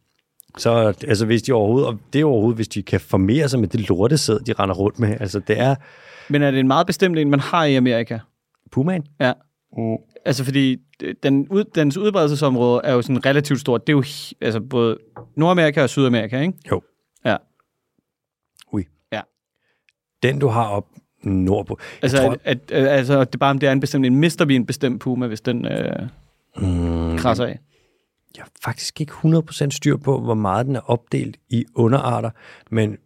Så 0.59 0.95
altså, 1.09 1.27
hvis 1.27 1.43
de 1.43 1.53
overhovedet, 1.53 1.89
og 1.89 1.99
det 2.13 2.21
er 2.21 2.25
overhovedet, 2.25 2.57
hvis 2.57 2.69
de 2.69 2.83
kan 2.83 3.01
formere 3.01 3.49
sig 3.49 3.61
med 3.61 3.69
det 3.69 3.89
lortesæd, 3.89 4.41
de 4.41 4.53
render 4.53 4.75
rundt 4.75 4.99
med. 4.99 5.17
Altså, 5.21 5.39
det 5.39 5.61
er 5.61 5.75
Men 6.31 6.43
er 6.43 6.51
det 6.51 6.61
en 6.61 6.69
meget 6.69 6.87
bestemt 6.87 7.19
en, 7.19 7.31
man 7.31 7.41
har 7.41 7.65
i 7.65 7.75
Amerika? 7.75 8.19
pumaen. 8.71 9.07
Ja. 9.21 9.33
Mm. 9.77 9.97
Altså 10.25 10.45
fordi 10.45 10.77
øh, 11.03 11.15
den, 11.23 11.49
ud, 11.49 11.65
dens 11.75 11.97
udbredelsesområde 11.97 12.81
er 12.85 12.93
jo 12.93 13.03
sådan 13.03 13.27
relativt 13.27 13.61
stort. 13.61 13.87
Det 13.87 13.93
er 13.93 13.97
jo 13.97 14.05
altså 14.41 14.61
både 14.61 14.99
Nordamerika 15.37 15.83
og 15.83 15.91
Sydamerika, 15.91 16.41
ikke? 16.41 16.55
Jo. 16.71 16.83
Ja. 17.25 17.37
Ui. 18.73 18.85
Ja. 19.13 19.21
Den, 20.23 20.39
du 20.39 20.49
har 20.49 20.65
op 20.65 20.87
nordpå. 21.23 21.79
Altså, 22.03 22.17
tror, 22.17 22.31
at, 22.31 22.41
at, 22.45 22.71
at, 22.71 22.89
altså 22.89 23.21
det 23.21 23.35
er 23.35 23.39
bare, 23.39 23.51
om 23.51 23.59
det 23.59 23.69
er 23.69 23.73
en 23.73 23.81
bestemt 23.81 24.07
en, 24.07 24.17
mister 24.17 24.45
vi 24.45 24.57
en 24.57 24.67
bestemt 24.67 25.01
puma, 25.01 25.27
hvis 25.27 25.41
den 25.41 25.67
øh, 25.67 26.09
mm, 26.57 27.19
krasser 27.19 27.47
af. 27.47 27.59
jeg 28.37 28.43
har 28.43 28.51
faktisk 28.65 29.01
ikke 29.01 29.13
100% 29.13 29.71
styr 29.71 29.97
på, 29.97 30.21
hvor 30.21 30.35
meget 30.35 30.67
den 30.67 30.77
er 30.77 30.91
opdelt 30.91 31.37
i 31.49 31.65
underarter, 31.75 32.31
men 32.71 32.99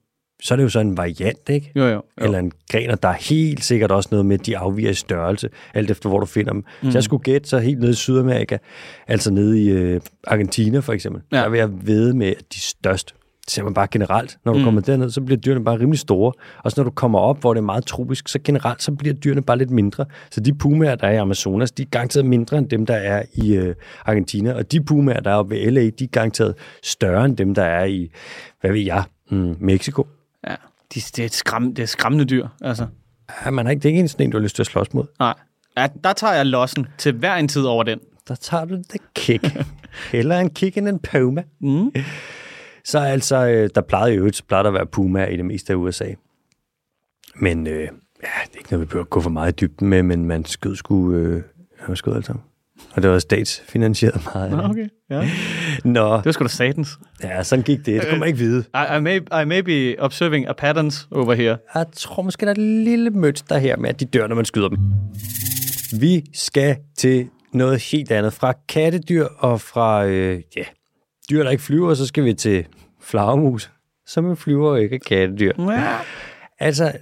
så 0.42 0.54
er 0.54 0.56
det 0.56 0.62
jo 0.62 0.68
så 0.68 0.80
en 0.80 0.96
variant, 0.96 1.48
ikke? 1.48 1.72
Jo, 1.76 1.84
jo. 1.84 1.90
jo. 1.90 2.02
eller 2.18 2.38
en 2.38 2.52
gren, 2.70 2.90
og 2.90 3.02
der 3.02 3.08
er 3.08 3.12
helt 3.12 3.64
sikkert 3.64 3.90
også 3.90 4.08
noget 4.12 4.26
med, 4.26 4.40
at 4.40 4.46
de 4.46 4.58
afviger 4.58 4.90
i 4.90 4.94
størrelse, 4.94 5.48
alt 5.74 5.90
efter 5.90 6.08
hvor 6.08 6.20
du 6.20 6.26
finder 6.26 6.52
dem. 6.52 6.64
Mm. 6.82 6.90
Så 6.90 6.98
jeg 6.98 7.04
skulle 7.04 7.22
gætte 7.22 7.48
så 7.48 7.58
helt 7.58 7.80
nede 7.80 7.90
i 7.90 7.94
Sydamerika, 7.94 8.58
altså 9.08 9.30
nede 9.30 9.62
i 9.62 9.68
øh, 9.68 10.00
Argentina 10.26 10.78
for 10.78 10.92
eksempel, 10.92 11.22
ja. 11.32 11.36
der 11.36 11.48
vil 11.48 11.58
jeg 11.58 11.86
ved 11.86 12.12
med, 12.12 12.26
at 12.26 12.38
de 12.38 12.56
er 12.56 12.60
størst. 12.60 13.14
Det 13.44 13.50
ser 13.50 13.64
man 13.64 13.74
bare 13.74 13.86
generelt. 13.90 14.38
Når 14.44 14.52
du 14.52 14.58
mm. 14.58 14.64
kommer 14.64 14.80
derned, 14.80 15.10
så 15.10 15.20
bliver 15.20 15.40
dyrene 15.40 15.64
bare 15.64 15.78
rimelig 15.78 15.98
store. 15.98 16.32
Og 16.64 16.70
så 16.70 16.80
når 16.80 16.84
du 16.84 16.90
kommer 16.90 17.18
op, 17.18 17.40
hvor 17.40 17.54
det 17.54 17.58
er 17.58 17.64
meget 17.64 17.86
tropisk, 17.86 18.28
så 18.28 18.38
generelt 18.44 18.82
så 18.82 18.92
bliver 18.92 19.14
dyrene 19.14 19.42
bare 19.42 19.58
lidt 19.58 19.70
mindre. 19.70 20.04
Så 20.30 20.40
de 20.40 20.54
pumaer, 20.54 20.94
der 20.94 21.06
er 21.06 21.12
i 21.12 21.16
Amazonas, 21.16 21.72
de 21.72 21.82
er 21.82 21.86
garanteret 21.86 22.26
mindre 22.26 22.58
end 22.58 22.68
dem, 22.68 22.86
der 22.86 22.94
er 22.94 23.22
i 23.34 23.54
øh, 23.54 23.74
Argentina. 24.04 24.52
Og 24.52 24.72
de 24.72 24.84
pumaer, 24.84 25.20
der 25.20 25.30
er 25.30 25.34
oppe 25.34 25.54
ved 25.54 25.70
LA, 25.70 25.80
de 25.80 26.04
er 26.04 26.08
garanteret 26.12 26.54
større 26.82 27.24
end 27.24 27.36
dem, 27.36 27.54
der 27.54 27.64
er 27.64 27.84
i, 27.84 28.10
hvad 28.60 28.72
ved 28.72 28.80
jeg, 28.80 29.04
mm, 29.30 29.56
Mexico. 29.60 30.06
Ja. 30.48 30.54
De, 30.94 31.00
det, 31.00 31.18
er 31.18 31.24
et 31.24 31.34
skræm, 31.34 31.74
det 31.74 31.82
er 31.82 31.86
skræmmende 31.86 32.24
dyr, 32.24 32.48
altså. 32.60 32.86
Ja, 33.44 33.50
man 33.50 33.66
har 33.66 33.70
ikke, 33.70 33.82
det 33.82 33.88
er 33.88 33.90
ikke 33.90 34.00
en 34.00 34.08
sådan 34.08 34.26
en, 34.26 34.30
du 34.32 34.38
har 34.38 34.42
lyst 34.42 34.54
til 34.54 34.62
at 34.62 34.66
slås 34.66 34.94
mod. 34.94 35.04
Nej. 35.18 35.34
Ja, 35.76 35.88
der 36.04 36.12
tager 36.12 36.34
jeg 36.34 36.46
lossen 36.46 36.86
til 36.98 37.12
hver 37.12 37.34
en 37.34 37.48
tid 37.48 37.62
over 37.62 37.82
den. 37.82 38.00
der 38.28 38.34
tager 38.34 38.64
du 38.64 38.74
the 38.74 38.98
kick. 39.14 39.56
Heller 40.12 40.38
en 40.38 40.50
kick 40.50 40.76
end 40.76 40.88
en 40.88 40.98
puma. 40.98 41.42
Mm. 41.60 41.92
Så 42.84 42.98
altså, 42.98 43.46
øh, 43.46 43.70
der 43.74 43.80
plejede 43.80 44.14
jo 44.14 44.32
så 44.32 44.44
plejede 44.44 44.64
der 44.64 44.70
at 44.70 44.74
være 44.74 44.86
puma 44.86 45.24
i 45.24 45.36
det 45.36 45.44
meste 45.44 45.72
af 45.72 45.76
USA. 45.76 46.08
Men 47.34 47.66
øh, 47.66 47.80
ja, 47.80 47.86
det 48.44 48.54
er 48.54 48.58
ikke 48.58 48.70
noget, 48.70 48.80
vi 48.80 48.86
behøver 48.86 49.04
at 49.04 49.10
gå 49.10 49.20
for 49.20 49.30
meget 49.30 49.52
i 49.52 49.56
dybden 49.64 49.88
med, 49.88 50.02
men 50.02 50.24
man 50.24 50.44
skød 50.44 50.76
sgu, 50.76 51.12
øh, 51.12 51.42
man 51.88 51.96
skød 51.96 52.14
alt 52.14 52.26
sammen. 52.26 52.44
Og 52.94 53.02
det 53.02 53.10
var 53.10 53.18
statsfinansieret 53.18 54.20
meget. 54.34 54.50
det. 54.52 54.64
Okay, 54.70 54.88
ja. 55.10 55.30
Nå, 55.84 56.16
Det 56.16 56.24
var 56.24 56.32
sgu 56.32 56.42
da 56.44 56.48
satans. 56.48 56.98
ja, 57.22 57.42
sådan 57.42 57.62
gik 57.62 57.78
det. 57.78 57.86
Det 57.86 58.08
kunne 58.08 58.18
man 58.18 58.28
ikke 58.28 58.38
vide. 58.38 58.64
I, 58.74 58.96
I, 58.96 59.00
may, 59.00 59.20
I 59.42 59.44
may 59.44 59.60
be 59.60 59.94
observing 60.02 60.48
a 60.48 60.52
patterns 60.52 61.08
over 61.10 61.34
here. 61.34 61.56
Jeg 61.74 61.86
tror 61.96 62.22
måske, 62.22 62.40
der 62.40 62.46
er 62.46 62.54
et 62.54 62.58
lille 62.58 63.10
mønster 63.10 63.58
her 63.58 63.76
med, 63.76 63.88
at 63.88 64.00
de 64.00 64.04
dør, 64.04 64.26
når 64.26 64.34
man 64.36 64.44
skyder 64.44 64.68
dem. 64.68 64.78
Vi 66.00 66.24
skal 66.34 66.76
til 66.98 67.28
noget 67.52 67.82
helt 67.82 68.10
andet. 68.10 68.32
Fra 68.32 68.54
kattedyr 68.68 69.24
og 69.38 69.60
fra 69.60 70.06
øh, 70.06 70.40
ja, 70.56 70.64
dyr, 71.30 71.42
der 71.42 71.50
ikke 71.50 71.62
flyver, 71.62 71.94
så 71.94 72.06
skal 72.06 72.24
vi 72.24 72.34
til 72.34 72.66
flagermus, 73.02 73.70
som 74.06 74.36
flyver 74.36 74.70
og 74.70 74.82
ikke 74.82 74.94
er 74.96 75.00
kattedyr. 75.08 75.52
Ja. 75.58 75.96
Altså, 76.60 76.92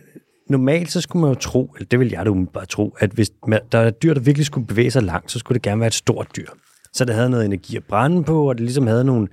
normalt 0.51 0.91
så 0.93 1.01
skulle 1.01 1.21
man 1.21 1.31
jo 1.31 1.35
tro, 1.35 1.75
eller 1.77 1.87
det 1.87 2.01
vil 2.01 2.09
jeg 2.11 2.27
da 2.27 2.31
umiddelbart 2.31 2.69
tro, 2.69 2.97
at 2.99 3.11
hvis 3.11 3.31
man, 3.47 3.61
der 3.73 3.79
er 3.79 3.89
et 3.89 4.03
dyr, 4.03 4.15
der 4.15 4.21
virkelig 4.21 4.47
skulle 4.47 4.67
bevæge 4.67 4.91
sig 4.91 5.03
langt, 5.03 5.31
så 5.31 5.39
skulle 5.39 5.57
det 5.57 5.63
gerne 5.63 5.81
være 5.81 5.87
et 5.87 5.95
stort 5.95 6.29
dyr. 6.37 6.47
Så 6.93 7.05
det 7.05 7.15
havde 7.15 7.31
noget 7.31 7.45
energi 7.45 7.77
at 7.77 7.85
brænde 7.85 8.25
på, 8.25 8.49
og 8.49 8.55
det 8.55 8.65
ligesom 8.65 8.87
havde 8.87 9.05
nogle, 9.05 9.29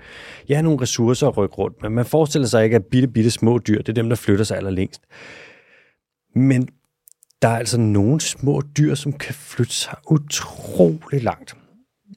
ja, 0.50 0.62
nogle 0.62 0.82
ressourcer 0.82 1.28
at 1.28 1.38
rykke 1.38 1.56
rundt. 1.56 1.82
Men 1.82 1.92
man 1.92 2.06
forestiller 2.06 2.48
sig 2.48 2.64
ikke, 2.64 2.76
at 2.76 2.86
bitte, 2.86 3.08
bitte 3.08 3.32
små 3.32 3.60
dyr, 3.68 3.78
det 3.78 3.90
er 3.90 3.94
dem, 3.94 4.10
der 4.10 4.16
flytter 4.16 4.46
sig 4.46 4.58
allerlængst. 4.58 5.02
Men 6.36 6.70
der 7.42 7.48
er 7.48 7.58
altså 7.58 7.80
nogle 7.80 8.22
små 8.22 8.62
dyr, 8.78 8.96
som 8.96 9.14
kan 9.14 9.36
flytte 9.36 9.74
sig 9.74 9.96
utrolig 10.12 11.24
langt. 11.24 11.56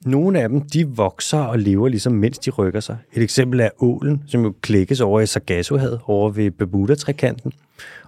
Nogle 0.05 0.41
af 0.41 0.49
dem, 0.49 0.61
de 0.61 0.87
vokser 0.87 1.39
og 1.39 1.59
lever 1.59 1.87
ligesom, 1.87 2.13
mens 2.13 2.39
de 2.39 2.51
rykker 2.51 2.79
sig. 2.79 2.97
Et 3.13 3.23
eksempel 3.23 3.59
er 3.59 3.69
ålen, 3.79 4.23
som 4.27 4.43
jo 4.43 4.53
klækkes 4.61 5.01
over 5.01 5.19
i 5.19 5.25
Sargassohavet, 5.25 5.99
over 6.05 6.29
ved 6.29 6.51
Bermuda-trekanten. 6.51 7.53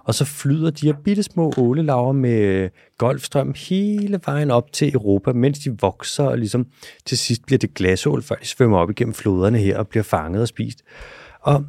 Og 0.04 0.14
så 0.14 0.24
flyder 0.24 0.70
de 0.70 0.86
her 0.86 0.94
bitte 1.04 1.22
små 1.22 1.52
ålelaver 1.56 2.12
med 2.12 2.70
golfstrøm 2.98 3.54
hele 3.68 4.20
vejen 4.26 4.50
op 4.50 4.72
til 4.72 4.94
Europa, 4.94 5.32
mens 5.32 5.58
de 5.58 5.78
vokser, 5.80 6.24
og 6.24 6.38
ligesom 6.38 6.66
til 7.04 7.18
sidst 7.18 7.46
bliver 7.46 7.58
det 7.58 7.74
glasål, 7.74 8.22
før 8.22 8.34
de 8.34 8.46
svømmer 8.46 8.78
op 8.78 8.90
igennem 8.90 9.14
floderne 9.14 9.58
her 9.58 9.78
og 9.78 9.88
bliver 9.88 10.02
fanget 10.02 10.42
og 10.42 10.48
spist. 10.48 10.82
Og 11.40 11.64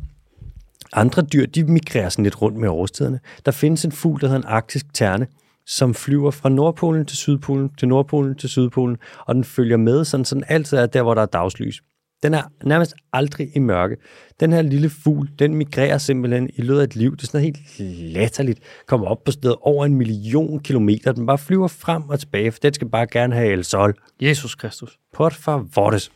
andre 0.94 1.22
dyr, 1.22 1.46
de 1.46 1.64
migrerer 1.64 2.10
sådan 2.10 2.24
lidt 2.24 2.42
rundt 2.42 2.58
med 2.58 2.70
årstiderne. 2.70 3.20
Der 3.46 3.52
findes 3.52 3.86
en 3.86 3.92
fugl, 3.92 4.22
der 4.22 4.28
hedder 4.28 4.42
en 4.42 4.48
arktisk 4.48 4.94
terne, 4.94 5.28
som 5.66 5.94
flyver 5.94 6.32
fra 6.32 6.50
Nordpolen 6.50 7.06
til 7.06 7.18
Sydpolen, 7.18 7.70
til 7.78 7.88
Nordpolen 7.88 8.36
til 8.36 8.50
Sydpolen, 8.50 8.98
og 9.26 9.36
den 9.36 9.44
følger 9.44 9.78
med, 9.78 10.06
sådan, 10.06 10.26
sådan 10.26 10.44
altid 10.48 10.78
er 10.78 10.86
der, 10.86 11.02
hvor 11.02 11.14
der 11.14 11.22
er 11.22 11.26
dagslys. 11.26 11.82
Den 12.26 12.34
er 12.34 12.44
nærmest 12.64 12.94
aldrig 13.14 13.52
i 13.56 13.60
mørke. 13.60 13.98
Den 14.40 14.54
her 14.54 14.62
lille 14.62 14.90
fugl, 14.90 15.30
den 15.40 15.56
migrerer 15.56 15.98
simpelthen 15.98 16.50
i 16.56 16.62
løbet 16.62 16.80
af 16.80 16.84
et 16.84 16.96
liv. 16.96 17.12
Det 17.16 17.24
er 17.24 17.28
sådan 17.28 17.42
noget 17.42 17.58
helt 17.58 18.14
latterligt. 18.14 18.60
Kommer 18.88 19.08
op 19.08 19.24
på 19.24 19.32
stedet 19.32 19.56
over 19.62 19.86
en 19.86 19.96
million 19.96 20.60
kilometer. 20.60 21.12
Den 21.12 21.26
bare 21.26 21.38
flyver 21.38 21.68
frem 21.68 22.10
og 22.10 22.20
tilbage, 22.20 22.52
for 22.52 22.60
den 22.60 22.74
skal 22.74 22.90
bare 22.90 23.08
gerne 23.08 23.36
have 23.36 23.54
el 23.54 23.64
sol. 23.64 23.94
Jesus 24.22 24.56
Kristus. 24.56 25.00
Por 25.14 25.30
favores. 25.30 26.12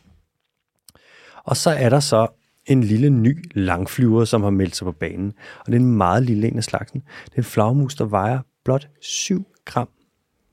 Og 1.44 1.56
så 1.56 1.70
er 1.70 1.88
der 1.88 2.00
så 2.00 2.26
en 2.66 2.84
lille 2.84 3.10
ny 3.10 3.50
langflyver, 3.54 4.24
som 4.24 4.42
har 4.42 4.50
meldt 4.50 4.76
sig 4.76 4.84
på 4.84 4.92
banen. 4.92 5.32
Og 5.60 5.66
det 5.66 5.74
er 5.74 5.80
en 5.80 5.96
meget 5.96 6.22
lille 6.22 6.48
en 6.48 6.56
af 6.56 6.64
slagsen. 6.64 7.02
Det 7.24 7.32
er 7.32 7.38
en 7.38 7.44
flagmus, 7.44 7.94
der 7.94 8.04
vejer 8.04 8.40
blot 8.64 8.88
7 9.00 9.46
gram. 9.64 9.88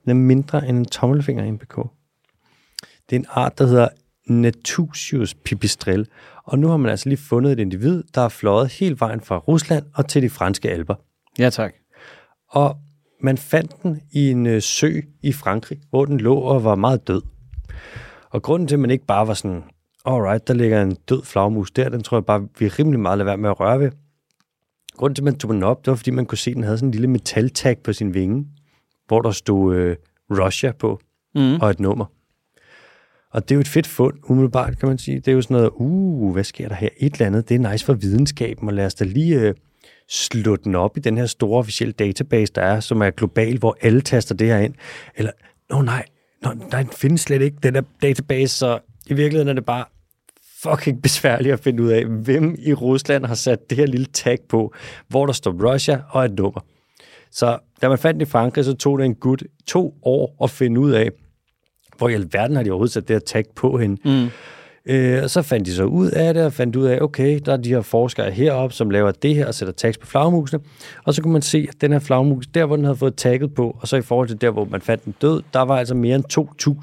Den 0.04 0.10
er 0.10 0.14
mindre 0.14 0.68
end 0.68 0.78
en 0.78 0.84
tommelfinger 0.84 1.44
i 1.44 1.48
en 1.48 1.58
PK. 1.58 1.76
Det 3.10 3.16
er 3.16 3.20
en 3.20 3.26
art, 3.28 3.58
der 3.58 3.66
hedder 3.66 3.88
Natusius 4.30 5.34
pipistrel. 5.34 6.06
Og 6.44 6.58
nu 6.58 6.68
har 6.68 6.76
man 6.76 6.90
altså 6.90 7.08
lige 7.08 7.18
fundet 7.18 7.52
et 7.52 7.58
individ, 7.58 8.02
der 8.14 8.20
er 8.20 8.28
fløjet 8.28 8.72
helt 8.72 9.00
vejen 9.00 9.20
fra 9.20 9.38
Rusland 9.38 9.84
og 9.94 10.08
til 10.08 10.22
de 10.22 10.30
franske 10.30 10.70
alber. 10.70 10.94
Ja, 11.38 11.50
tak. 11.50 11.72
Og 12.50 12.76
man 13.22 13.38
fandt 13.38 13.82
den 13.82 14.00
i 14.12 14.30
en 14.30 14.46
øh, 14.46 14.62
sø 14.62 15.00
i 15.22 15.32
Frankrig, 15.32 15.78
hvor 15.90 16.04
den 16.04 16.20
lå 16.20 16.34
og 16.34 16.64
var 16.64 16.74
meget 16.74 17.08
død. 17.08 17.22
Og 18.30 18.42
grunden 18.42 18.68
til, 18.68 18.74
at 18.74 18.80
man 18.80 18.90
ikke 18.90 19.06
bare 19.06 19.26
var 19.28 19.34
sådan, 19.34 19.62
alright, 20.06 20.48
der 20.48 20.54
ligger 20.54 20.82
en 20.82 20.96
død 21.08 21.22
flagmus 21.24 21.70
der, 21.70 21.88
den 21.88 22.02
tror 22.02 22.16
jeg 22.16 22.24
bare, 22.24 22.48
vi 22.58 22.66
er 22.66 22.78
rimelig 22.78 23.00
meget 23.00 23.18
lade 23.18 23.26
være 23.26 23.36
med 23.36 23.50
at 23.50 23.60
røre 23.60 23.80
ved. 23.80 23.90
Grunden 24.96 25.14
til, 25.14 25.22
at 25.22 25.24
man 25.24 25.38
tog 25.38 25.54
den 25.54 25.62
op, 25.62 25.84
det 25.84 25.90
var, 25.90 25.96
fordi 25.96 26.10
man 26.10 26.26
kunne 26.26 26.38
se, 26.38 26.50
at 26.50 26.54
den 26.54 26.64
havde 26.64 26.78
sådan 26.78 26.88
en 26.88 26.92
lille 26.92 27.06
metaltag 27.06 27.78
på 27.78 27.92
sin 27.92 28.14
vinge, 28.14 28.46
hvor 29.06 29.20
der 29.20 29.30
stod 29.30 29.76
øh, 29.76 29.96
Russia 30.30 30.72
på, 30.72 31.00
Mm. 31.34 31.54
og 31.60 31.70
et 31.70 31.80
nummer. 31.80 32.04
Og 33.30 33.42
det 33.42 33.50
er 33.50 33.56
jo 33.56 33.60
et 33.60 33.68
fedt 33.68 33.86
fund, 33.86 34.14
umiddelbart, 34.24 34.78
kan 34.78 34.88
man 34.88 34.98
sige. 34.98 35.16
Det 35.16 35.28
er 35.28 35.32
jo 35.32 35.42
sådan 35.42 35.56
noget, 35.56 35.70
uh, 35.74 36.32
hvad 36.32 36.44
sker 36.44 36.68
der 36.68 36.74
her? 36.74 36.88
Et 36.96 37.12
eller 37.12 37.26
andet, 37.26 37.48
det 37.48 37.54
er 37.54 37.70
nice 37.70 37.84
for 37.84 37.92
videnskaben, 37.92 38.68
og 38.68 38.74
lad 38.74 38.86
os 38.86 38.94
da 38.94 39.04
lige 39.04 39.40
øh, 39.40 39.54
slå 40.08 40.56
den 40.56 40.74
op 40.74 40.96
i 40.96 41.00
den 41.00 41.18
her 41.18 41.26
store 41.26 41.58
officielle 41.58 41.92
database, 41.92 42.52
der 42.52 42.62
er, 42.62 42.80
som 42.80 43.02
er 43.02 43.10
global, 43.10 43.58
hvor 43.58 43.76
alle 43.80 44.00
taster 44.00 44.34
det 44.34 44.46
her 44.46 44.58
ind. 44.58 44.74
Eller, 45.16 45.32
nå 45.70 45.82
nej, 45.82 46.04
nå, 46.42 46.52
nej, 46.52 46.82
den 46.82 46.92
findes 46.92 47.20
slet 47.20 47.42
ikke, 47.42 47.56
den 47.62 47.74
der 47.74 47.82
database, 48.02 48.56
så 48.56 48.78
i 49.06 49.14
virkeligheden 49.14 49.48
er 49.48 49.52
det 49.52 49.64
bare 49.64 49.84
fucking 50.62 51.02
besværligt 51.06 51.52
at 51.52 51.60
finde 51.60 51.82
ud 51.82 51.88
af, 51.88 52.04
hvem 52.04 52.56
i 52.58 52.74
Rusland 52.74 53.24
har 53.24 53.34
sat 53.34 53.70
det 53.70 53.78
her 53.78 53.86
lille 53.86 54.06
tag 54.06 54.38
på, 54.48 54.74
hvor 55.08 55.26
der 55.26 55.32
står 55.32 55.72
Russia 55.72 56.02
og 56.10 56.24
et 56.24 56.32
nummer. 56.32 56.60
Så 57.30 57.58
da 57.82 57.88
man 57.88 57.98
fandt 57.98 58.20
det 58.20 58.26
i 58.26 58.30
Frankrig, 58.30 58.64
så 58.64 58.74
tog 58.74 58.98
det 58.98 59.04
en 59.04 59.14
gut 59.14 59.42
to 59.66 59.94
år 60.02 60.36
at 60.44 60.50
finde 60.50 60.80
ud 60.80 60.90
af, 60.90 61.10
hvor 61.98 62.08
i 62.08 62.14
alverden 62.14 62.56
har 62.56 62.62
de 62.62 62.70
overhovedet 62.70 62.92
sat 62.92 63.08
det 63.08 63.14
her 63.14 63.20
tag 63.20 63.44
på 63.56 63.78
hende. 63.78 64.00
Mm. 64.04 64.28
Øh, 64.86 65.22
og 65.22 65.30
så 65.30 65.42
fandt 65.42 65.66
de 65.66 65.74
så 65.74 65.84
ud 65.84 66.10
af 66.10 66.34
det, 66.34 66.44
og 66.44 66.52
fandt 66.52 66.76
ud 66.76 66.86
af, 66.86 66.98
okay, 67.00 67.40
der 67.46 67.52
er 67.52 67.56
de 67.56 67.68
her 67.68 67.80
forskere 67.80 68.30
heroppe, 68.30 68.74
som 68.74 68.90
laver 68.90 69.10
det 69.10 69.34
her 69.34 69.46
og 69.46 69.54
sætter 69.54 69.72
tags 69.72 69.98
på 69.98 70.06
flagmusene. 70.06 70.60
Og 71.04 71.14
så 71.14 71.22
kunne 71.22 71.32
man 71.32 71.42
se, 71.42 71.66
at 71.68 71.80
den 71.80 71.92
her 71.92 71.98
flagmus, 71.98 72.46
der 72.46 72.64
hvor 72.64 72.76
den 72.76 72.84
havde 72.84 72.96
fået 72.96 73.14
tagget 73.14 73.54
på, 73.54 73.76
og 73.80 73.88
så 73.88 73.96
i 73.96 74.02
forhold 74.02 74.28
til 74.28 74.40
der, 74.40 74.50
hvor 74.50 74.64
man 74.64 74.80
fandt 74.80 75.04
den 75.04 75.14
død, 75.22 75.42
der 75.52 75.60
var 75.60 75.78
altså 75.78 75.94
mere 75.94 76.16
end 76.16 76.24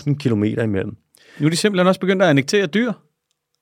2.000 0.10 0.17
kilometer 0.17 0.63
imellem. 0.63 0.95
Nu 1.39 1.45
er 1.45 1.49
de 1.49 1.56
simpelthen 1.56 1.88
også 1.88 1.99
begyndt 1.99 2.21
at 2.21 2.28
annektere 2.28 2.65
dyr. 2.65 2.91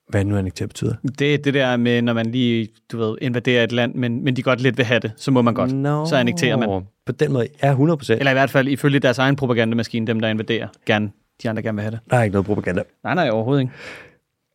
Hvad 0.08 0.24
nu 0.24 0.36
annekteret 0.36 0.68
betyder? 0.68 0.94
Det 1.18 1.34
er 1.34 1.38
det 1.38 1.54
der 1.54 1.76
med, 1.76 2.02
når 2.02 2.12
man 2.12 2.26
lige, 2.26 2.68
du 2.92 2.98
ved, 2.98 3.16
invaderer 3.20 3.64
et 3.64 3.72
land, 3.72 3.94
men, 3.94 4.24
men 4.24 4.36
de 4.36 4.42
godt 4.42 4.60
lidt 4.60 4.76
vil 4.76 4.86
have 4.86 5.00
det, 5.00 5.12
så 5.16 5.30
må 5.30 5.42
man 5.42 5.54
godt. 5.54 5.72
Nå, 5.72 6.06
Så 6.06 6.16
annekterer 6.16 6.56
man. 6.56 6.82
På 7.06 7.12
den 7.12 7.32
måde, 7.32 7.46
ja, 7.62 7.70
100 7.70 7.96
procent. 7.96 8.18
Eller 8.18 8.30
i 8.30 8.34
hvert 8.34 8.50
fald 8.50 8.68
ifølge 8.68 8.98
deres 8.98 9.18
egen 9.18 9.36
propagandamaskine, 9.36 10.06
dem 10.06 10.20
der 10.20 10.28
invaderer, 10.28 10.68
gerne, 10.86 11.10
de 11.42 11.50
andre 11.50 11.62
gerne 11.62 11.76
vil 11.76 11.82
have 11.82 11.90
det. 11.90 12.00
Der 12.10 12.16
er 12.16 12.22
ikke 12.22 12.32
noget 12.32 12.46
propaganda. 12.46 12.82
Nej, 13.04 13.14
nej, 13.14 13.30
overhovedet 13.30 13.60
ikke. 13.62 13.72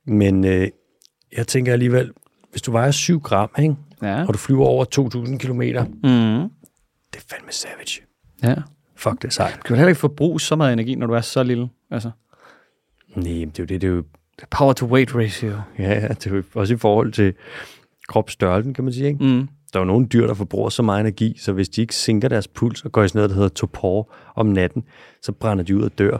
Men 0.08 0.46
øh, 0.46 0.68
jeg 1.38 1.48
tænker 1.48 1.74
alligevel, 1.74 2.12
hvis 2.52 2.62
du 2.62 2.72
vejer 2.72 2.92
7 2.92 3.20
gram, 3.20 3.50
ikke? 3.60 3.76
Ja. 4.02 4.22
og 4.28 4.34
du 4.34 4.38
flyver 4.38 4.66
over 4.66 4.86
2.000 5.26 5.38
kilometer, 5.38 5.86
Mm. 5.86 6.50
det 7.14 7.18
er 7.20 7.26
fandme 7.36 7.52
savage. 7.52 8.02
Ja. 8.44 8.56
Fuck, 8.96 9.22
det 9.22 9.28
er 9.28 9.32
sejt. 9.32 9.56
Du 9.56 9.62
kan 9.68 9.76
heller 9.76 9.90
ikke 9.90 10.00
forbruge 10.00 10.40
så 10.42 10.56
meget 10.56 10.74
energi, 10.74 10.96
når 10.96 11.08
du 11.08 11.14
er 11.14 11.22
så 11.22 11.44
lille. 11.44 11.70
Altså, 11.92 12.12
Nej, 13.16 13.24
det 13.24 13.42
er 13.42 13.46
jo 13.60 13.66
det, 13.66 13.70
det 13.82 13.84
er 13.84 13.88
jo, 13.92 14.04
power 14.52 14.74
to 14.74 14.86
weight 14.86 15.16
ratio. 15.16 15.50
ja, 15.80 15.90
ja, 16.00 16.08
det 16.08 16.28
er 16.28 16.36
jo 16.36 16.44
også 16.56 16.74
i 16.74 16.78
forhold 16.78 17.12
til 17.12 17.34
kropsstørrelsen, 18.08 18.74
kan 18.74 18.84
man 18.84 18.94
sige, 18.94 19.08
ikke? 19.08 19.24
Mm. 19.24 19.48
Der 19.74 19.80
er 19.80 19.84
jo 19.84 19.86
nogle 19.86 20.08
dyr, 20.08 20.28
der 20.28 20.34
forbruger 20.34 20.70
så 20.70 20.84
meget 20.84 21.00
energi, 21.02 21.38
så 21.38 21.54
hvis 21.54 21.70
de 21.70 21.82
ikke 21.82 21.96
sænker 21.96 22.28
deres 22.28 22.48
puls 22.48 22.86
og 22.86 22.92
går 22.92 23.04
i 23.04 23.08
sådan 23.08 23.18
noget, 23.20 23.30
der 23.30 23.36
hedder 23.36 23.50
topor 23.50 24.14
om 24.36 24.46
natten, 24.46 24.84
så 25.22 25.32
brænder 25.32 25.64
de 25.64 25.76
ud 25.78 25.82
og 25.84 25.98
dør. 25.98 26.18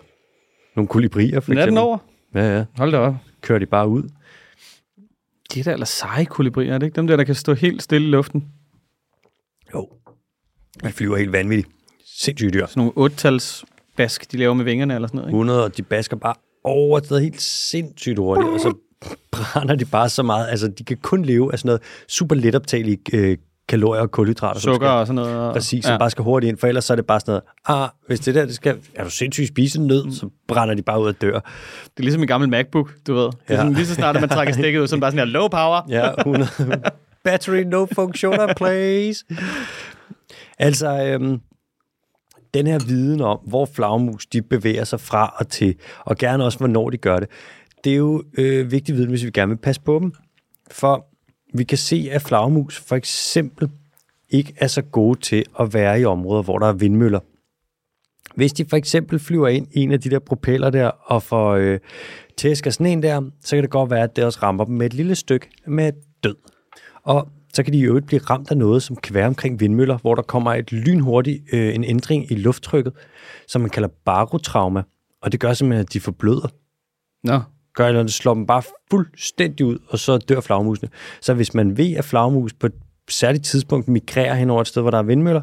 Nogle 0.80 0.88
kolibrier, 0.88 1.40
for 1.40 1.54
Natten 1.54 1.64
eksempel. 1.64 1.84
over. 1.84 1.98
Ja, 2.36 2.58
ja. 2.58 2.66
Hold 2.78 2.92
da 2.92 2.98
op. 2.98 3.16
Kører 3.42 3.60
de 3.60 3.66
bare 3.66 3.88
ud. 3.88 4.04
De 5.54 5.60
er 5.60 5.64
da 5.64 5.72
ellers 5.72 5.90
seje 5.90 6.26
kolibrier, 6.26 6.74
er 6.74 6.78
det 6.78 6.86
ikke? 6.86 6.96
Dem 6.96 7.08
der, 7.08 7.16
der 7.16 7.24
kan 7.24 7.36
stå 7.36 7.54
helt 7.54 7.84
stille 7.84 8.08
i 8.08 8.12
luften. 8.12 8.46
Jo. 9.74 9.90
De 10.84 10.92
flyver 10.92 11.18
helt 11.18 11.32
vanvittigt. 11.32 11.70
Sindssygt 12.06 12.54
dyr. 12.54 12.66
Sådan 12.66 12.82
nogle 12.82 12.94
ottals 12.96 13.66
bask, 13.98 14.32
de 14.32 14.38
laver 14.38 14.54
med 14.54 14.66
vingerne 14.66 14.96
eller 14.96 15.08
sådan 15.08 15.18
noget. 15.18 15.30
Ikke? 15.30 15.36
100, 15.36 15.64
og 15.64 15.78
de 15.78 15.84
basker 15.84 16.18
bare 16.18 16.36
over 16.64 16.98
et 16.98 17.06
sted 17.06 17.20
helt 17.20 17.42
sindssygt 17.42 18.18
hurtigt, 18.18 18.50
og 18.50 18.60
så 18.60 18.74
brænder 19.32 19.76
de 19.76 19.86
bare 19.86 20.10
så 20.10 20.24
meget. 20.24 20.48
Altså, 20.50 20.68
de 20.68 20.84
kan 20.84 20.98
kun 20.98 21.26
leve 21.26 21.54
af 21.54 21.60
sådan 21.60 21.68
noget 21.68 21.82
super 22.08 22.36
letoptagelige 22.36 23.00
øh, 23.14 23.38
kalorier 23.70 24.02
og 24.02 24.12
kulhydrater. 24.12 24.60
Sukker 24.60 24.78
skal- 24.78 24.88
og 24.90 25.08
sådan 25.08 25.16
noget. 25.16 25.38
og- 25.48 25.54
Præcis, 25.54 25.86
som 25.86 26.00
bare 26.00 26.10
skal 26.10 26.24
hurtigt 26.24 26.50
ind, 26.50 26.58
for 26.58 26.68
ellers 26.68 26.86
så 26.86 26.94
er 26.94 26.96
det 26.96 27.06
bare 27.08 27.20
sådan 27.20 27.32
noget, 27.68 27.84
ah, 27.84 27.90
hvis 28.08 28.20
det 28.20 28.36
der, 28.36 28.46
det 28.46 28.56
skal, 28.56 28.78
er 28.96 29.04
du 29.04 29.10
sindssygt 29.10 29.48
spise 29.48 29.80
en 29.80 29.88
nød, 29.88 30.12
så 30.12 30.30
brænder 30.48 30.76
de 30.76 30.82
bare 30.82 31.02
ud 31.02 31.08
af 31.08 31.16
dør. 31.16 31.32
Det 31.40 31.42
er 31.98 32.02
ligesom 32.02 32.22
en 32.22 32.28
gammel 32.28 32.50
MacBook, 32.50 32.92
du 33.08 33.14
ved. 33.14 33.24
Det 33.26 33.32
er 33.48 33.54
Ja. 33.54 33.56
sådan, 33.58 33.74
lige 33.74 33.86
så 33.86 33.94
snart, 33.96 34.16
at 34.16 34.22
man 34.22 34.30
trækker 34.30 34.54
stikket 34.54 34.80
ud, 34.80 34.88
så 34.88 34.96
er 34.96 35.00
bare 35.00 35.12
sådan 35.12 35.28
her 35.28 35.34
low 35.34 35.48
power. 35.48 35.82
Ja, 35.90 36.10
100. 36.18 36.50
Battery 37.24 37.62
no 37.62 37.86
functioner, 37.96 38.54
please. 38.54 39.26
Altså, 40.60 41.04
øhm, 41.04 41.40
den 42.54 42.68
her 42.68 42.80
viden 42.88 43.22
om, 43.22 43.40
hvor 43.48 43.66
flagmus 43.74 44.26
de 44.26 44.42
bevæger 44.42 44.84
sig 44.84 45.00
fra 45.00 45.36
og 45.38 45.48
til, 45.48 45.76
og 46.06 46.18
gerne 46.18 46.44
også, 46.46 46.58
hvornår 46.58 46.90
de 46.90 46.98
gør 46.98 47.20
det, 47.20 47.28
det 47.84 47.92
er 47.94 47.98
jo 47.98 48.24
øh, 48.38 48.72
vigtig 48.72 48.96
viden, 48.96 49.10
hvis 49.10 49.26
vi 49.26 49.32
gerne 49.32 49.50
vil 49.50 49.58
passe 49.58 49.82
på 49.82 50.00
dem. 50.02 50.14
For 50.72 51.06
vi 51.54 51.64
kan 51.64 51.78
se, 51.78 52.10
at 52.12 52.22
flagmus 52.22 52.80
for 52.80 52.96
eksempel 52.96 53.70
ikke 54.30 54.54
er 54.58 54.68
så 54.68 54.82
gode 54.82 55.20
til 55.20 55.46
at 55.60 55.74
være 55.74 56.02
i 56.02 56.06
områder, 56.06 56.44
hvor 56.44 56.60
der 56.60 56.68
er 56.68 56.74
vindmøller. 56.74 57.20
Hvis 58.36 58.54
de 58.54 58.66
for 58.66 58.78
eksempel 58.78 59.20
flyver 59.20 59.48
ind 59.48 59.68
i 59.72 59.80
en 59.80 59.92
af 59.92 60.02
de 60.02 60.10
der 60.10 60.20
propeller 60.20 60.70
der, 60.70 60.88
og 60.88 61.24
får 61.24 61.52
øh, 61.52 61.80
tæsk 62.38 62.66
af 62.66 62.74
sådan 62.74 62.86
en 62.86 63.04
der, 63.04 63.22
så 63.42 63.56
kan 63.56 63.64
det 63.64 63.72
godt 63.72 63.92
være, 63.92 64.04
at 64.04 64.16
det 64.16 64.24
også 64.24 64.40
rammer 64.44 64.66
dem 64.66 64.76
med 64.76 64.86
et 64.86 64.94
lille 64.94 65.16
stykke 65.16 65.50
med 65.68 65.92
død. 66.24 66.36
Og 67.04 67.30
så 67.54 67.64
kan 67.64 67.74
de 67.74 67.80
jo 67.80 68.02
blive 68.08 68.22
ramt 68.22 68.52
af 68.52 68.58
noget, 68.58 68.84
som 68.84 68.96
kan 68.96 69.16
være 69.16 69.28
omkring 69.28 69.60
vindmøller, 69.60 69.98
hvor 69.98 70.16
der 70.16 70.22
kommer 70.22 70.54
et 70.54 70.72
lynhurtigt 70.72 71.44
øh, 71.54 71.76
en 71.76 71.84
ændring 71.84 72.32
i 72.32 72.36
lufttrykket, 72.36 72.94
som 73.48 73.62
man 73.62 73.70
kalder 73.70 73.90
barotrauma. 74.06 74.84
Og 75.22 75.32
det 75.32 75.40
gør 75.40 75.54
simpelthen, 75.54 75.86
at 75.86 75.94
de 75.94 76.00
forbløder. 76.00 76.48
Nå, 77.24 77.40
Gør 77.74 77.88
eller 77.88 78.08
slår 78.08 78.34
dem 78.34 78.46
bare 78.46 78.62
fuldstændig 78.92 79.66
ud, 79.66 79.78
og 79.88 80.00
så 80.00 80.18
dør 80.18 80.40
flagmusene. 80.40 80.90
Så 81.22 81.34
hvis 81.34 81.54
man 81.54 81.78
ved, 81.78 81.94
at 81.94 82.06
flagmus 82.06 82.54
på 82.54 82.68
et 82.68 82.74
særligt 83.10 83.46
tidspunkt 83.46 83.88
migrerer 83.88 84.36
hen 84.36 84.50
over 84.50 84.62
et 84.62 84.68
sted, 84.68 84.82
hvor 84.82 84.92
der 84.92 84.98
er 84.98 85.04
vindmøller, 85.04 85.42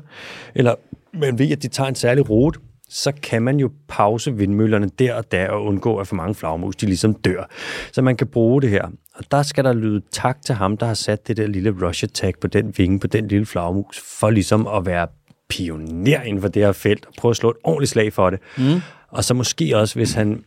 eller 0.54 0.74
man 1.14 1.38
ved, 1.38 1.50
at 1.50 1.62
de 1.62 1.68
tager 1.68 1.88
en 1.88 1.94
særlig 1.94 2.30
rute, 2.30 2.60
så 2.88 3.12
kan 3.22 3.42
man 3.42 3.60
jo 3.60 3.70
pause 3.88 4.34
vindmøllerne 4.34 4.90
der 4.98 5.14
og 5.14 5.32
der 5.32 5.48
og 5.48 5.64
undgå, 5.64 5.96
at 5.96 6.06
for 6.06 6.16
mange 6.16 6.34
flagmus 6.34 6.76
de 6.76 6.86
ligesom 6.86 7.14
dør. 7.14 7.50
Så 7.92 8.02
man 8.02 8.16
kan 8.16 8.26
bruge 8.26 8.62
det 8.62 8.70
her. 8.70 8.84
Og 9.14 9.24
der 9.30 9.42
skal 9.42 9.64
der 9.64 9.72
lyde 9.72 10.02
tak 10.12 10.42
til 10.42 10.54
ham, 10.54 10.76
der 10.76 10.86
har 10.86 10.94
sat 10.94 11.28
det 11.28 11.36
der 11.36 11.46
lille 11.46 11.86
rush 11.86 12.04
attack 12.04 12.38
på 12.40 12.46
den 12.46 12.74
vinge, 12.78 13.00
på 13.00 13.06
den 13.06 13.28
lille 13.28 13.46
flagmus, 13.46 14.00
for 14.20 14.30
ligesom 14.30 14.66
at 14.66 14.86
være 14.86 15.06
pioner 15.48 16.22
inden 16.22 16.42
for 16.42 16.48
det 16.48 16.64
her 16.64 16.72
felt, 16.72 17.06
og 17.06 17.12
prøve 17.18 17.30
at 17.30 17.36
slå 17.36 17.50
et 17.50 17.56
ordentligt 17.64 17.90
slag 17.90 18.12
for 18.12 18.30
det. 18.30 18.38
Mm. 18.58 18.80
Og 19.08 19.24
så 19.24 19.34
måske 19.34 19.76
også, 19.76 19.94
hvis 19.94 20.12
han 20.12 20.44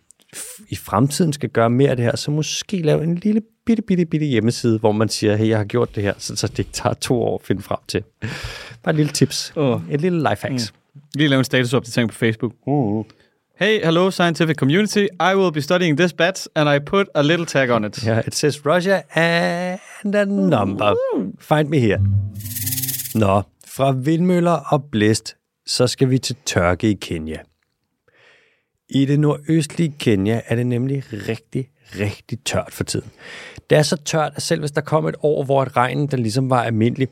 i 0.70 0.76
fremtiden 0.76 1.34
skal 1.34 1.50
gøre 1.50 1.70
mere 1.70 1.90
af 1.90 1.96
det 1.96 2.06
her, 2.06 2.16
så 2.16 2.32
måske 2.32 2.82
lave 2.82 3.04
en 3.04 3.16
lille 3.16 3.42
bitte, 3.66 3.82
bitte, 3.82 4.06
bitte 4.06 4.26
hjemmeside, 4.26 4.80
hvor 4.80 4.92
man 4.92 5.10
siger, 5.10 5.36
hey, 5.36 5.48
jeg 5.48 5.58
har 5.58 5.66
gjort 5.66 5.96
det 5.96 6.04
her, 6.04 6.14
så, 6.18 6.36
så 6.36 6.48
det 6.48 6.68
tager 6.74 6.94
to 6.94 7.22
år 7.22 7.38
at 7.38 7.46
finde 7.46 7.62
frem 7.62 7.80
til. 7.88 8.04
Bare 8.84 8.90
et 8.90 8.96
lille 8.96 9.12
tips. 9.12 9.54
Åh. 9.56 9.82
Et 9.92 10.02
lille 10.02 10.30
lifehacks. 10.30 10.74
lige 11.16 11.28
lave 11.28 11.40
en 11.40 11.46
statusopdatering 11.46 12.10
på 12.10 12.16
Facebook. 12.16 12.54
Mm. 12.68 13.04
Hey, 13.60 13.86
hello 13.86 14.12
scientific 14.12 14.56
community. 14.56 15.06
I 15.20 15.36
will 15.36 15.52
be 15.52 15.62
studying 15.62 15.98
this 15.98 16.14
bat, 16.14 16.48
and 16.56 16.70
I 16.70 16.80
put 16.80 17.08
a 17.16 17.22
little 17.22 17.46
tag 17.46 17.70
on 17.72 17.86
it. 17.86 18.06
Ja, 18.06 18.22
it 18.28 18.36
says 18.36 18.66
Russia 18.66 19.02
and 19.14 20.16
a 20.16 20.26
number. 20.26 20.96
Find 21.40 21.70
me 21.70 21.80
here. 21.80 22.00
Nå, 23.16 23.42
fra 23.68 23.92
vindmøller 23.92 24.52
og 24.52 24.84
blæst, 24.84 25.36
så 25.66 25.88
skal 25.88 26.10
vi 26.10 26.18
til 26.18 26.36
tørke 26.46 26.92
i 26.92 26.94
Kenya. 26.94 27.38
I 28.90 29.06
det 29.06 29.20
nordøstlige 29.20 29.94
Kenya 30.00 30.42
er 30.46 30.56
det 30.56 30.68
nemlig 30.68 31.04
rigtig, 31.12 31.70
rigtig 32.00 32.40
tørt 32.46 32.70
for 32.74 32.84
tiden. 32.84 33.10
Det 33.70 33.78
er 33.78 33.82
så 33.82 33.98
tørt, 33.98 34.32
at 34.36 34.42
selv 34.42 34.60
hvis 34.60 34.72
der 34.72 34.82
kom 34.82 35.08
et 35.08 35.16
år, 35.22 35.44
hvor 35.44 35.64
et 35.64 35.78
regnen 35.78 36.08
der 36.08 36.18
ligesom 36.18 36.50
var 36.50 36.64
almindelig, 36.64 37.08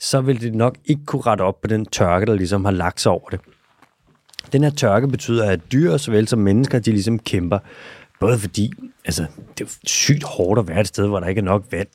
så 0.00 0.20
ville 0.20 0.40
det 0.40 0.54
nok 0.54 0.78
ikke 0.84 1.04
kunne 1.06 1.22
rette 1.22 1.42
op 1.42 1.60
på 1.60 1.68
den 1.68 1.86
tørke, 1.86 2.26
der 2.26 2.34
ligesom 2.34 2.64
har 2.64 2.72
lagt 2.72 3.00
sig 3.00 3.12
over 3.12 3.28
det. 3.28 3.40
Den 4.52 4.62
her 4.62 4.70
tørke 4.70 5.08
betyder, 5.08 5.50
at 5.50 5.60
dyr 5.72 5.96
såvel 5.96 6.28
som 6.28 6.38
mennesker, 6.38 6.78
de 6.78 6.90
ligesom 6.90 7.18
kæmper. 7.18 7.58
Både 8.20 8.38
fordi, 8.38 8.72
altså, 9.04 9.26
det 9.58 9.64
er 9.64 9.70
sygt 9.86 10.22
hårdt 10.22 10.60
at 10.60 10.68
være 10.68 10.80
et 10.80 10.88
sted, 10.88 11.06
hvor 11.06 11.20
der 11.20 11.26
ikke 11.26 11.38
er 11.38 11.44
nok 11.44 11.64
vand. 11.70 11.88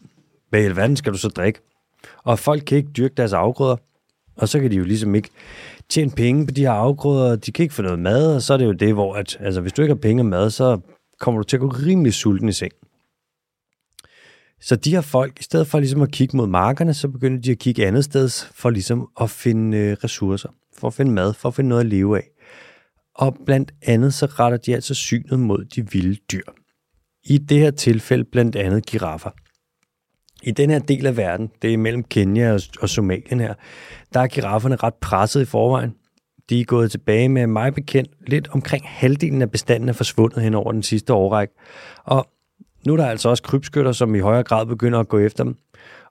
Hvad 0.50 0.62
i 0.62 0.66
alverden 0.66 0.96
skal 0.96 1.14
du 1.14 1.18
så 1.18 1.28
drikke? 1.28 1.60
Og 2.24 2.40
folk 2.40 2.64
kan 2.68 2.78
ikke 2.78 2.90
dyrke 2.98 3.14
deres 3.18 3.34
afgrøder, 3.34 3.76
og 4.36 4.50
så 4.50 4.60
kan 4.60 4.72
de 4.72 4.76
jo 4.76 4.84
ligesom 4.84 5.16
ikke 5.16 5.30
tjent 5.90 6.16
penge 6.16 6.46
på 6.46 6.52
de 6.52 6.62
her 6.62 6.72
afgrøder, 6.72 7.36
de 7.36 7.52
kan 7.52 7.64
ikke 7.64 7.76
få 7.76 7.82
noget 7.82 8.00
mad, 8.00 8.36
og 8.36 8.42
så 8.42 8.54
er 8.54 8.58
det 8.58 8.66
jo 8.66 8.72
det, 8.72 8.94
hvor 8.94 9.16
at, 9.16 9.38
altså, 9.40 9.62
hvis 9.62 9.74
du 9.74 9.82
ikke 9.82 9.94
har 9.94 10.02
penge 10.02 10.22
og 10.22 10.26
mad, 10.26 10.50
så 10.50 10.80
kommer 11.20 11.42
du 11.42 11.44
til 11.44 11.58
at 11.58 11.62
gå 11.62 11.68
rimelig 11.68 12.14
sulten 12.14 12.50
i 12.50 12.52
seng. 12.52 12.72
Så 14.62 14.76
de 14.76 14.92
her 14.92 15.02
folk, 15.02 15.40
i 15.40 15.44
stedet 15.44 15.68
for 15.68 15.80
ligesom 15.80 16.02
at 16.02 16.12
kigge 16.12 16.38
mod 16.38 16.48
markerne, 16.48 16.94
så 16.94 17.08
begynder 17.08 17.42
de 17.42 17.52
at 17.52 17.60
kigge 17.60 17.88
andet 17.88 18.04
sted 18.04 18.30
for 18.54 18.70
ligesom 18.70 19.10
at 19.22 19.30
finde 19.30 19.78
øh, 19.78 19.98
ressourcer, 20.04 20.50
for 20.78 20.88
at 20.88 20.94
finde 20.94 21.12
mad, 21.12 21.34
for 21.34 21.50
at 21.50 21.56
finde 21.56 21.70
noget 21.70 21.82
at 21.82 21.88
leve 21.88 22.18
af. 22.18 22.28
Og 23.16 23.38
blandt 23.46 23.72
andet 23.82 24.14
så 24.14 24.26
retter 24.26 24.58
de 24.58 24.76
altså 24.76 24.94
synet 24.94 25.40
mod 25.40 25.66
de 25.66 25.92
vilde 25.92 26.16
dyr. 26.32 26.44
I 27.24 27.38
det 27.38 27.60
her 27.60 27.72
tilfælde 27.72 28.24
blandt 28.24 28.56
andet 28.56 28.86
giraffer. 28.86 29.30
I 30.44 30.52
den 30.52 30.70
her 30.70 30.80
del 30.80 31.06
af 31.06 31.18
verden, 31.18 31.52
det 31.62 31.74
er 31.74 31.78
mellem 31.78 32.04
Kenya 32.04 32.54
og, 32.54 32.62
og 32.82 32.90
Somalien 32.90 33.40
her, 33.40 33.54
der 34.14 34.20
er 34.20 34.28
girafferne 34.28 34.76
ret 34.76 34.94
presset 34.94 35.42
i 35.42 35.46
forvejen. 35.46 35.96
De 36.50 36.62
er 36.62 36.66
gået 36.66 36.92
tilbage 36.92 37.30
med 37.30 37.48
mig 37.48 37.74
bekendt. 37.74 38.12
Lidt 38.28 38.48
omkring 38.52 38.84
halvdelen 38.88 39.42
af 39.42 39.52
bestanden 39.52 39.90
er 39.90 39.94
forsvundet 39.94 40.44
hen 40.44 40.54
over 40.54 40.72
den 40.72 40.84
sidste 40.84 41.14
årrække. 41.14 41.54
Og 42.04 42.28
nu 42.86 42.94
er 42.94 42.98
der 42.98 43.08
altså 43.08 43.30
også 43.30 43.44
krybskytter, 43.44 43.92
som 43.92 44.16
i 44.16 44.20
højere 44.20 44.44
grad 44.44 44.66
begynder 44.66 45.00
at 45.00 45.08
gå 45.08 45.20
efter 45.20 45.44
dem. 45.44 45.56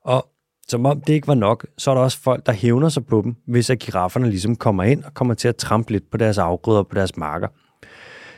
Og 0.04 0.28
som 0.68 0.86
om 0.86 1.00
det 1.00 1.12
ikke 1.12 1.28
var 1.28 1.34
nok, 1.34 1.66
så 1.78 1.90
er 1.90 1.94
der 1.94 2.02
også 2.02 2.20
folk, 2.20 2.46
der 2.46 2.52
hævner 2.52 2.88
sig 2.88 3.06
på 3.06 3.22
dem, 3.24 3.34
hvis 3.46 3.70
at 3.70 3.78
girafferne 3.78 4.28
ligesom 4.30 4.56
kommer 4.56 4.82
ind 4.82 5.04
og 5.04 5.14
kommer 5.14 5.34
til 5.34 5.48
at 5.48 5.56
trampe 5.56 5.92
lidt 5.92 6.10
på 6.10 6.16
deres 6.16 6.38
afgrøder 6.38 6.78
og 6.78 6.88
på 6.88 6.94
deres 6.94 7.16
marker. 7.16 7.48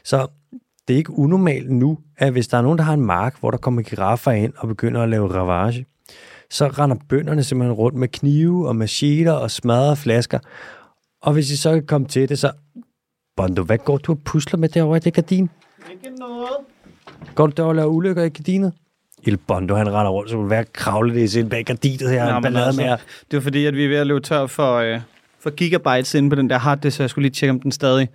Så 0.05 0.27
det 0.89 0.95
er 0.95 0.99
ikke 0.99 1.19
unormalt 1.19 1.71
nu, 1.71 1.99
at 2.17 2.33
hvis 2.33 2.49
der 2.49 2.59
er 2.59 2.63
nogen, 2.63 2.79
der 2.79 2.85
har 2.85 2.95
en 2.95 3.07
mark, 3.07 3.41
hvor 3.41 3.51
der 3.51 3.59
kommer 3.59 3.83
giraffer 3.83 4.31
ind 4.31 4.53
og 4.57 4.69
begynder 4.69 5.03
at 5.03 5.09
lave 5.09 5.35
ravage, 5.35 5.87
så 6.51 6.69
render 6.69 6.97
bønderne 7.09 7.43
simpelthen 7.43 7.73
rundt 7.73 7.99
med 7.99 8.09
knive 8.09 8.69
og 8.69 8.77
macheter 8.77 9.33
og 9.33 9.51
smadrer 9.51 9.95
flasker. 9.95 10.39
Og 11.23 11.33
hvis 11.33 11.51
I 11.51 11.57
så 11.57 11.73
kan 11.73 11.87
komme 11.87 12.07
til 12.07 12.29
det, 12.29 12.39
så... 12.39 12.53
Bondo, 13.37 13.63
hvad 13.63 13.79
går 13.79 13.99
du 13.99 14.13
og 14.13 14.19
pusler 14.25 14.59
med 14.59 14.69
derovre 14.69 14.97
i 14.97 15.01
det 15.01 15.15
gardin? 15.15 15.51
Ikke 15.91 16.19
noget. 16.19 16.49
Går 17.35 17.47
du 17.47 17.53
derovre 17.57 17.71
og 17.71 17.77
laver 17.77 17.89
ulykker 17.89 18.23
i 18.23 18.29
gardinet? 18.29 18.73
Il 19.23 19.37
Bondo, 19.37 19.75
han 19.75 19.93
render 19.93 20.11
rundt, 20.11 20.31
så 20.31 20.41
vil 20.41 20.51
være 20.51 20.65
kravle 20.65 21.15
det 21.15 21.37
ind 21.37 21.51
bag 21.51 21.65
gardinet 21.65 22.11
her, 22.11 22.31
Nå, 22.31 22.37
en 22.37 22.43
men 22.43 22.57
altså, 22.57 22.81
med 22.81 22.89
jer. 22.89 22.97
Det 23.31 23.37
er 23.37 23.41
fordi, 23.41 23.67
at 23.67 23.75
vi 23.75 23.85
er 23.85 23.89
ved 23.89 23.97
at 23.97 24.07
løbe 24.07 24.21
tør 24.21 24.47
for, 24.47 24.77
øh, 24.77 25.01
for 25.41 25.51
gigabytes 25.51 26.15
inde 26.15 26.31
på 26.31 26.37
den 26.37 26.51
der 26.51 26.59
harddisk, 26.59 26.97
så 26.97 27.03
jeg 27.03 27.11
skulle 27.11 27.23
lige 27.23 27.35
tjekke, 27.35 27.51
om 27.51 27.61
den 27.61 27.73
stadig... 27.73 28.09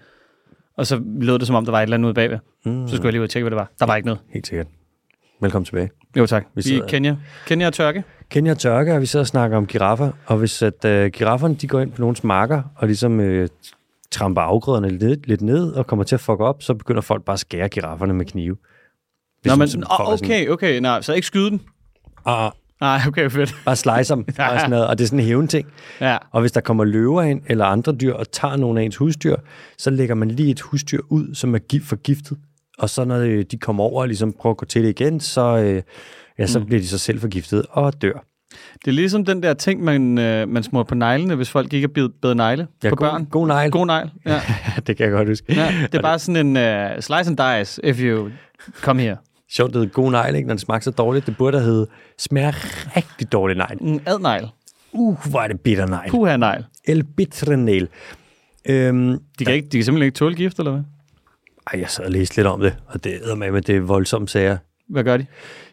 Og 0.77 0.87
så 0.87 1.01
lød 1.19 1.39
det, 1.39 1.47
som 1.47 1.55
om 1.55 1.65
der 1.65 1.71
var 1.71 1.79
et 1.79 1.83
eller 1.83 1.97
andet 1.97 2.07
ude 2.07 2.13
bagved. 2.13 2.37
Mm, 2.65 2.87
Så 2.87 2.95
skulle 2.95 3.05
jeg 3.07 3.11
lige 3.11 3.21
ud 3.21 3.23
og 3.25 3.29
tjekke, 3.29 3.43
hvad 3.43 3.51
det 3.51 3.57
var. 3.57 3.71
Der 3.79 3.85
var 3.85 3.95
ikke 3.95 4.05
noget. 4.05 4.21
Helt 4.33 4.47
sikkert. 4.47 4.67
Velkommen 5.41 5.65
tilbage. 5.65 5.89
Jo 6.17 6.25
tak. 6.25 6.43
Vi, 6.43 6.47
Vi 6.55 6.59
vi 6.59 6.61
sidder- 6.61 6.87
Kenya. 6.87 7.15
Kenya 7.47 7.67
og 7.67 7.73
tørke. 7.73 8.03
Kenya 8.29 8.51
og 8.51 8.57
tørke, 8.57 8.93
og 8.93 9.01
vi 9.01 9.05
sidder 9.05 9.23
og 9.23 9.27
snakker 9.27 9.57
om 9.57 9.67
giraffer, 9.67 10.11
og 10.25 10.37
hvis 10.37 10.61
at 10.61 10.85
uh, 10.85 11.05
girafferne 11.05 11.55
de 11.55 11.67
går 11.67 11.79
ind 11.79 11.91
på 11.91 12.01
nogens 12.01 12.23
marker, 12.23 12.61
og 12.75 12.87
ligesom 12.87 13.19
uh, 13.19 13.45
tramper 14.11 14.41
afgrøderne 14.41 14.89
lidt, 14.89 15.27
lidt 15.27 15.41
ned, 15.41 15.71
og 15.71 15.87
kommer 15.87 16.03
til 16.05 16.15
at 16.15 16.21
fuck 16.21 16.39
op, 16.39 16.63
så 16.63 16.73
begynder 16.73 17.01
folk 17.01 17.23
bare 17.25 17.33
at 17.33 17.39
skære 17.39 17.69
girafferne 17.69 18.13
med 18.13 18.25
knive. 18.25 18.57
Hvis 19.41 19.51
Nå, 19.51 19.55
men, 19.55 19.67
sådan 19.67 19.83
okay, 19.89 20.47
okay. 20.49 20.79
Nej, 20.79 21.01
så 21.01 21.13
ikke 21.13 21.27
skyde 21.27 21.49
den. 21.49 21.61
Ah, 22.25 22.51
Nej, 22.81 23.01
okay, 23.07 23.29
fedt. 23.29 23.55
bare 23.65 23.75
slice 23.75 24.13
dem, 24.13 24.19
og, 24.27 24.59
sådan 24.59 24.69
noget, 24.69 24.87
og 24.87 24.97
det 24.97 25.03
er 25.03 25.07
sådan 25.07 25.19
en 25.19 25.25
hævnting. 25.25 25.67
Ja. 26.01 26.17
Og 26.31 26.41
hvis 26.41 26.51
der 26.51 26.61
kommer 26.61 26.83
løver 26.83 27.21
ind, 27.21 27.41
eller 27.47 27.65
andre 27.65 27.91
dyr, 27.91 28.13
og 28.13 28.31
tager 28.31 28.55
nogle 28.55 28.79
af 28.81 28.85
ens 28.85 28.95
husdyr, 28.95 29.35
så 29.77 29.89
lægger 29.89 30.15
man 30.15 30.31
lige 30.31 30.49
et 30.51 30.61
husdyr 30.61 30.99
ud, 31.09 31.35
som 31.35 31.55
er 31.55 31.59
gift 31.59 31.85
forgiftet. 31.85 32.37
Og 32.79 32.89
så 32.89 33.05
når 33.05 33.17
øh, 33.17 33.45
de 33.51 33.57
kommer 33.57 33.83
over 33.83 34.01
og 34.01 34.07
ligesom 34.07 34.33
prøver 34.33 34.53
at 34.53 34.57
gå 34.57 34.65
til 34.65 34.83
det 34.83 34.89
igen, 34.89 35.19
så, 35.19 35.57
øh, 35.57 35.81
ja, 36.39 36.47
så 36.47 36.59
mm. 36.59 36.65
bliver 36.65 36.81
de 36.81 36.87
så 36.87 36.97
selv 36.97 37.19
forgiftet 37.19 37.65
og 37.69 38.01
dør. 38.01 38.25
Det 38.85 38.87
er 38.87 38.91
ligesom 38.91 39.25
den 39.25 39.43
der 39.43 39.53
ting, 39.53 39.83
man, 39.83 40.17
øh, 40.17 40.49
man 40.49 40.63
smår 40.63 40.83
på 40.83 40.95
neglene, 40.95 41.35
hvis 41.35 41.49
folk 41.49 41.73
ikke 41.73 41.87
har 41.87 41.93
bidt 41.93 42.11
bedre 42.21 42.35
negle 42.35 42.67
Ja, 42.83 42.89
på 42.89 42.95
god, 42.95 43.07
børn. 43.07 43.25
God 43.25 43.47
negl. 43.47 43.71
God 43.71 43.85
negl. 43.85 44.11
Ja. 44.25 44.41
det 44.87 44.97
kan 44.97 45.03
jeg 45.05 45.11
godt 45.11 45.27
huske. 45.27 45.53
ja. 45.53 45.73
Det 45.91 45.95
er 45.97 46.01
bare 46.01 46.19
sådan 46.19 46.57
en 46.57 46.57
uh, 46.57 46.99
slice 46.99 47.29
and 47.29 47.37
dice, 47.37 47.81
if 47.85 47.99
you 48.01 48.29
come 48.81 49.01
here. 49.01 49.17
Sjovt, 49.55 49.73
det 49.73 49.81
hedder 49.81 49.93
god 49.93 50.11
negl, 50.11 50.35
ikke? 50.35 50.47
når 50.47 50.53
det 50.53 50.61
smagte 50.61 50.83
så 50.83 50.91
dårligt. 50.91 51.25
Det 51.25 51.37
burde 51.37 51.57
have 51.57 51.69
heddet 51.71 51.87
smager 52.17 52.51
rigtig 52.95 53.31
dårlig 53.31 53.57
negl. 53.57 53.77
En 53.81 54.01
adnegl. 54.05 54.47
Uh, 54.91 55.17
hvor 55.29 55.39
er 55.39 55.47
det 55.47 55.61
bitter 55.61 55.85
negl. 55.87 56.09
Puha 56.09 56.37
negl. 56.37 56.65
El 56.85 57.03
bitre 57.03 57.57
negl. 57.57 57.87
Øhm, 58.65 59.19
De 59.39 59.45
kan, 59.45 59.53
ikke, 59.53 59.67
de 59.67 59.77
kan 59.77 59.83
simpelthen 59.83 60.05
ikke 60.05 60.15
tåle 60.15 60.35
gift, 60.35 60.59
eller 60.59 60.71
hvad? 60.71 60.81
ej, 61.73 61.79
jeg 61.79 61.89
sad 61.89 62.05
og 62.05 62.11
læste 62.11 62.35
lidt 62.35 62.47
om 62.47 62.59
det, 62.61 62.75
og 62.87 63.03
det 63.03 63.31
er 63.31 63.35
med, 63.35 63.51
med 63.51 63.61
det 63.61 63.75
er 63.75 63.79
voldsomme 63.79 64.27
sager. 64.27 64.57
Hvad 64.89 65.03
gør 65.03 65.17
de? 65.17 65.25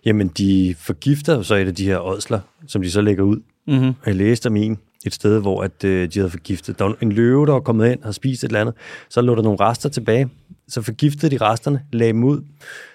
Jamen, 0.04 0.28
de 0.28 0.74
forgifter 0.78 1.34
jo 1.36 1.42
så 1.42 1.54
et 1.54 1.66
af 1.66 1.74
de 1.74 1.84
her 1.84 1.98
ådsler, 1.98 2.40
som 2.66 2.82
de 2.82 2.90
så 2.90 3.00
lægger 3.00 3.22
ud. 3.22 3.36
Mm-hmm. 3.66 3.92
Jeg 4.06 4.14
læste 4.14 4.46
om 4.46 4.56
en 4.56 4.78
et 5.06 5.14
sted, 5.14 5.40
hvor 5.40 5.62
at, 5.62 5.84
øh, 5.84 6.08
de 6.12 6.18
havde 6.18 6.30
forgiftet. 6.30 6.78
Der 6.78 6.84
var 6.84 6.96
en 7.00 7.12
løve, 7.12 7.46
der 7.46 7.52
var 7.52 7.60
kommet 7.60 7.92
ind 7.92 8.02
og 8.02 8.14
spist 8.14 8.44
et 8.44 8.48
eller 8.48 8.60
andet. 8.60 8.74
Så 9.08 9.20
lå 9.20 9.34
der 9.34 9.42
nogle 9.42 9.60
rester 9.60 9.88
tilbage. 9.88 10.28
Så 10.70 10.82
forgiftede 10.82 11.38
de 11.38 11.44
resterne, 11.44 11.84
lagde 11.92 12.12
dem 12.12 12.24
ud. 12.24 12.44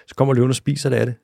Så 0.06 0.14
kommer 0.14 0.34
løven 0.34 0.50
og 0.50 0.56
spiser 0.56 0.90
det 0.90 0.96
af 0.96 1.06
det. 1.06 1.14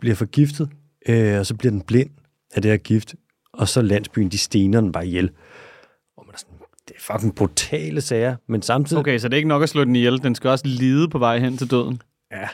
Bliver 0.00 0.14
forgiftet, 0.14 0.68
øh, 1.08 1.38
og 1.38 1.46
så 1.46 1.54
bliver 1.54 1.70
den 1.70 1.80
blind 1.80 2.10
af 2.54 2.62
det 2.62 2.70
her 2.70 2.78
gift. 2.78 3.14
Og 3.52 3.68
så 3.68 3.82
landsbyen, 3.82 4.28
de 4.28 4.38
stener 4.38 4.80
den 4.80 4.92
bare 4.92 5.06
ihjel. 5.06 5.30
Og 6.16 6.26
man 6.26 6.34
er 6.34 6.38
sådan, 6.38 6.54
det 6.88 6.96
er 6.96 7.12
fucking 7.12 7.34
brutale 7.34 8.00
sager, 8.00 8.36
men 8.48 8.62
samtidig... 8.62 9.00
Okay, 9.00 9.18
så 9.18 9.28
det 9.28 9.34
er 9.34 9.36
ikke 9.36 9.48
nok 9.48 9.62
at 9.62 9.68
slå 9.68 9.84
den 9.84 9.96
ihjel. 9.96 10.22
Den 10.22 10.34
skal 10.34 10.50
også 10.50 10.66
lide 10.66 11.08
på 11.08 11.18
vej 11.18 11.38
hen 11.38 11.56
til 11.56 11.70
døden. 11.70 12.02
Ja, 12.32 12.48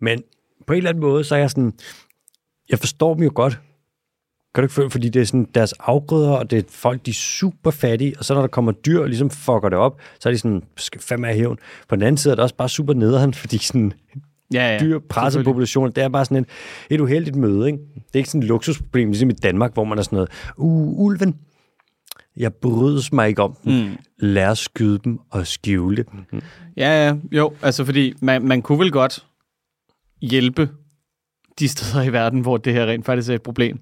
men 0.00 0.22
på 0.66 0.72
en 0.72 0.76
eller 0.76 0.90
anden 0.90 1.00
måde, 1.00 1.24
så 1.24 1.34
er 1.34 1.38
jeg 1.38 1.50
sådan, 1.50 1.72
jeg 2.68 2.78
forstår 2.78 3.14
dem 3.14 3.22
jo 3.22 3.32
godt. 3.34 3.60
Kan 4.58 4.62
du 4.62 4.64
ikke 4.64 4.74
føle, 4.74 4.90
fordi 4.90 5.08
det 5.08 5.22
er 5.22 5.24
sådan 5.24 5.48
deres 5.54 5.72
afgrøder, 5.72 6.30
og 6.30 6.50
det 6.50 6.58
er 6.58 6.62
folk, 6.68 7.06
de 7.06 7.10
er 7.10 7.14
super 7.14 7.70
fattige, 7.70 8.14
og 8.18 8.24
så 8.24 8.34
når 8.34 8.40
der 8.40 8.48
kommer 8.48 8.72
dyr 8.72 9.00
og 9.00 9.08
ligesom 9.08 9.30
fucker 9.30 9.68
det 9.68 9.78
op, 9.78 10.00
så 10.20 10.28
er 10.28 10.32
de 10.32 10.38
sådan, 10.38 10.62
skal 10.76 11.00
fandme 11.00 11.26
have 11.26 11.36
hævn. 11.36 11.58
På 11.88 11.96
den 11.96 12.02
anden 12.02 12.16
side 12.16 12.32
er 12.32 12.34
det 12.34 12.42
også 12.42 12.54
bare 12.54 12.68
super 12.68 12.94
nederen, 12.94 13.34
fordi 13.34 13.58
sådan 13.58 13.92
Ja, 14.52 14.72
ja. 14.72 14.78
dyr 14.80 14.98
presser 14.98 15.30
selvfølgelig. 15.30 15.52
populationen, 15.52 15.92
det 15.92 16.04
er 16.04 16.08
bare 16.08 16.24
sådan 16.24 16.36
et, 16.36 16.46
et 16.90 17.00
uheldigt 17.00 17.36
møde, 17.36 17.66
ikke? 17.66 17.78
Det 17.94 18.14
er 18.14 18.18
ikke 18.18 18.28
sådan 18.28 18.42
et 18.42 18.48
luksusproblem, 18.48 19.08
ligesom 19.08 19.30
i 19.30 19.32
Danmark, 19.32 19.74
hvor 19.74 19.84
man 19.84 19.98
er 19.98 20.02
sådan 20.02 20.16
noget, 20.16 20.30
uh, 20.56 20.98
ulven, 20.98 21.36
jeg 22.36 22.54
brydes 22.54 23.12
mig 23.12 23.28
ikke 23.28 23.42
om 23.42 23.56
den. 23.64 23.88
Mm. 23.88 23.96
Lad 24.18 24.46
os 24.46 24.58
skyde 24.58 24.98
dem 25.04 25.18
og 25.30 25.46
skjule 25.46 26.04
dem. 26.12 26.42
Ja, 26.76 27.06
ja. 27.06 27.14
Jo, 27.32 27.52
altså 27.62 27.84
fordi 27.84 28.14
man, 28.22 28.42
man 28.42 28.62
kunne 28.62 28.78
vel 28.78 28.92
godt 28.92 29.26
hjælpe 30.22 30.68
de 31.58 31.68
steder 31.68 32.02
i 32.02 32.12
verden, 32.12 32.40
hvor 32.40 32.56
det 32.56 32.72
her 32.72 32.86
rent 32.86 33.06
faktisk 33.06 33.30
er 33.30 33.34
et 33.34 33.42
problem. 33.42 33.80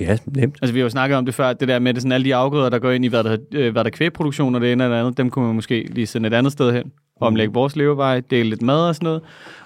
Ja, 0.00 0.18
nemt. 0.26 0.58
Altså, 0.62 0.72
vi 0.72 0.78
har 0.78 0.84
jo 0.84 0.90
snakket 0.90 1.18
om 1.18 1.24
det 1.24 1.34
før, 1.34 1.52
det 1.52 1.68
der 1.68 1.78
med, 1.78 1.94
det 1.94 2.02
sådan 2.02 2.12
alle 2.12 2.24
de 2.24 2.34
afgrøder, 2.34 2.68
der 2.68 2.78
går 2.78 2.90
ind 2.90 3.04
i, 3.04 3.08
hvad 3.08 3.24
der, 3.24 3.36
øh, 3.54 3.72
hvad 3.72 3.84
der 3.84 3.90
er 3.90 3.94
kvægproduktion 3.96 4.54
og 4.54 4.60
det 4.60 4.72
ene 4.72 4.84
eller 4.84 5.00
andet, 5.00 5.16
dem 5.18 5.30
kunne 5.30 5.46
man 5.46 5.54
måske 5.54 5.86
lige 5.90 6.06
sende 6.06 6.26
et 6.26 6.34
andet 6.34 6.52
sted 6.52 6.72
hen, 6.72 6.92
omlægge 7.20 7.54
vores 7.54 7.76
levevej, 7.76 8.20
dele 8.30 8.50
lidt 8.50 8.62
mad 8.62 8.88
og 8.88 8.94
sådan 8.94 9.04
noget. 9.06 9.22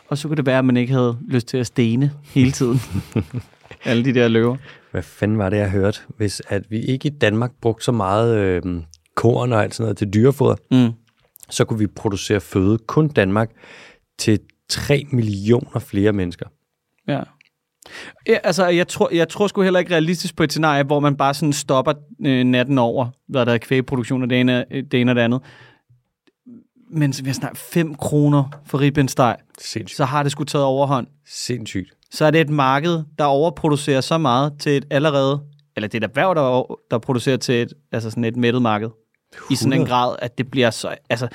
Og 0.08 0.18
så 0.18 0.28
kunne 0.28 0.36
det 0.36 0.46
være, 0.46 0.58
at 0.58 0.64
man 0.64 0.76
ikke 0.76 0.92
havde 0.92 1.16
lyst 1.28 1.46
til 1.48 1.56
at 1.58 1.66
stene 1.66 2.10
hele 2.34 2.50
tiden. 2.50 2.80
alle 3.84 4.04
de 4.04 4.14
der 4.14 4.28
løver. 4.28 4.56
Hvad 4.90 5.02
fanden 5.02 5.38
var 5.38 5.50
det, 5.50 5.56
jeg 5.56 5.70
hørte? 5.70 6.00
Hvis 6.16 6.42
at 6.48 6.62
vi 6.70 6.80
ikke 6.80 7.06
i 7.08 7.12
Danmark 7.20 7.50
brugte 7.60 7.84
så 7.84 7.92
meget 7.92 8.38
øh, 8.38 8.62
korn 9.14 9.52
og 9.52 9.62
alt 9.62 9.74
sådan 9.74 9.84
noget 9.84 9.96
til 9.96 10.14
dyrefoder, 10.14 10.54
Mm. 10.70 10.92
så 11.50 11.64
kunne 11.64 11.78
vi 11.78 11.86
producere 11.86 12.40
føde, 12.40 12.78
kun 12.78 13.08
Danmark, 13.08 13.50
til 14.18 14.38
3 14.68 15.06
millioner 15.12 15.78
flere 15.80 16.12
mennesker. 16.12 16.46
Ja. 17.08 17.20
Ja, 18.28 18.36
altså, 18.44 18.66
jeg 18.66 18.88
tror, 18.88 19.08
jeg 19.14 19.28
tror 19.28 19.46
sgu 19.46 19.62
heller 19.62 19.80
ikke 19.80 19.92
realistisk 19.92 20.36
på 20.36 20.42
et 20.42 20.50
scenarie, 20.52 20.82
hvor 20.84 21.00
man 21.00 21.16
bare 21.16 21.34
sådan 21.34 21.52
stopper 21.52 21.92
øh, 22.26 22.44
natten 22.44 22.78
over, 22.78 23.06
hvad 23.28 23.46
der 23.46 23.52
er 23.52 23.58
kvægproduktion 23.58 24.22
og 24.22 24.30
det 24.30 24.40
ene, 24.40 24.64
det 24.70 24.94
ene 25.00 25.12
og 25.12 25.14
det 25.16 25.22
andet. 25.22 25.40
Men 26.90 27.14
vi 27.22 27.26
har 27.28 27.34
snart 27.34 27.58
5 27.58 27.94
kroner 27.94 28.44
for 28.66 28.80
ribbensteg, 28.80 29.36
Sindssygt. 29.58 29.96
så 29.96 30.04
har 30.04 30.22
det 30.22 30.32
sgu 30.32 30.44
taget 30.44 30.64
overhånd. 30.64 31.06
Sindssygt. 31.28 31.90
Så 32.10 32.24
er 32.24 32.30
det 32.30 32.40
et 32.40 32.48
marked, 32.50 33.02
der 33.18 33.24
overproducerer 33.24 34.00
så 34.00 34.18
meget 34.18 34.52
til 34.60 34.76
et 34.76 34.84
allerede, 34.90 35.40
eller 35.76 35.88
det 35.88 35.94
er 36.02 36.06
et 36.06 36.10
erhverv, 36.10 36.34
der, 36.34 36.40
over- 36.40 36.74
der 36.90 36.98
producerer 36.98 37.36
til 37.36 37.54
et, 37.62 37.72
altså 37.92 38.10
sådan 38.10 38.24
et 38.24 38.36
mættet 38.36 38.62
marked. 38.62 38.88
I 39.50 39.54
sådan 39.54 39.72
en 39.72 39.78
100. 39.80 39.88
grad, 39.90 40.16
at 40.18 40.38
det 40.38 40.50
bliver 40.50 40.70
så, 40.70 40.94
altså, 41.10 41.26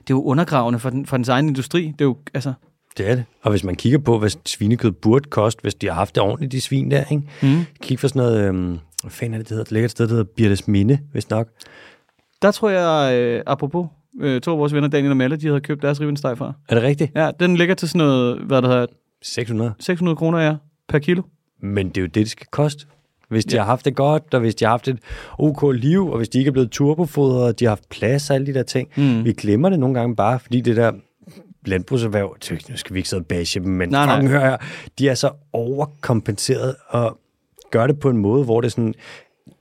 det 0.00 0.10
er 0.10 0.14
jo 0.14 0.22
undergravende 0.22 0.78
for, 0.78 0.90
den, 0.90 1.06
for 1.06 1.16
dens 1.16 1.28
egen 1.28 1.48
industri. 1.48 1.86
Det 1.86 2.00
er 2.00 2.04
jo, 2.04 2.16
altså, 2.34 2.52
Det 2.98 3.10
er 3.10 3.14
det. 3.14 3.24
Og 3.42 3.50
hvis 3.50 3.64
man 3.64 3.74
kigger 3.74 3.98
på, 3.98 4.18
hvad 4.18 4.30
svinekød 4.46 4.90
burde 4.92 5.28
koste, 5.30 5.62
hvis 5.62 5.74
de 5.74 5.86
har 5.86 5.94
haft 5.94 6.14
det 6.14 6.22
ordentligt, 6.22 6.52
de 6.52 6.60
svin 6.60 6.90
der, 6.90 7.04
ikke? 7.10 7.22
mm. 7.42 7.64
Kig 7.82 7.98
for 7.98 8.08
sådan 8.08 8.22
noget, 8.22 8.48
øhm, 8.48 8.78
hvad 9.02 9.10
fanden 9.10 9.34
er 9.34 9.38
det, 9.38 9.48
det 9.48 9.50
hedder? 9.50 9.64
Et 9.64 9.72
lækkert 9.72 9.90
sted, 9.90 10.06
der 10.06 10.10
hedder 10.14 10.24
Birtes 10.36 10.68
Minde, 10.68 10.98
hvis 11.12 11.30
nok. 11.30 11.48
Der 12.42 12.50
tror 12.50 12.70
jeg, 12.70 13.14
øh, 13.18 13.42
apropos, 13.46 13.86
øh, 14.20 14.40
to 14.40 14.52
af 14.52 14.58
vores 14.58 14.74
venner, 14.74 14.88
Daniel 14.88 15.10
og 15.10 15.16
Melle, 15.16 15.36
de 15.36 15.46
havde 15.46 15.60
købt 15.60 15.82
deres 15.82 16.00
ribbensteg 16.00 16.38
fra. 16.38 16.52
Er 16.68 16.74
det 16.74 16.84
rigtigt? 16.84 17.12
Ja, 17.16 17.30
den 17.40 17.56
ligger 17.56 17.74
til 17.74 17.88
sådan 17.88 17.98
noget, 17.98 18.38
hvad 18.38 18.62
der 18.62 18.68
hedder, 18.68 18.86
600. 19.22 19.72
600 19.80 20.16
kroner 20.16 20.38
ja, 20.38 20.54
per 20.88 20.98
kilo. 20.98 21.22
Men 21.62 21.88
det 21.88 21.96
er 21.96 22.00
jo 22.00 22.06
det, 22.06 22.14
det 22.14 22.30
skal 22.30 22.46
koste. 22.50 22.86
Hvis 23.28 23.44
de 23.44 23.56
Ja. 23.56 23.60
har 23.62 23.66
haft 23.66 23.84
det 23.84 23.94
godt, 23.96 24.34
og 24.34 24.40
hvis 24.40 24.54
de 24.54 24.64
har 24.64 24.70
haft 24.70 24.88
et 24.88 24.98
ok 25.38 25.62
liv, 25.74 26.08
og 26.10 26.16
hvis 26.16 26.28
de 26.28 26.38
ikke 26.38 26.48
er 26.48 26.52
blevet 26.52 26.70
turbofodret, 26.70 27.42
og 27.44 27.60
de 27.60 27.64
har 27.64 27.70
haft 27.70 27.88
plads 27.88 28.30
og 28.30 28.34
alle 28.36 28.46
de 28.46 28.54
der 28.54 28.62
ting. 28.62 28.88
Mm. 28.96 29.24
Vi 29.24 29.32
glemmer 29.32 29.68
det 29.68 29.78
nogle 29.78 29.94
gange 30.00 30.16
bare, 30.16 30.38
fordi 30.38 30.60
det 30.60 30.76
der 30.76 30.92
landbrugserhverv, 31.66 32.36
tøk, 32.40 32.68
nu 32.68 32.76
skal 32.76 32.94
vi 32.94 32.98
ikke 32.98 33.08
sidde 33.08 33.20
og 33.20 33.26
bashe 33.26 33.60
dem, 33.60 33.68
men 33.68 33.88
Nej, 33.88 34.06
nej, 34.06 34.26
hør 34.26 34.40
her, 34.40 34.56
de 34.98 35.08
er 35.08 35.14
så 35.14 35.30
overkompenseret 35.52 36.76
og 36.88 37.18
gør 37.70 37.86
det 37.86 38.00
på 38.00 38.10
en 38.10 38.16
måde, 38.16 38.44
hvor 38.44 38.60
det 38.60 38.68
er 38.68 38.70
sådan, 38.70 38.94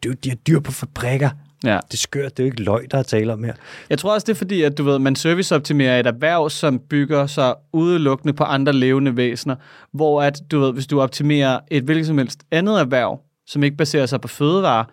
du, 0.04 0.12
de 0.12 0.30
har 0.30 0.36
dyr 0.36 0.60
på 0.60 0.72
fabrikker. 0.72 1.30
Ja. 1.64 1.80
Det 1.88 1.94
er 1.94 1.98
skørt, 1.98 2.38
det 2.38 2.44
er 2.44 2.48
jo 2.48 2.52
ikke 2.52 2.64
løg, 2.64 2.92
der 2.92 2.98
er 2.98 3.04
tale 3.04 3.34
om 3.34 3.44
her. 3.44 3.54
Jeg 3.90 4.00
tror 4.00 4.14
også, 4.14 4.26
det 4.26 4.32
er 4.32 4.38
fordi, 4.38 4.62
at 4.62 4.78
du 4.78 4.84
ved, 4.84 5.00
man 5.00 5.16
serviceoptimerer 5.16 6.00
et 6.00 6.08
erhverv, 6.08 6.50
som 6.50 6.80
bygger 6.80 7.28
sig 7.28 7.56
udelukkende 7.74 8.34
på 8.34 8.44
andre 8.44 8.74
levende 8.74 9.18
væsener, 9.18 9.56
hvor 9.92 10.22
at, 10.22 10.42
du 10.52 10.60
ved, 10.60 10.74
hvis 10.74 10.88
du 10.88 11.02
optimerer 11.02 11.60
et 11.72 11.84
hvilket 11.84 12.08
som 12.08 12.18
helst 12.18 12.40
andet 12.52 12.80
erhverv, 12.80 13.20
som 13.48 13.64
ikke 13.64 13.78
baserer 13.78 14.06
sig 14.06 14.22
på 14.22 14.28
fødevarer, 14.28 14.86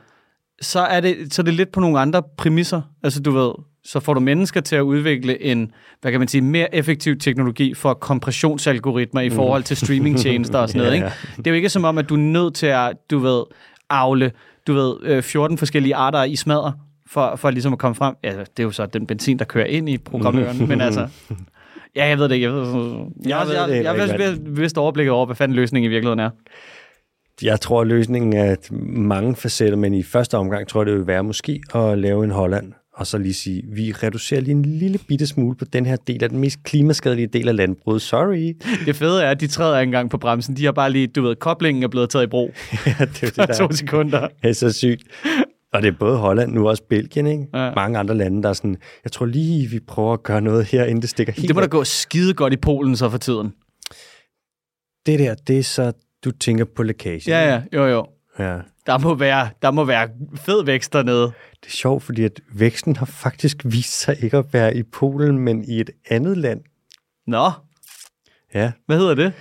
så 0.60 0.80
er 0.80 1.00
det, 1.00 1.34
så 1.34 1.42
er 1.42 1.44
det 1.44 1.54
lidt 1.54 1.72
på 1.72 1.80
nogle 1.80 2.00
andre 2.00 2.22
præmisser. 2.36 2.82
Altså 3.02 3.22
du 3.22 3.30
ved, 3.30 3.52
så 3.86 4.00
får 4.00 4.14
du 4.14 4.20
mennesker 4.20 4.60
til 4.60 4.76
at 4.76 4.80
udvikle 4.80 5.42
en, 5.42 5.72
hvad 6.00 6.10
kan 6.10 6.20
man 6.20 6.28
sige, 6.28 6.42
mere 6.42 6.74
effektiv 6.74 7.18
teknologi 7.18 7.74
for 7.74 7.94
kompressionsalgoritmer 7.94 9.20
i 9.20 9.30
forhold 9.30 9.62
til 9.62 9.76
streamingtjenester 9.76 10.58
og 10.58 10.68
sådan 10.68 10.78
noget. 10.78 10.94
Ikke? 10.96 11.10
Det 11.36 11.46
er 11.46 11.50
jo 11.50 11.54
ikke 11.54 11.68
som 11.68 11.84
om, 11.84 11.98
at 11.98 12.08
du 12.08 12.14
er 12.14 12.18
nødt 12.18 12.54
til 12.54 12.66
at, 12.66 12.92
du 13.10 13.18
ved, 13.18 13.42
avle, 13.90 14.32
du 14.66 14.72
ved, 14.72 14.94
øh, 15.02 15.22
14 15.22 15.58
forskellige 15.58 15.94
arter 15.94 16.24
i 16.24 16.36
smadder, 16.36 16.72
for, 17.06 17.36
for 17.36 17.50
ligesom 17.50 17.72
at 17.72 17.78
komme 17.78 17.94
frem. 17.94 18.14
Ja, 18.24 18.30
det 18.30 18.58
er 18.58 18.62
jo 18.62 18.70
så 18.70 18.86
den 18.86 19.06
benzin, 19.06 19.38
der 19.38 19.44
kører 19.44 19.66
ind 19.66 19.88
i 19.88 19.98
programmøren, 19.98 20.68
men 20.68 20.80
altså... 20.80 21.08
Ja, 21.96 22.06
jeg 22.06 22.18
ved 22.18 22.28
det 22.28 22.34
ikke. 22.34 22.46
Jeg, 22.46 22.54
ved, 22.54 22.62
jeg, 22.62 23.30
Jeg 23.30 23.46
ved 23.46 23.54
jeg, 23.54 23.68
jeg, 23.68 23.84
jeg, 23.84 23.96
jeg, 23.96 24.12
ikke, 24.12 24.24
jeg, 24.24 24.36
vist 24.56 24.78
overblikket 24.78 25.12
over, 25.12 25.26
hvad 25.26 25.36
fanden 25.36 25.56
løsningen 25.56 25.90
i 25.90 25.94
virkeligheden 25.94 26.20
er. 26.20 26.30
Jeg 27.42 27.60
tror, 27.60 27.80
at 27.80 27.86
løsningen 27.86 28.32
er 28.32 28.56
mange 28.98 29.36
facetter, 29.36 29.76
men 29.76 29.94
i 29.94 30.02
første 30.02 30.36
omgang 30.36 30.68
tror 30.68 30.80
jeg, 30.80 30.86
det 30.86 30.94
vil 30.94 31.06
være 31.06 31.24
måske 31.24 31.60
at 31.74 31.98
lave 31.98 32.24
en 32.24 32.30
Holland, 32.30 32.72
og 32.96 33.06
så 33.06 33.18
lige 33.18 33.34
sige, 33.34 33.62
vi 33.66 33.92
reducerer 33.92 34.40
lige 34.40 34.50
en 34.50 34.62
lille 34.62 34.98
bitte 34.98 35.26
smule 35.26 35.56
på 35.56 35.64
den 35.64 35.86
her 35.86 35.96
del 35.96 36.24
af 36.24 36.30
den 36.30 36.38
mest 36.38 36.62
klimaskadelige 36.62 37.26
del 37.26 37.48
af 37.48 37.56
landbruget. 37.56 38.02
Sorry. 38.02 38.56
Det 38.86 38.96
fede 38.96 39.22
er, 39.22 39.30
at 39.30 39.40
de 39.40 39.46
træder 39.46 39.80
ikke 39.80 39.88
engang 39.88 40.10
på 40.10 40.18
bremsen. 40.18 40.56
De 40.56 40.64
har 40.64 40.72
bare 40.72 40.92
lige, 40.92 41.06
du 41.06 41.22
ved, 41.22 41.36
koblingen 41.36 41.82
er 41.82 41.88
blevet 41.88 42.10
taget 42.10 42.24
i 42.24 42.26
brug. 42.26 42.54
ja, 42.86 42.90
det 43.00 43.22
er 43.22 43.26
det, 43.26 43.36
der 43.36 43.54
to 43.54 43.72
sekunder. 43.72 44.28
er 44.42 44.52
så 44.52 44.72
sygt. 44.72 45.02
Og 45.72 45.82
det 45.82 45.88
er 45.88 45.92
både 45.98 46.16
Holland, 46.16 46.52
nu 46.52 46.68
også 46.68 46.82
Belgien, 46.88 47.26
ikke? 47.26 47.46
Ja. 47.54 47.74
Mange 47.74 47.98
andre 47.98 48.14
lande, 48.14 48.42
der 48.42 48.48
er 48.48 48.52
sådan, 48.52 48.76
jeg 49.04 49.12
tror 49.12 49.26
lige, 49.26 49.70
vi 49.70 49.80
prøver 49.80 50.12
at 50.12 50.22
gøre 50.22 50.40
noget 50.40 50.64
her, 50.64 50.84
inden 50.84 51.02
det 51.02 51.10
stikker 51.10 51.32
helt 51.32 51.48
Det 51.48 51.54
må 51.56 51.60
da 51.60 51.66
gå 51.66 51.84
skide 51.84 52.34
godt 52.34 52.52
i 52.52 52.56
Polen 52.56 52.96
så 52.96 53.10
for 53.10 53.18
tiden. 53.18 53.52
Det 55.06 55.18
der, 55.18 55.34
det 55.34 55.58
er 55.58 55.62
så, 55.62 55.92
du 56.24 56.30
tænker 56.30 56.64
på 56.76 56.82
lækage. 56.82 57.22
Ja, 57.26 57.54
ja, 57.54 57.62
jo, 57.72 57.86
jo. 57.86 58.06
Ja. 58.38 58.58
Der 58.86 58.98
må 58.98 59.14
være, 59.14 59.48
der 59.62 59.70
må 59.70 59.84
være 59.84 60.08
fed 60.36 60.64
vækst 60.64 60.92
dernede. 60.92 61.22
Det 61.60 61.66
er 61.66 61.70
sjovt, 61.70 62.02
fordi 62.02 62.24
at 62.24 62.40
væksten 62.52 62.96
har 62.96 63.06
faktisk 63.06 63.62
vist 63.64 64.00
sig 64.00 64.16
ikke 64.24 64.36
at 64.36 64.44
være 64.52 64.76
i 64.76 64.82
Polen, 64.82 65.38
men 65.38 65.64
i 65.64 65.80
et 65.80 65.90
andet 66.10 66.36
land. 66.38 66.60
Nå, 67.26 67.50
Ja, 68.54 68.72
hvad 68.86 68.98
hedder 68.98 69.14
det? 69.14 69.32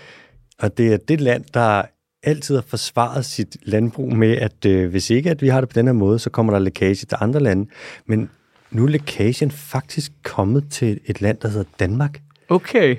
og 0.60 0.78
det 0.78 0.94
er 0.94 0.98
det 0.98 1.22
land, 1.22 1.46
der 1.54 1.84
altid 2.24 2.56
har 2.56 2.62
forsvaret 2.68 3.26
sit 3.26 3.58
landbrug 3.64 4.14
med, 4.18 4.38
at 4.38 4.66
øh, 4.66 4.90
hvis 4.90 5.10
ikke 5.10 5.32
at 5.32 5.42
vi 5.42 5.48
har 5.48 5.60
det 5.62 5.70
på 5.70 5.74
den 5.74 5.86
her 5.86 5.94
måde, 5.94 6.20
så 6.20 6.30
kommer 6.30 6.54
der 6.54 6.60
lækage 6.60 6.96
til 6.96 7.08
andre 7.22 7.40
lande. 7.40 7.70
Men 8.06 8.30
nu 8.72 8.84
er 8.84 8.90
lækagen 8.90 9.52
faktisk 9.52 10.12
kommet 10.24 10.72
til 10.72 11.00
et 11.06 11.22
land, 11.22 11.38
der 11.38 11.48
hedder 11.48 11.70
Danmark, 11.80 12.22
Okay 12.50 12.98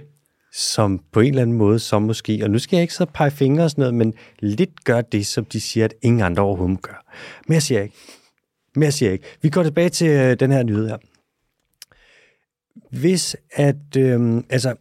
som 0.56 1.00
på 1.12 1.20
en 1.20 1.28
eller 1.28 1.42
anden 1.42 1.56
måde, 1.56 1.78
som 1.78 2.02
måske, 2.02 2.40
og 2.42 2.50
nu 2.50 2.58
skal 2.58 2.76
jeg 2.76 2.82
ikke 2.82 2.94
så 2.94 3.04
pege 3.04 3.30
fingre 3.30 3.64
og 3.64 3.70
sådan 3.70 3.82
noget, 3.82 3.94
men 3.94 4.14
lidt 4.38 4.84
gør 4.84 5.00
det, 5.00 5.26
som 5.26 5.44
de 5.44 5.60
siger, 5.60 5.84
at 5.84 5.94
ingen 6.02 6.22
andre 6.22 6.42
overhovedet 6.42 6.82
gør. 6.82 7.04
Men 7.46 7.54
Mere 7.54 7.60
siger 7.60 7.78
jeg 7.78 7.84
ikke. 7.84 7.96
Mere 8.76 8.92
siger 8.92 9.08
jeg 9.08 9.12
ikke. 9.12 9.26
Vi 9.42 9.48
går 9.48 9.62
tilbage 9.62 9.88
til 9.88 10.08
øh, 10.08 10.40
den 10.40 10.52
her 10.52 10.62
nyhed 10.62 10.88
her. 10.88 10.96
Hvis 12.90 13.36
at, 13.52 13.96
øh, 13.98 14.42
altså, 14.50 14.74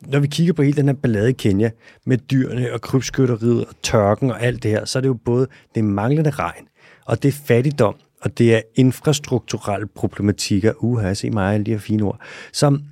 når 0.00 0.18
vi 0.18 0.26
kigger 0.26 0.52
på 0.52 0.62
hele 0.62 0.76
den 0.76 0.86
her 0.86 0.94
ballade 0.94 1.30
i 1.30 1.32
Kenya, 1.32 1.70
med 2.06 2.18
dyrene 2.18 2.72
og 2.72 2.80
krybskytteriet 2.80 3.66
og 3.66 3.74
tørken 3.82 4.30
og 4.30 4.42
alt 4.42 4.62
det 4.62 4.70
her, 4.70 4.84
så 4.84 4.98
er 4.98 5.00
det 5.00 5.08
jo 5.08 5.14
både 5.14 5.46
det 5.74 5.84
manglende 5.84 6.30
regn, 6.30 6.68
og 7.04 7.22
det 7.22 7.28
er 7.28 7.32
fattigdom, 7.46 7.94
og 8.20 8.38
det 8.38 8.54
er 8.54 8.60
infrastrukturelle 8.74 9.86
problematikker, 9.86 10.72
uha, 10.76 11.14
se 11.14 11.30
mig 11.30 11.54
alle 11.54 11.66
de 11.66 11.70
her 11.70 11.78
fine 11.78 12.02
ord, 12.02 12.20
som 12.52 12.82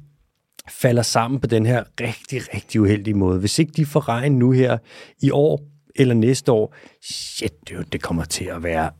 falder 0.68 1.02
sammen 1.02 1.40
på 1.40 1.46
den 1.46 1.66
her 1.66 1.84
rigtig, 2.00 2.54
rigtig 2.54 2.80
uheldige 2.80 3.14
måde. 3.14 3.40
Hvis 3.40 3.58
ikke 3.58 3.72
de 3.76 3.86
får 3.86 4.08
regn 4.08 4.38
nu 4.38 4.50
her 4.50 4.78
i 5.22 5.30
år 5.30 5.62
eller 5.96 6.14
næste 6.14 6.52
år, 6.52 6.74
shit, 7.02 7.52
det, 7.68 7.92
det 7.92 8.02
kommer 8.02 8.24
til 8.24 8.44
at 8.44 8.62
være 8.62 8.90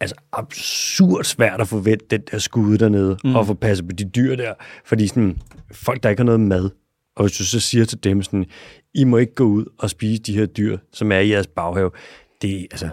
altså 0.00 0.16
absurd 0.32 1.24
svært 1.24 1.60
at 1.60 1.68
forvente 1.68 2.06
den 2.10 2.22
der 2.30 2.38
skud 2.38 2.78
dernede, 2.78 3.16
mm. 3.24 3.36
og 3.36 3.46
få 3.46 3.54
passet 3.54 3.88
på 3.88 3.92
de 3.92 4.04
dyr 4.04 4.36
der, 4.36 4.54
fordi 4.84 5.06
sådan, 5.06 5.38
folk, 5.72 6.02
der 6.02 6.08
ikke 6.08 6.20
har 6.20 6.24
noget 6.24 6.40
mad, 6.40 6.70
og 7.16 7.24
hvis 7.24 7.38
du 7.38 7.44
så 7.44 7.60
siger 7.60 7.84
til 7.84 8.04
dem 8.04 8.22
sådan, 8.22 8.46
I 8.94 9.04
må 9.04 9.16
ikke 9.16 9.34
gå 9.34 9.44
ud 9.44 9.64
og 9.78 9.90
spise 9.90 10.22
de 10.22 10.38
her 10.38 10.46
dyr, 10.46 10.78
som 10.92 11.12
er 11.12 11.18
i 11.18 11.30
jeres 11.30 11.46
baghave, 11.46 11.90
det 12.42 12.60
er 12.60 12.66
altså, 12.70 12.88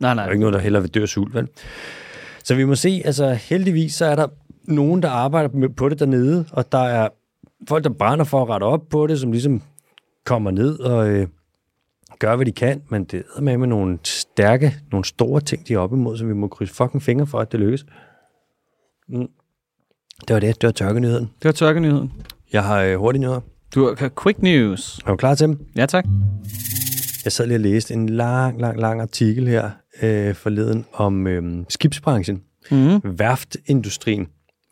Nej, 0.00 0.10
der 0.10 0.14
nej. 0.14 0.24
er 0.24 0.26
jo 0.26 0.32
ikke 0.32 0.40
nogen, 0.40 0.54
der 0.54 0.60
heller 0.60 0.80
vil 0.80 0.90
dø 0.90 1.02
af 1.02 1.08
sult, 1.08 1.34
vel? 1.34 1.48
Så 2.44 2.54
vi 2.54 2.64
må 2.64 2.74
se, 2.74 3.02
altså 3.04 3.34
heldigvis, 3.34 3.94
så 3.94 4.06
er 4.06 4.14
der 4.14 4.26
nogen, 4.64 5.02
der 5.02 5.08
arbejder 5.08 5.68
på 5.76 5.88
det 5.88 5.98
dernede, 5.98 6.44
og 6.52 6.72
der 6.72 6.82
er 6.82 7.08
folk, 7.68 7.84
der 7.84 7.90
brænder 7.90 8.24
for 8.24 8.42
at 8.42 8.48
rette 8.48 8.64
op 8.64 8.88
på 8.90 9.06
det, 9.06 9.20
som 9.20 9.32
ligesom 9.32 9.62
kommer 10.24 10.50
ned 10.50 10.78
og 10.80 11.08
øh, 11.08 11.28
gør, 12.18 12.36
hvad 12.36 12.46
de 12.46 12.52
kan, 12.52 12.82
men 12.88 13.04
det 13.04 13.22
er 13.36 13.40
med 13.40 13.56
med 13.56 13.66
nogle 13.66 13.98
stærke, 14.04 14.74
nogle 14.92 15.04
store 15.04 15.40
ting, 15.40 15.68
de 15.68 15.74
er 15.74 15.78
op 15.78 15.92
imod, 15.92 16.18
så 16.18 16.24
vi 16.26 16.32
må 16.34 16.48
krydse 16.48 16.74
fucking 16.74 17.02
fingre 17.02 17.26
for, 17.26 17.38
at 17.38 17.52
det 17.52 17.60
lykkes. 17.60 17.86
Mm. 19.08 19.28
Det 20.28 20.34
var 20.34 20.40
det, 20.40 20.60
det 20.60 20.66
var 20.66 20.72
tørkenyheden. 20.72 21.24
Det 21.24 21.44
var 21.44 21.52
tørkenyheden. 21.52 22.12
Jeg 22.52 22.64
har 22.64 22.82
øh, 22.82 22.96
hurtige 22.98 23.20
nyheder. 23.20 23.40
Du 23.74 23.94
har 23.98 24.10
quick 24.22 24.42
news. 24.42 24.98
Er 25.06 25.10
du 25.10 25.16
klar 25.16 25.34
til 25.34 25.46
dem? 25.48 25.58
Ja, 25.76 25.86
tak. 25.86 26.04
Jeg 27.24 27.32
sad 27.32 27.46
lige 27.46 27.56
og 27.56 27.60
læste 27.60 27.94
en 27.94 28.08
lang, 28.08 28.60
lang, 28.60 28.80
lang 28.80 29.00
artikel 29.00 29.48
her 29.48 29.70
øh, 30.02 30.34
forleden 30.34 30.84
om 30.92 31.26
øh, 31.26 31.64
skibsbranchen, 31.68 32.42
Mm. 32.70 33.00
værftindustrien, 33.04 34.28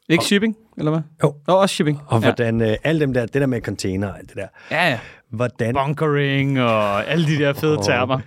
Ikke 0.09 0.25
shipping, 0.25 0.57
eller 0.79 0.91
hvad? 0.91 1.01
Jo. 1.23 1.35
Nå, 1.47 1.55
også 1.55 1.75
shipping. 1.75 2.01
og 2.07 2.21
ja. 2.21 2.27
hvordan 2.27 2.61
øh, 2.61 2.77
alle 2.85 3.01
dem 3.01 3.15
der, 3.15 3.27
det 3.27 3.35
der 3.35 3.47
med 3.47 3.61
container 3.61 4.09
og 4.09 4.19
alt 4.19 4.29
det 4.29 4.37
der, 4.37 4.49
ja, 4.71 4.91
ja. 4.91 4.99
hvordan 5.31 5.75
Bunkering 5.75 6.61
og 6.61 7.07
alle 7.07 7.27
de 7.27 7.39
der 7.39 7.53
fede 7.53 7.79
Åh. 7.79 7.85
termer. 7.85 8.21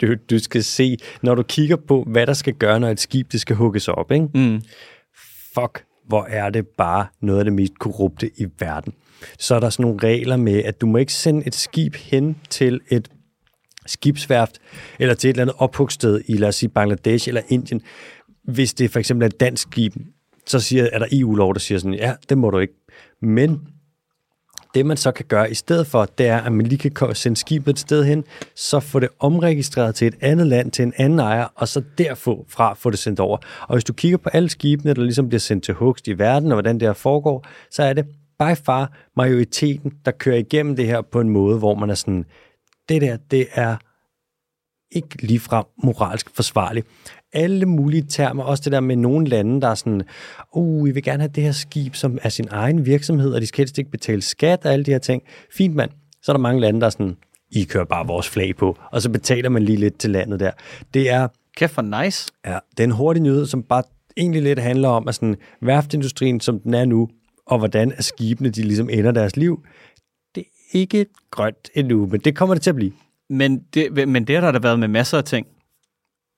du, 0.00 0.14
du 0.30 0.38
skal 0.38 0.64
se, 0.64 0.96
når 1.22 1.34
du 1.34 1.42
kigger 1.42 1.76
på, 1.76 2.04
hvad 2.06 2.26
der 2.26 2.32
skal 2.32 2.54
gøre, 2.54 2.80
når 2.80 2.88
et 2.88 3.00
skib 3.00 3.32
det 3.32 3.40
skal 3.40 3.56
hugges 3.56 3.88
op, 3.88 4.12
ikke? 4.12 4.28
Mm. 4.34 4.62
fuck, 5.54 5.84
hvor 6.08 6.24
er 6.24 6.50
det 6.50 6.66
bare 6.66 7.06
noget 7.20 7.38
af 7.38 7.44
det 7.44 7.52
mest 7.52 7.78
korrupte 7.78 8.30
i 8.40 8.46
verden. 8.58 8.92
Så 9.38 9.54
er 9.54 9.60
der 9.60 9.70
sådan 9.70 9.82
nogle 9.82 9.98
regler 10.02 10.36
med, 10.36 10.62
at 10.64 10.80
du 10.80 10.86
må 10.86 10.98
ikke 10.98 11.12
sende 11.12 11.46
et 11.46 11.54
skib 11.54 11.94
hen 11.94 12.36
til 12.50 12.80
et 12.90 13.08
skibsværft, 13.86 14.58
eller 14.98 15.14
til 15.14 15.28
et 15.28 15.34
eller 15.34 15.42
andet 15.42 15.56
ophugsted 15.58 16.20
i, 16.26 16.36
lad 16.36 16.48
os 16.48 16.54
sige, 16.54 16.68
Bangladesh 16.68 17.28
eller 17.28 17.42
Indien, 17.48 17.80
hvis 18.44 18.74
det 18.74 18.90
for 18.90 18.98
eksempel 18.98 19.22
er 19.22 19.26
et 19.26 19.40
dansk 19.40 19.62
skib, 19.62 19.94
så 20.50 20.60
siger, 20.60 20.88
er 20.92 20.98
der 20.98 21.06
EU-lov, 21.12 21.54
der 21.54 21.60
siger 21.60 21.78
sådan, 21.78 21.94
ja, 21.94 22.14
det 22.28 22.38
må 22.38 22.50
du 22.50 22.58
ikke. 22.58 22.74
Men 23.22 23.60
det, 24.74 24.86
man 24.86 24.96
så 24.96 25.12
kan 25.12 25.24
gøre 25.28 25.50
i 25.50 25.54
stedet 25.54 25.86
for, 25.86 26.04
det 26.04 26.26
er, 26.26 26.40
at 26.40 26.52
man 26.52 26.66
lige 26.66 26.90
kan 26.90 27.14
sende 27.14 27.36
skibet 27.36 27.72
et 27.72 27.78
sted 27.78 28.04
hen, 28.04 28.24
så 28.54 28.80
få 28.80 29.00
det 29.00 29.08
omregistreret 29.18 29.94
til 29.94 30.06
et 30.06 30.14
andet 30.20 30.46
land, 30.46 30.70
til 30.70 30.82
en 30.82 30.92
anden 30.96 31.18
ejer, 31.18 31.46
og 31.54 31.68
så 31.68 31.82
derfra 31.98 32.74
få 32.74 32.90
det 32.90 32.98
sendt 32.98 33.20
over. 33.20 33.38
Og 33.60 33.74
hvis 33.74 33.84
du 33.84 33.92
kigger 33.92 34.18
på 34.18 34.28
alle 34.28 34.48
skibene, 34.48 34.94
der 34.94 35.02
ligesom 35.02 35.28
bliver 35.28 35.40
sendt 35.40 35.64
til 35.64 35.74
hugst 35.74 36.08
i 36.08 36.18
verden, 36.18 36.52
og 36.52 36.54
hvordan 36.54 36.80
det 36.80 36.88
her 36.88 36.92
foregår, 36.92 37.46
så 37.70 37.82
er 37.82 37.92
det 37.92 38.06
by 38.38 38.56
far 38.64 38.92
majoriteten, 39.16 39.92
der 40.04 40.10
kører 40.10 40.36
igennem 40.36 40.76
det 40.76 40.86
her 40.86 41.00
på 41.00 41.20
en 41.20 41.28
måde, 41.28 41.58
hvor 41.58 41.74
man 41.74 41.90
er 41.90 41.94
sådan, 41.94 42.24
det 42.88 43.02
der, 43.02 43.16
det 43.16 43.46
er 43.52 43.76
ikke 44.90 45.26
ligefrem 45.26 45.64
moralsk 45.84 46.30
forsvarligt. 46.34 46.86
Alle 47.32 47.66
mulige 47.66 48.02
termer, 48.02 48.42
også 48.42 48.62
det 48.64 48.72
der 48.72 48.80
med 48.80 48.96
nogle 48.96 49.26
lande, 49.26 49.60
der 49.60 49.68
er 49.68 49.74
sådan, 49.74 50.02
uh, 50.52 50.86
vi 50.86 50.90
vil 50.90 51.02
gerne 51.02 51.22
have 51.22 51.32
det 51.34 51.42
her 51.42 51.52
skib, 51.52 51.94
som 51.94 52.18
er 52.22 52.28
sin 52.28 52.48
egen 52.50 52.86
virksomhed, 52.86 53.34
og 53.34 53.40
de 53.40 53.46
skal 53.46 53.62
helst 53.62 53.78
ikke 53.78 53.90
betale 53.90 54.22
skat 54.22 54.64
og 54.64 54.72
alle 54.72 54.84
de 54.84 54.90
her 54.90 54.98
ting. 54.98 55.22
Fint 55.52 55.74
mand. 55.74 55.90
Så 56.22 56.32
er 56.32 56.36
der 56.36 56.40
mange 56.40 56.60
lande, 56.60 56.80
der 56.80 56.86
er 56.86 56.90
sådan, 56.90 57.16
I 57.50 57.64
kører 57.64 57.84
bare 57.84 58.06
vores 58.06 58.28
flag 58.28 58.56
på, 58.56 58.78
og 58.92 59.02
så 59.02 59.10
betaler 59.10 59.48
man 59.48 59.62
lige 59.62 59.78
lidt 59.78 59.98
til 59.98 60.10
landet 60.10 60.40
der. 60.40 60.50
Det 60.94 61.10
er, 61.10 61.28
Kæft 61.56 61.74
for 61.74 62.02
nice. 62.02 62.32
ja, 62.46 62.58
det 62.70 62.80
er 62.80 62.84
en 62.84 62.90
hurtig 62.90 63.22
nyhed, 63.22 63.46
som 63.46 63.62
bare 63.62 63.82
egentlig 64.16 64.42
lidt 64.42 64.58
handler 64.58 64.88
om, 64.88 65.08
at 65.08 65.14
sådan, 65.14 65.36
værftindustrien, 65.62 66.40
som 66.40 66.60
den 66.60 66.74
er 66.74 66.84
nu, 66.84 67.08
og 67.46 67.58
hvordan 67.58 67.92
at 67.96 68.04
skibene, 68.04 68.50
de 68.50 68.62
ligesom 68.62 68.90
ender 68.90 69.12
deres 69.12 69.36
liv, 69.36 69.64
det 70.34 70.40
er 70.40 70.78
ikke 70.78 71.06
grønt 71.30 71.70
endnu, 71.74 72.06
men 72.06 72.20
det 72.20 72.36
kommer 72.36 72.54
det 72.54 72.62
til 72.62 72.70
at 72.70 72.76
blive. 72.76 72.92
Men 73.30 73.58
det, 73.74 74.08
men 74.08 74.24
det 74.24 74.34
har 74.34 74.40
der 74.40 74.52
da 74.52 74.58
været 74.58 74.78
med 74.78 74.88
masser 74.88 75.18
af 75.18 75.24
ting. 75.24 75.46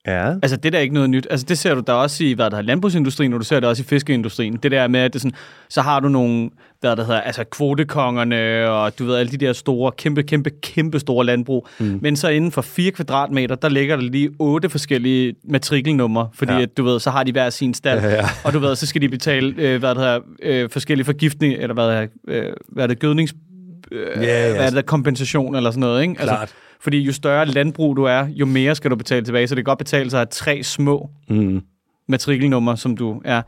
Ja. 0.06 0.28
Altså, 0.42 0.56
det 0.56 0.72
der 0.72 0.78
er 0.78 0.82
ikke 0.82 0.94
noget 0.94 1.10
nyt. 1.10 1.26
Altså, 1.30 1.46
det 1.48 1.58
ser 1.58 1.74
du 1.74 1.82
da 1.86 1.92
også 1.92 2.24
i, 2.24 2.32
hvad 2.32 2.50
der 2.50 2.56
er 2.56 2.62
landbrugsindustrien, 2.62 3.32
og 3.32 3.40
du 3.40 3.44
ser 3.44 3.60
det 3.60 3.68
også 3.68 3.82
i 3.82 3.86
fiskeindustrien. 3.86 4.56
Det 4.62 4.70
der 4.70 4.88
med, 4.88 5.00
at 5.00 5.12
det 5.12 5.20
sådan, 5.20 5.36
så 5.68 5.82
har 5.82 6.00
du 6.00 6.08
nogle, 6.08 6.50
hvad 6.80 6.96
der 6.96 7.04
hedder, 7.04 7.20
altså 7.20 7.44
kvotekongerne, 7.44 8.68
og 8.70 8.98
du 8.98 9.04
ved, 9.04 9.16
alle 9.16 9.32
de 9.32 9.36
der 9.36 9.52
store, 9.52 9.92
kæmpe, 9.92 10.22
kæmpe, 10.22 10.50
kæmpe 10.62 10.98
store 11.00 11.26
landbrug. 11.26 11.68
Mm. 11.80 11.98
Men 12.02 12.16
så 12.16 12.28
inden 12.28 12.52
for 12.52 12.62
4 12.62 12.90
kvadratmeter, 12.90 13.54
der 13.54 13.68
ligger 13.68 13.96
der 13.96 14.02
lige 14.02 14.30
otte 14.38 14.68
forskellige 14.68 15.34
matrikelnumre, 15.44 16.28
fordi 16.34 16.52
Ja. 16.52 16.60
at, 16.62 16.76
du 16.76 16.84
ved, 16.84 17.00
så 17.00 17.10
har 17.10 17.24
de 17.24 17.32
hver 17.32 17.50
sin 17.50 17.74
stald, 17.74 18.00
Ja, 18.00 18.08
ja. 18.14 18.24
og 18.44 18.52
du 18.52 18.58
ved, 18.58 18.76
så 18.76 18.86
skal 18.86 19.02
de 19.02 19.08
betale, 19.08 19.54
øh, 19.58 19.78
hvad 19.78 19.94
der 19.94 20.00
hedder, 20.00 20.20
øh, 20.42 20.70
forskellige 20.70 21.04
forgiftning, 21.04 21.54
eller 21.54 21.74
hvad 21.74 21.84
der 21.86 21.92
hedder, 22.00 22.06
øh, 22.28 22.52
hvad 22.68 22.82
er 22.84 22.88
det, 22.88 22.98
gødnings, 22.98 23.34
øh, 23.92 24.06
Ja, 24.22 24.46
ja. 24.48 24.54
hvad 24.56 24.66
er 24.66 24.70
det, 24.70 24.86
kompensation 24.86 25.54
eller 25.54 25.70
sådan 25.70 25.80
noget, 25.80 26.02
ikke? 26.02 26.14
Klart. 26.14 26.54
fordi 26.80 26.98
jo 27.00 27.12
større 27.12 27.46
landbrug 27.46 27.96
du 27.96 28.04
er, 28.04 28.26
jo 28.28 28.46
mere 28.46 28.74
skal 28.74 28.90
du 28.90 28.96
betale 28.96 29.24
tilbage, 29.24 29.48
så 29.48 29.54
det 29.54 29.64
kan 29.64 29.70
godt 29.70 29.78
betale 29.78 30.10
sig 30.10 30.18
have 30.18 30.26
tre 30.30 30.62
små 30.62 31.10
Mm. 31.28 31.62
matrikelnummer, 32.08 32.74
som 32.74 32.96
du 32.96 33.22
er. 33.24 33.42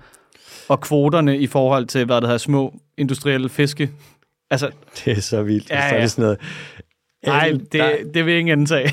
Og 0.69 0.81
kvoterne 0.81 1.39
i 1.39 1.47
forhold 1.47 1.87
til, 1.87 2.05
hvad 2.05 2.17
der 2.21 2.27
hedder, 2.27 2.39
små 2.39 2.75
industrielle 2.99 3.49
fiske. 3.49 3.91
Altså, 4.51 4.71
Det 5.05 5.17
er 5.17 5.21
så 5.21 5.43
vildt. 5.43 5.71
Ja, 5.71 5.77
Ja, 5.85 5.89
Så 5.91 5.95
er 5.97 6.01
det 6.01 6.11
sådan 6.11 6.23
noget. 6.23 6.39
nej, 7.27 7.53
det, 7.73 8.15
det 8.15 8.27
vil 8.27 8.35
ingen 8.39 8.61
antage. 8.61 8.91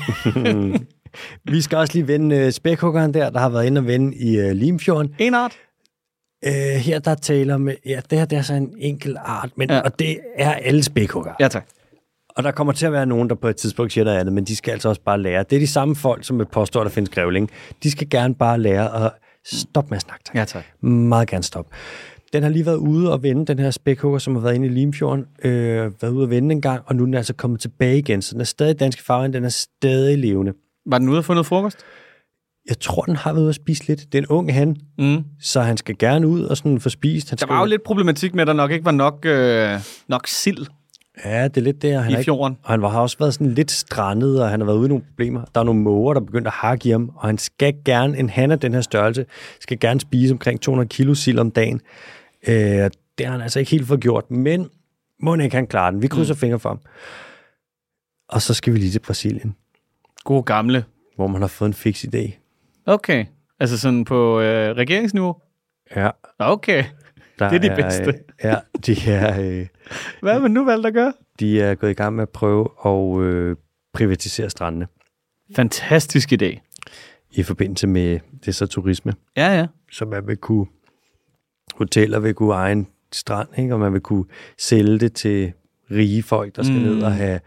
Vi 1.44 1.60
skal 1.60 1.78
også 1.78 1.94
lige 1.94 2.08
vende 2.08 2.46
uh, 2.46 2.50
spækhuggeren 2.52 3.14
der, 3.14 3.30
der 3.30 3.38
har 3.38 3.48
været 3.48 3.66
inde 3.66 3.78
og 3.78 3.86
vende 3.86 4.16
i 4.16 4.38
uh, 4.40 4.50
Limfjorden. 4.50 5.14
en 5.18 5.34
art. 5.34 5.52
Uh, 6.46 6.52
her 6.52 6.98
der 6.98 7.14
taler 7.14 7.56
med, 7.56 7.74
ja, 7.86 8.00
det 8.10 8.18
her 8.18 8.24
det 8.24 8.38
er 8.38 8.42
så 8.42 8.54
en 8.54 8.74
enkelt 8.78 9.16
art, 9.24 9.50
men, 9.56 9.70
Ja. 9.70 9.80
og 9.80 9.98
det 9.98 10.18
er 10.36 10.52
alle 10.54 10.82
spækhugger. 10.82 11.32
Ja. 11.40 11.48
Tak. 11.48 11.66
Og 12.28 12.42
der 12.42 12.50
kommer 12.50 12.72
til 12.72 12.86
at 12.86 12.92
være 12.92 13.06
nogen, 13.06 13.28
der 13.28 13.34
på 13.34 13.48
et 13.48 13.56
tidspunkt 13.56 13.92
siger 13.92 14.04
noget 14.04 14.18
andet, 14.18 14.32
men 14.32 14.44
de 14.44 14.56
skal 14.56 14.72
altså 14.72 14.88
også 14.88 15.00
bare 15.04 15.20
lære. 15.22 15.44
Det 15.50 15.56
er 15.56 15.60
de 15.60 15.66
samme 15.66 15.96
folk, 15.96 16.24
som 16.24 16.38
vil 16.38 16.46
påstå, 16.46 16.80
at 16.80 16.84
der 16.84 16.90
findes 16.90 17.10
grævling. 17.10 17.50
De 17.82 17.90
skal 17.90 18.08
gerne 18.10 18.34
bare 18.34 18.58
lære 18.60 19.06
at 19.06 19.12
stoppe 19.44 19.90
med 19.90 19.96
at 19.96 20.02
snakke. 20.02 20.24
Tak. 20.24 20.34
Ja, 20.36 20.44
tak. 20.44 20.64
Meget 20.82 21.28
gerne 21.28 21.42
stoppe. 21.44 21.74
Den 22.32 22.42
har 22.42 22.50
lige 22.50 22.66
været 22.66 22.76
ude 22.76 23.12
og 23.12 23.22
vende, 23.22 23.46
den 23.46 23.58
her 23.58 23.70
spækhugger, 23.70 24.18
som 24.18 24.34
har 24.34 24.42
været 24.42 24.54
inde 24.54 24.66
i 24.66 24.70
Limfjorden, 24.70 25.26
øh, 25.44 25.52
været 26.02 26.10
ude 26.12 26.22
og 26.24 26.30
vende 26.30 26.52
en 26.54 26.60
gang, 26.60 26.82
og 26.86 26.96
nu 26.96 27.02
er 27.02 27.06
den 27.06 27.14
altså 27.14 27.34
kommet 27.34 27.60
tilbage 27.60 27.98
igen. 27.98 28.22
Så 28.22 28.32
den 28.32 28.40
er 28.40 28.44
stadig 28.44 28.70
i 28.74 28.76
danske 28.76 29.02
farvand, 29.02 29.32
den 29.32 29.44
er 29.44 29.48
stadig 29.48 30.18
levende. 30.18 30.52
Var 30.86 30.98
den 30.98 31.08
ude 31.08 31.18
og 31.18 31.24
få 31.24 31.32
noget 31.34 31.46
frokost? 31.46 31.78
Jeg 32.68 32.78
tror, 32.80 33.02
den 33.02 33.16
har 33.16 33.32
været 33.32 33.42
ude 33.42 33.48
at 33.48 33.54
spise 33.54 33.86
lidt. 33.86 34.00
Det 34.12 34.14
er 34.14 34.22
en 34.22 34.26
ung 34.26 34.54
han, 34.54 34.76
Mm. 34.98 35.24
så 35.40 35.60
han 35.60 35.76
skal 35.76 35.98
gerne 35.98 36.28
ud 36.28 36.42
og 36.44 36.56
sådan 36.56 36.80
få 36.80 36.88
spist. 36.88 37.30
Han 37.30 37.36
Der 37.36 37.40
skal 37.40 37.54
var 37.54 37.60
jo 37.60 37.66
lidt 37.66 37.82
problematik 37.82 38.34
med, 38.34 38.42
at 38.42 38.46
der 38.46 38.52
nok 38.52 38.70
ikke 38.70 38.84
var 38.84 38.90
nok, 38.90 39.26
øh, 39.26 39.80
nok 40.08 40.26
sild 40.26 40.66
Ja, 41.24 41.44
det 41.48 41.56
er 41.56 41.60
lidt 41.60 41.84
og 41.84 42.02
Han 42.02 42.10
i 42.10 42.14
er 42.14 42.18
ikke, 42.18 42.24
fjorden. 42.24 42.56
og 42.62 42.70
han 42.70 42.82
var, 42.82 42.88
har 42.88 43.00
også 43.00 43.18
været 43.18 43.34
sådan 43.34 43.54
lidt 43.54 43.70
strandet, 43.70 44.42
og 44.42 44.50
han 44.50 44.60
har 44.60 44.66
været 44.66 44.76
ude 44.76 44.86
i 44.86 44.88
nogle 44.88 45.04
problemer. 45.04 45.44
Der 45.54 45.60
er 45.60 45.64
nogle 45.64 45.80
måger, 45.80 46.14
der 46.14 46.20
er 46.20 46.24
begyndt 46.24 46.46
at 46.46 46.52
hakke 46.52 46.88
i 46.88 46.92
ham, 46.92 47.10
og 47.16 47.28
han 47.28 47.38
skal 47.38 47.74
gerne, 47.84 48.18
en 48.18 48.30
han 48.30 48.50
af 48.50 48.60
den 48.60 48.74
her 48.74 48.80
størrelse, 48.80 49.26
skal 49.60 49.78
gerne 49.78 50.00
spise 50.00 50.32
omkring 50.32 50.60
200 50.60 50.88
kilo 50.88 51.14
sild 51.14 51.38
om 51.38 51.50
dagen. 51.50 51.80
Øh, 52.48 52.54
det 53.18 53.26
har 53.26 53.30
han 53.32 53.40
altså 53.40 53.58
ikke 53.58 53.70
helt 53.70 53.86
fået 53.86 54.00
gjort, 54.00 54.30
men 54.30 54.68
må 55.22 55.34
ikke 55.34 55.56
han 55.56 55.66
klare 55.66 55.92
den. 55.92 56.02
Vi 56.02 56.06
krydser 56.08 56.34
mm. 56.34 56.38
fingre 56.38 56.58
for 56.58 56.68
ham. 56.68 56.80
Og 58.28 58.42
så 58.42 58.54
skal 58.54 58.72
vi 58.74 58.78
lige 58.78 58.90
til 58.90 58.98
Brasilien. 58.98 59.54
God 60.24 60.42
gamle. 60.44 60.84
hvor 61.16 61.26
man 61.26 61.40
har 61.40 61.48
fået 61.48 61.68
en 61.68 61.74
fix 61.74 62.04
idé. 62.04 62.39
Okay. 62.90 63.24
Altså 63.60 63.78
sådan 63.78 64.04
på 64.04 64.40
øh, 64.40 64.76
regeringsniveau? 64.76 65.36
Ja, 65.96 66.10
Okay. 66.38 66.84
der 67.38 67.50
Det 67.50 67.64
er 67.64 67.74
de 67.76 67.82
bedste. 67.82 68.04
Øh, 68.08 68.14
ja, 68.44 68.56
de 68.86 69.10
er, 69.10 69.40
øh, 69.40 69.66
Hvad 70.22 70.32
har 70.32 70.40
man 70.40 70.50
nu 70.50 70.64
valgt 70.64 70.86
at 70.86 70.94
gøre? 70.94 71.12
de 71.40 71.60
er 71.60 71.74
gået 71.74 71.90
i 71.90 71.94
gang 71.94 72.14
med 72.16 72.22
at 72.22 72.28
prøve 72.28 72.68
at 72.84 73.22
øh, 73.24 73.56
privatisere 73.92 74.50
strandene 74.50 74.86
Fantastisk 75.56 76.32
idé. 76.32 76.58
i 77.30 77.42
forbindelse 77.42 77.86
med 77.86 78.18
det 78.40 78.48
er 78.48 78.52
så 78.52 78.66
turisme. 78.66 79.12
Ja, 79.36 79.58
ja. 79.58 79.66
Så 79.92 80.04
man 80.04 80.26
vil 80.26 80.36
kunne, 80.36 80.66
hoteller 81.74 82.18
vil 82.18 82.34
kunne 82.34 82.54
eje 82.54 82.72
en 82.72 82.86
strand, 83.12 83.48
ikke? 83.58 83.74
og 83.74 83.80
man 83.80 83.92
vil 83.92 84.00
kunne 84.00 84.24
sælge 84.58 84.98
det 84.98 85.12
til 85.12 85.52
rige 85.90 86.22
folk, 86.22 86.56
der 86.56 86.62
skal 86.62 86.76
mm. 86.76 86.82
ned 86.82 87.02
og 87.02 87.12
have 87.12 87.40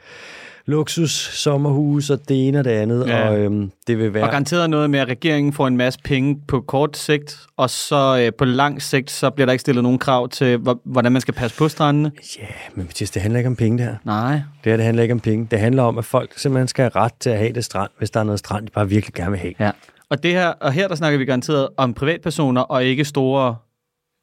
luksus, 0.65 1.11
sommerhus 1.33 2.09
og 2.09 2.19
det 2.29 2.47
ene 2.47 2.59
og 2.59 2.63
det 2.63 2.69
andet. 2.71 3.07
Ja. 3.07 3.29
Og 3.29 3.39
øhm, 3.39 3.71
det 3.87 3.97
vil 3.97 4.13
være... 4.13 4.23
Og 4.23 4.29
garanteret 4.29 4.69
noget 4.69 4.89
med, 4.89 4.99
at 4.99 5.07
regeringen 5.07 5.53
får 5.53 5.67
en 5.67 5.77
masse 5.77 5.99
penge 6.03 6.41
på 6.47 6.61
kort 6.61 6.97
sigt, 6.97 7.39
og 7.57 7.69
så 7.69 8.19
øh, 8.25 8.31
på 8.37 8.45
lang 8.45 8.81
sigt, 8.81 9.11
så 9.11 9.29
bliver 9.29 9.45
der 9.45 9.51
ikke 9.53 9.61
stillet 9.61 9.83
nogen 9.83 9.99
krav 9.99 10.29
til, 10.29 10.57
hvor- 10.57 10.79
hvordan 10.83 11.11
man 11.11 11.21
skal 11.21 11.33
passe 11.33 11.57
på 11.57 11.67
strandene. 11.67 12.11
Ja, 12.39 12.45
men 12.75 12.85
Mathias, 12.85 13.11
det 13.11 13.21
handler 13.21 13.37
ikke 13.39 13.47
om 13.47 13.55
penge, 13.55 13.77
det 13.77 13.85
her. 13.85 13.95
Nej. 14.03 14.31
Det 14.33 14.41
her, 14.71 14.75
det 14.77 14.85
handler 14.85 15.03
ikke 15.03 15.13
om 15.13 15.19
penge. 15.19 15.47
Det 15.51 15.59
handler 15.59 15.83
om, 15.83 15.97
at 15.97 16.05
folk 16.05 16.37
simpelthen 16.37 16.67
skal 16.67 16.83
have 16.83 17.03
ret 17.03 17.13
til 17.19 17.29
at 17.29 17.37
have 17.37 17.53
det 17.53 17.65
strand, 17.65 17.91
hvis 17.97 18.09
der 18.11 18.19
er 18.19 18.23
noget 18.23 18.39
strand, 18.39 18.65
de 18.65 18.71
bare 18.71 18.89
virkelig 18.89 19.13
gerne 19.13 19.31
vil 19.31 19.39
have. 19.39 19.53
Ja. 19.59 19.71
Og, 20.09 20.23
det 20.23 20.31
her, 20.31 20.47
og 20.47 20.71
her 20.71 20.87
der 20.87 20.95
snakker 20.95 21.19
vi 21.19 21.25
garanteret 21.25 21.67
om 21.77 21.93
privatpersoner, 21.93 22.61
og 22.61 22.83
ikke 22.83 23.05
store 23.05 23.55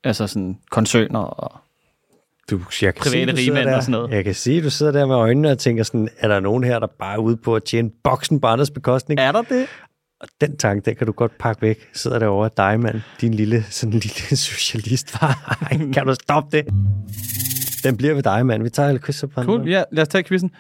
altså 0.04 0.26
sådan 0.26 0.58
koncerner. 0.70 1.18
Og... 1.20 1.60
Du, 2.50 2.60
jeg 2.82 2.94
kan 2.94 3.02
Private 3.02 3.10
se, 3.10 3.26
du 3.26 3.36
sidder 3.36 3.58
rigmænd 3.58 3.68
der, 3.68 3.76
og 3.76 3.82
sådan 3.82 3.92
noget. 3.92 4.10
Jeg 4.10 4.24
kan 4.24 4.34
se, 4.34 4.62
du 4.62 4.70
sidder 4.70 4.92
der 4.92 5.06
med 5.06 5.14
øjnene 5.14 5.50
og 5.50 5.58
tænker 5.58 5.82
sådan, 5.82 6.08
er 6.18 6.28
der 6.28 6.40
nogen 6.40 6.64
her, 6.64 6.78
der 6.78 6.86
bare 6.98 7.14
er 7.14 7.18
ude 7.18 7.36
på 7.36 7.56
at 7.56 7.64
tjene 7.64 7.90
boksen 8.04 8.40
på 8.40 8.46
andres 8.46 8.70
bekostning? 8.70 9.20
Er 9.20 9.32
der 9.32 9.42
det? 9.42 9.66
Og 10.20 10.28
den 10.40 10.56
tanke, 10.56 10.84
den 10.84 10.96
kan 10.96 11.06
du 11.06 11.12
godt 11.12 11.38
pakke 11.38 11.62
væk. 11.62 11.88
Sidder 11.92 12.18
derovre 12.18 12.50
dig, 12.56 12.80
mand. 12.80 13.00
Din 13.20 13.34
lille, 13.34 13.64
sådan 13.70 13.90
lille 13.90 14.36
socialist. 14.36 15.16
kan 15.94 16.06
du 16.06 16.14
stoppe 16.14 16.56
det? 16.56 16.66
Den 17.84 17.96
bliver 17.96 18.14
ved 18.14 18.22
dig, 18.22 18.46
mand. 18.46 18.62
Vi 18.62 18.70
tager 18.70 18.88
alle 18.88 19.00
quiz 19.00 19.24
på 19.34 19.42
Cool, 19.42 19.68
ja, 19.68 19.82
lad 19.92 20.02
os 20.02 20.08
tage 20.08 20.24
quizzen. 20.24 20.50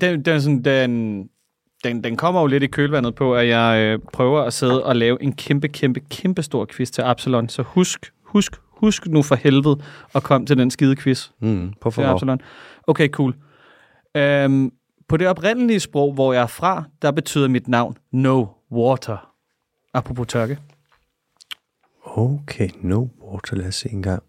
Den, 0.00 0.24
den, 0.24 0.40
sådan, 0.40 0.64
den, 0.64 1.24
den, 1.84 2.04
den 2.04 2.16
kommer 2.16 2.40
jo 2.40 2.46
lidt 2.46 2.62
i 2.62 2.66
kølvandet 2.66 3.14
på, 3.14 3.34
at 3.34 3.48
jeg 3.48 3.78
øh, 3.78 3.98
prøver 4.12 4.42
at 4.42 4.52
sidde 4.52 4.84
og 4.84 4.96
lave 4.96 5.22
en 5.22 5.32
kæmpe, 5.32 5.68
kæmpe, 5.68 6.00
kæmpe 6.00 6.42
stor 6.42 6.66
quiz 6.72 6.90
til 6.90 7.02
Absalon. 7.02 7.48
Så 7.48 7.62
husk, 7.62 8.12
husk, 8.22 8.52
husk 8.78 9.06
nu 9.06 9.22
for 9.22 9.34
helvede 9.34 9.82
at 10.14 10.22
komme 10.22 10.46
til 10.46 10.58
den 10.58 10.70
skide 10.70 10.96
quiz. 10.96 11.28
Mm, 11.40 11.72
på 11.80 11.90
forhånd. 11.90 12.40
Okay, 12.86 13.08
cool. 13.08 13.34
Øhm, 14.14 14.72
på 15.08 15.16
det 15.16 15.28
oprindelige 15.28 15.80
sprog, 15.80 16.12
hvor 16.12 16.32
jeg 16.32 16.42
er 16.42 16.46
fra, 16.46 16.84
der 17.02 17.10
betyder 17.10 17.48
mit 17.48 17.68
navn 17.68 17.96
no 18.10 18.46
water. 18.72 19.32
Apropos 19.94 20.26
tørke. 20.26 20.58
Okay, 22.04 22.68
no 22.80 23.06
water. 23.22 23.56
Lad 23.56 23.66
os 23.66 23.74
se 23.74 23.92
en 23.92 24.02
gang. 24.02 24.22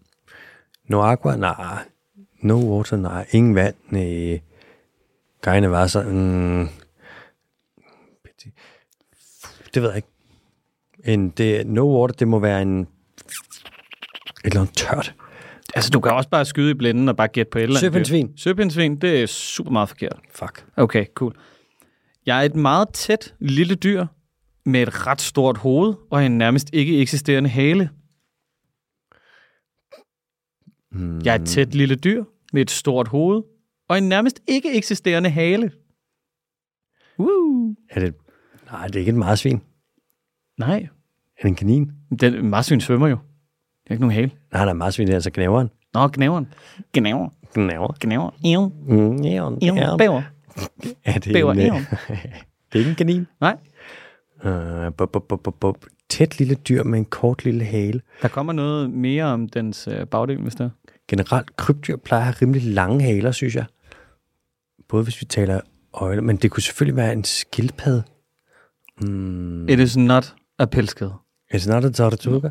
No 0.88 1.02
aqua? 1.02 1.36
Nej. 1.36 1.84
No 2.42 2.54
water? 2.54 2.96
Nej. 2.96 3.26
Ingen 3.32 3.54
vand? 3.54 3.74
Nej. 3.88 4.40
Gejne 5.44 5.70
var 5.70 5.86
så... 5.86 6.02
Mm, 6.02 6.68
det 9.74 9.82
ved 9.82 9.88
jeg 9.88 9.96
ikke. 9.96 10.08
En, 11.04 11.30
det, 11.30 11.66
no 11.66 12.00
water, 12.00 12.14
det 12.14 12.28
må 12.28 12.38
være 12.38 12.62
en... 12.62 12.88
Eller 14.44 14.60
andet 14.60 14.76
tørt. 14.76 15.14
Altså, 15.74 15.90
du 15.90 16.00
kan 16.00 16.12
også 16.12 16.28
bare 16.28 16.44
skyde 16.44 16.70
i 16.70 16.74
blænden 16.74 17.08
og 17.08 17.16
bare 17.16 17.28
gætte 17.28 17.50
på 17.50 17.58
et 17.58 17.62
eller 17.62 17.70
andet. 17.78 17.80
Søpindsvin. 17.92 18.32
Søpindsvin, 18.36 18.96
det 19.00 19.22
er 19.22 19.26
super 19.26 19.70
meget 19.70 19.88
forkert. 19.88 20.18
Fuck. 20.34 20.66
Okay, 20.76 21.06
cool. 21.14 21.36
Jeg 22.26 22.38
er 22.38 22.42
et 22.42 22.54
meget 22.54 22.88
tæt 22.92 23.34
lille 23.40 23.74
dyr 23.74 24.06
med 24.64 24.82
et 24.82 25.06
ret 25.06 25.20
stort 25.20 25.58
hoved 25.58 25.94
og 26.10 26.26
en 26.26 26.38
nærmest 26.38 26.70
ikke 26.72 26.98
eksisterende 27.00 27.48
hale. 27.50 27.90
Mm. 30.92 31.18
Jeg 31.24 31.34
er 31.36 31.38
et 31.38 31.46
tæt 31.48 31.74
lille 31.74 31.94
dyr 31.94 32.24
med 32.52 32.62
et 32.62 32.70
stort 32.70 33.08
hoved 33.08 33.42
og 33.88 33.98
en 33.98 34.08
nærmest 34.08 34.40
ikke 34.46 34.72
eksisterende 34.74 35.30
hale. 35.30 35.72
Woo! 37.18 37.74
Er 37.90 38.00
det... 38.00 38.14
Nej, 38.72 38.86
det 38.86 38.94
er 38.96 39.00
ikke 39.00 39.10
et 39.10 39.16
marsvin. 39.16 39.62
Nej, 40.58 40.78
Er 41.38 41.42
det 41.42 41.48
en 41.48 41.54
kanin? 41.54 41.90
den 42.20 42.50
marsvin 42.50 42.80
svømmer 42.80 43.08
jo. 43.08 43.18
Det 43.90 43.94
er 43.94 43.98
ikke 43.98 44.00
nogen 44.06 44.14
hale. 44.14 44.30
Nej, 44.52 44.72
marsvin 44.72 45.08
er 45.08 45.14
altså 45.14 45.30
knæveren. 45.30 45.70
Nå, 45.94 46.08
gnæveren. 46.12 46.48
Gnæver. 46.92 47.28
Knæver. 47.54 47.94
Gnæver. 48.00 48.30
Ew. 48.44 48.68
Mm, 48.86 49.18
knæveren. 49.18 49.58
Ew. 49.62 49.74
Ja. 49.74 49.96
Bæver. 49.96 50.22
Er 51.04 51.18
det 51.18 51.32
Bæver. 51.32 51.52
en, 51.52 51.58
øh, 51.60 51.66
det 52.08 52.74
er 52.74 52.78
ikke 52.78 52.90
en 52.90 52.96
kanin? 52.96 53.26
Nej, 53.40 53.56
Uh, 54.44 54.92
bup, 54.98 55.10
bup, 55.12 55.22
bup, 55.28 55.42
bup, 55.42 55.54
bup. 55.60 55.86
Tæt 56.08 56.38
lille 56.38 56.54
dyr 56.54 56.82
med 56.82 56.98
en 56.98 57.04
kort 57.04 57.44
lille 57.44 57.64
hale. 57.64 58.00
der 58.22 58.28
kommer 58.28 58.52
noget 58.52 58.90
mere 58.90 59.24
om 59.24 59.48
dens 59.48 59.88
øh, 59.92 60.06
bagdel, 60.06 60.42
hvis 60.42 60.54
det 60.54 60.64
er. 60.64 60.70
Generelt, 61.08 61.56
krybdyr 61.56 61.96
plejer 61.96 62.20
at 62.20 62.26
have 62.26 62.34
rimelig 62.42 62.62
lange 62.62 63.02
haler, 63.04 63.32
synes 63.32 63.54
jeg. 63.56 63.64
Både 64.88 65.02
hvis 65.04 65.20
vi 65.20 65.26
taler 65.26 65.60
øjler, 65.94 66.22
men 66.22 66.36
det 66.36 66.50
kunne 66.50 66.62
selvfølgelig 66.62 66.96
være 66.96 67.12
en 67.12 67.24
skildpadde. 67.24 68.02
Mm. 69.00 69.68
It 69.68 69.78
is 69.78 69.96
not 69.96 70.34
a 70.58 70.64
pelskede. 70.64 71.12
It's 71.54 71.68
not 71.72 71.84
a 71.84 71.90
tortuga. 71.90 72.50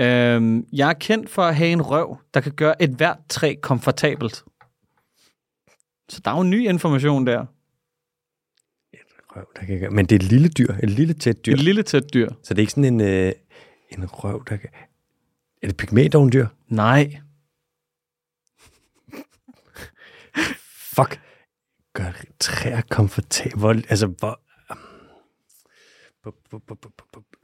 Øhm, 0.00 0.66
jeg 0.72 0.88
er 0.88 0.92
kendt 0.92 1.30
for 1.30 1.42
at 1.42 1.56
have 1.56 1.70
en 1.70 1.82
røv, 1.82 2.18
der 2.34 2.40
kan 2.40 2.52
gøre 2.52 2.82
et 2.82 2.90
hvert 2.90 3.18
træ 3.28 3.54
komfortabelt. 3.62 4.44
Så 6.08 6.20
der 6.24 6.30
er 6.30 6.36
jo 6.36 6.42
ny 6.42 6.68
information 6.68 7.26
der. 7.26 7.46
Røv, 9.36 9.44
der 9.56 9.64
kan... 9.66 9.80
gøre- 9.80 9.90
Men 9.90 10.06
det 10.06 10.12
er 10.14 10.16
et 10.26 10.30
lille 10.32 10.48
dyr, 10.48 10.74
et 10.82 10.90
lille 10.90 11.14
tæt 11.14 11.46
dyr. 11.46 11.52
Et 11.52 11.60
lille 11.60 11.82
tæt 11.82 12.14
dyr. 12.14 12.28
Så 12.42 12.54
det 12.54 12.58
er 12.58 12.62
ikke 12.62 12.72
sådan 12.72 12.84
en, 12.84 13.00
øh, 13.00 13.32
en 13.90 14.04
røv, 14.06 14.44
der 14.48 14.56
kan... 14.56 14.70
Er 15.62 15.66
det 15.66 15.76
pygmædovndyr? 15.76 16.46
Nej. 16.68 17.20
Fuck. 20.94 21.20
Gør 21.92 22.12
træer 22.40 22.80
komfortable. 22.90 23.82
Altså, 23.88 24.06
hvor... 24.06 24.40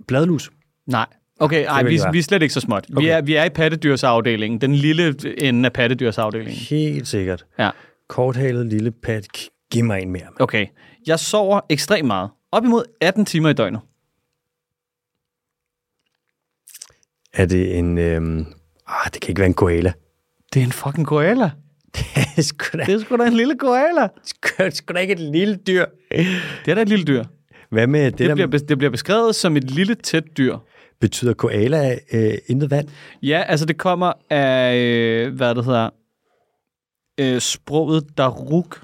Bladlus. 0.07 0.51
Nej. 0.87 1.07
Okay, 1.41 1.65
ej, 1.67 1.83
vi, 1.83 1.97
det 1.99 2.13
vi 2.13 2.19
er 2.19 2.23
slet 2.23 2.43
ikke 2.43 2.55
så 2.55 2.61
småt. 2.61 2.85
Vi, 2.89 2.95
Okay. 2.97 3.09
er, 3.17 3.21
vi 3.21 3.35
er 3.35 3.45
i 3.45 3.49
pattedyrsafdelingen. 3.49 4.61
Den 4.61 4.75
lille 4.75 5.15
ende 5.39 5.67
af 5.67 5.73
pattedyrsafdelingen. 5.73 6.55
Helt 6.55 7.09
sikkert. 7.09 7.47
Ja. 7.59 7.71
Korthalet 8.09 8.67
lille 8.67 8.91
pat. 8.91 9.27
Giv 9.73 9.85
mig 9.85 10.03
en 10.03 10.11
mere. 10.11 10.23
mand. 10.25 10.35
Okay. 10.41 10.67
Jeg 11.07 11.19
sover 11.19 11.61
ekstremt 11.71 12.07
meget. 12.07 12.31
Op 12.53 12.65
imod 12.65 12.85
18 13.01 13.25
timer 13.27 13.49
i 13.49 13.53
døgnet. 13.53 13.81
Er 17.35 17.47
det 17.47 17.79
en... 17.79 17.99
Øhm... 17.99 18.47
Ah, 18.87 19.11
det 19.13 19.21
kan 19.21 19.29
ikke 19.31 19.39
være 19.39 19.47
en 19.47 19.55
koala. 19.55 19.93
Det 20.55 20.61
er 20.61 20.65
en 20.67 20.73
fucking 20.73 21.07
koala. 21.07 21.51
det 21.97 22.05
er 22.37 22.43
sgu 22.43 22.79
da, 22.79 22.85
Det 22.85 22.95
er 22.95 22.99
sgu 22.99 23.17
da 23.17 23.27
en 23.27 23.33
lille 23.33 23.59
koala. 23.59 24.09
sgu, 24.25 24.71
sgu 24.71 24.93
da 24.95 24.99
ikke 24.99 25.13
et 25.13 25.21
lille 25.21 25.57
dyr. 25.67 25.85
Det 26.65 26.71
er 26.71 26.75
da 26.75 26.83
et 26.83 26.89
lille 26.89 27.05
dyr. 27.05 27.25
Hvad 27.71 27.87
med 27.87 28.05
det, 28.05 28.19
Det, 28.19 28.29
der 28.29 28.35
bliver, 28.35 28.49
det 28.69 28.79
bliver 28.79 28.91
beskrevet 28.91 29.35
som 29.35 29.57
et 29.57 29.71
lille 29.71 29.95
tæt 29.95 30.25
dyr. 30.39 30.57
Betyder 31.01 31.35
koala 31.35 31.99
øh, 32.13 32.35
intet 32.47 32.71
vand? 32.71 32.89
Ja, 33.23 33.43
altså 33.47 33.67
det 33.67 33.79
kommer 33.79 34.13
af, 34.31 34.77
øh, 34.77 35.35
hvad 35.35 35.55
det 35.55 35.65
hedder, 35.65 35.91
øh, 37.21 37.41
sproget 37.41 38.19
Daruk, 38.19 38.83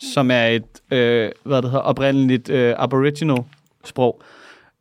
som 0.00 0.30
er 0.30 0.46
et, 0.46 0.92
øh, 0.92 1.30
hvad 1.44 1.62
det 1.62 1.70
hedder, 1.70 1.84
oprindeligt 1.84 2.50
øh, 2.50 2.74
aboriginal 2.78 3.44
sprog, 3.84 4.22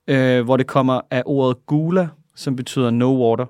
øh, 0.07 0.45
hvor 0.45 0.57
det 0.57 0.67
kommer 0.67 1.01
af 1.11 1.23
ordet 1.25 1.65
gula, 1.65 2.07
som 2.36 2.55
betyder 2.55 2.89
no 2.89 3.28
water. 3.28 3.45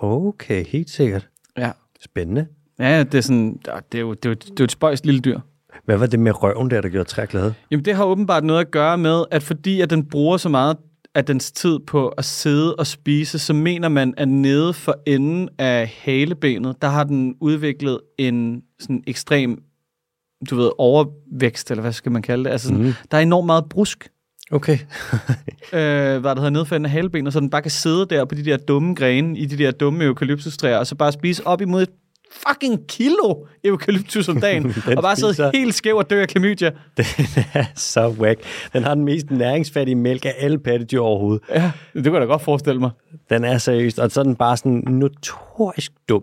Okay, 0.00 0.66
helt 0.66 0.90
sikkert. 0.90 1.28
Ja. 1.58 1.70
Spændende. 2.00 2.46
Ja, 2.78 3.02
det 3.02 3.14
er 3.14 3.22
sådan, 3.22 3.60
det 3.92 3.98
er 3.98 4.02
jo, 4.02 4.14
det 4.14 4.24
er 4.24 4.28
jo, 4.28 4.34
det 4.34 4.50
er 4.50 4.54
jo 4.60 4.64
et 4.64 4.72
spøjst 4.72 5.06
lille 5.06 5.20
dyr. 5.20 5.40
Hvad 5.84 5.96
var 5.96 6.06
det 6.06 6.20
med 6.20 6.42
røven 6.42 6.70
der, 6.70 6.80
der 6.80 6.88
gjorde 6.88 7.08
træer 7.08 7.26
glade? 7.26 7.54
Jamen, 7.70 7.84
det 7.84 7.94
har 7.94 8.04
åbenbart 8.04 8.44
noget 8.44 8.60
at 8.60 8.70
gøre 8.70 8.98
med, 8.98 9.24
at 9.30 9.42
fordi 9.42 9.80
at 9.80 9.90
den 9.90 10.08
bruger 10.08 10.36
så 10.36 10.48
meget 10.48 10.76
af 11.14 11.24
dens 11.24 11.52
tid 11.52 11.78
på 11.86 12.08
at 12.08 12.24
sidde 12.24 12.74
og 12.76 12.86
spise, 12.86 13.38
så 13.38 13.52
mener 13.52 13.88
man, 13.88 14.14
at 14.16 14.28
nede 14.28 14.72
for 14.72 14.94
enden 15.06 15.48
af 15.58 15.92
halebenet, 16.02 16.76
der 16.82 16.88
har 16.88 17.04
den 17.04 17.34
udviklet 17.40 18.00
en 18.18 18.62
sådan 18.80 19.02
ekstrem, 19.06 19.62
du 20.50 20.56
ved, 20.56 20.70
overvækst, 20.78 21.70
eller 21.70 21.82
hvad 21.82 21.92
skal 21.92 22.12
man 22.12 22.22
kalde 22.22 22.44
det? 22.44 22.50
Altså 22.50 22.68
sådan, 22.68 22.82
Mhm. 22.82 22.92
der 23.10 23.16
er 23.16 23.22
enormt 23.22 23.46
meget 23.46 23.64
brusk, 23.70 24.08
Okay. 24.50 24.78
øh, 25.72 26.20
hvad 26.20 26.22
der 26.22 26.34
hedder, 26.34 26.50
nede 26.50 26.66
for 26.66 26.76
enden 26.76 26.84
af 26.84 26.90
halebenet, 26.90 27.32
så 27.32 27.40
den 27.40 27.50
bare 27.50 27.62
kan 27.62 27.70
sidde 27.70 28.06
der 28.06 28.24
på 28.24 28.34
de 28.34 28.44
der 28.44 28.56
dumme 28.56 28.94
grene, 28.94 29.38
i 29.38 29.46
de 29.46 29.58
der 29.58 29.70
dumme 29.70 30.04
eukalyptustræer, 30.04 30.76
og 30.78 30.86
så 30.86 30.94
bare 30.94 31.12
spise 31.12 31.46
op 31.46 31.60
imod 31.60 31.82
et 31.82 31.88
fucking 32.48 32.86
kilo 32.88 33.46
eukalyptus 33.64 34.28
om 34.28 34.40
dagen, 34.40 34.66
og 34.96 35.02
bare 35.02 35.16
sidde 35.16 35.50
helt 35.54 35.74
skæv 35.74 35.96
og 35.96 36.10
dø 36.10 36.20
af 36.20 36.28
klamydia. 36.28 36.70
Den 36.96 37.04
er 37.54 37.64
så 37.74 38.08
whack. 38.08 38.40
Den 38.72 38.82
har 38.82 38.94
den 38.94 39.04
mest 39.04 39.30
næringsfattige 39.30 39.94
mælk 39.94 40.24
af 40.24 40.34
alle 40.38 40.58
pattedyr 40.58 41.00
overhovedet. 41.00 41.42
Ja, 41.50 41.72
det 41.94 42.04
kunne 42.04 42.14
jeg 42.14 42.20
da 42.20 42.26
godt 42.26 42.42
forestille 42.42 42.80
mig. 42.80 42.90
Den 43.30 43.44
er 43.44 43.58
seriøst, 43.58 43.98
og 43.98 44.10
så 44.10 44.20
er 44.20 44.24
den 44.24 44.36
bare 44.36 44.56
sådan 44.56 44.82
notorisk 44.86 45.92
dum. 46.08 46.22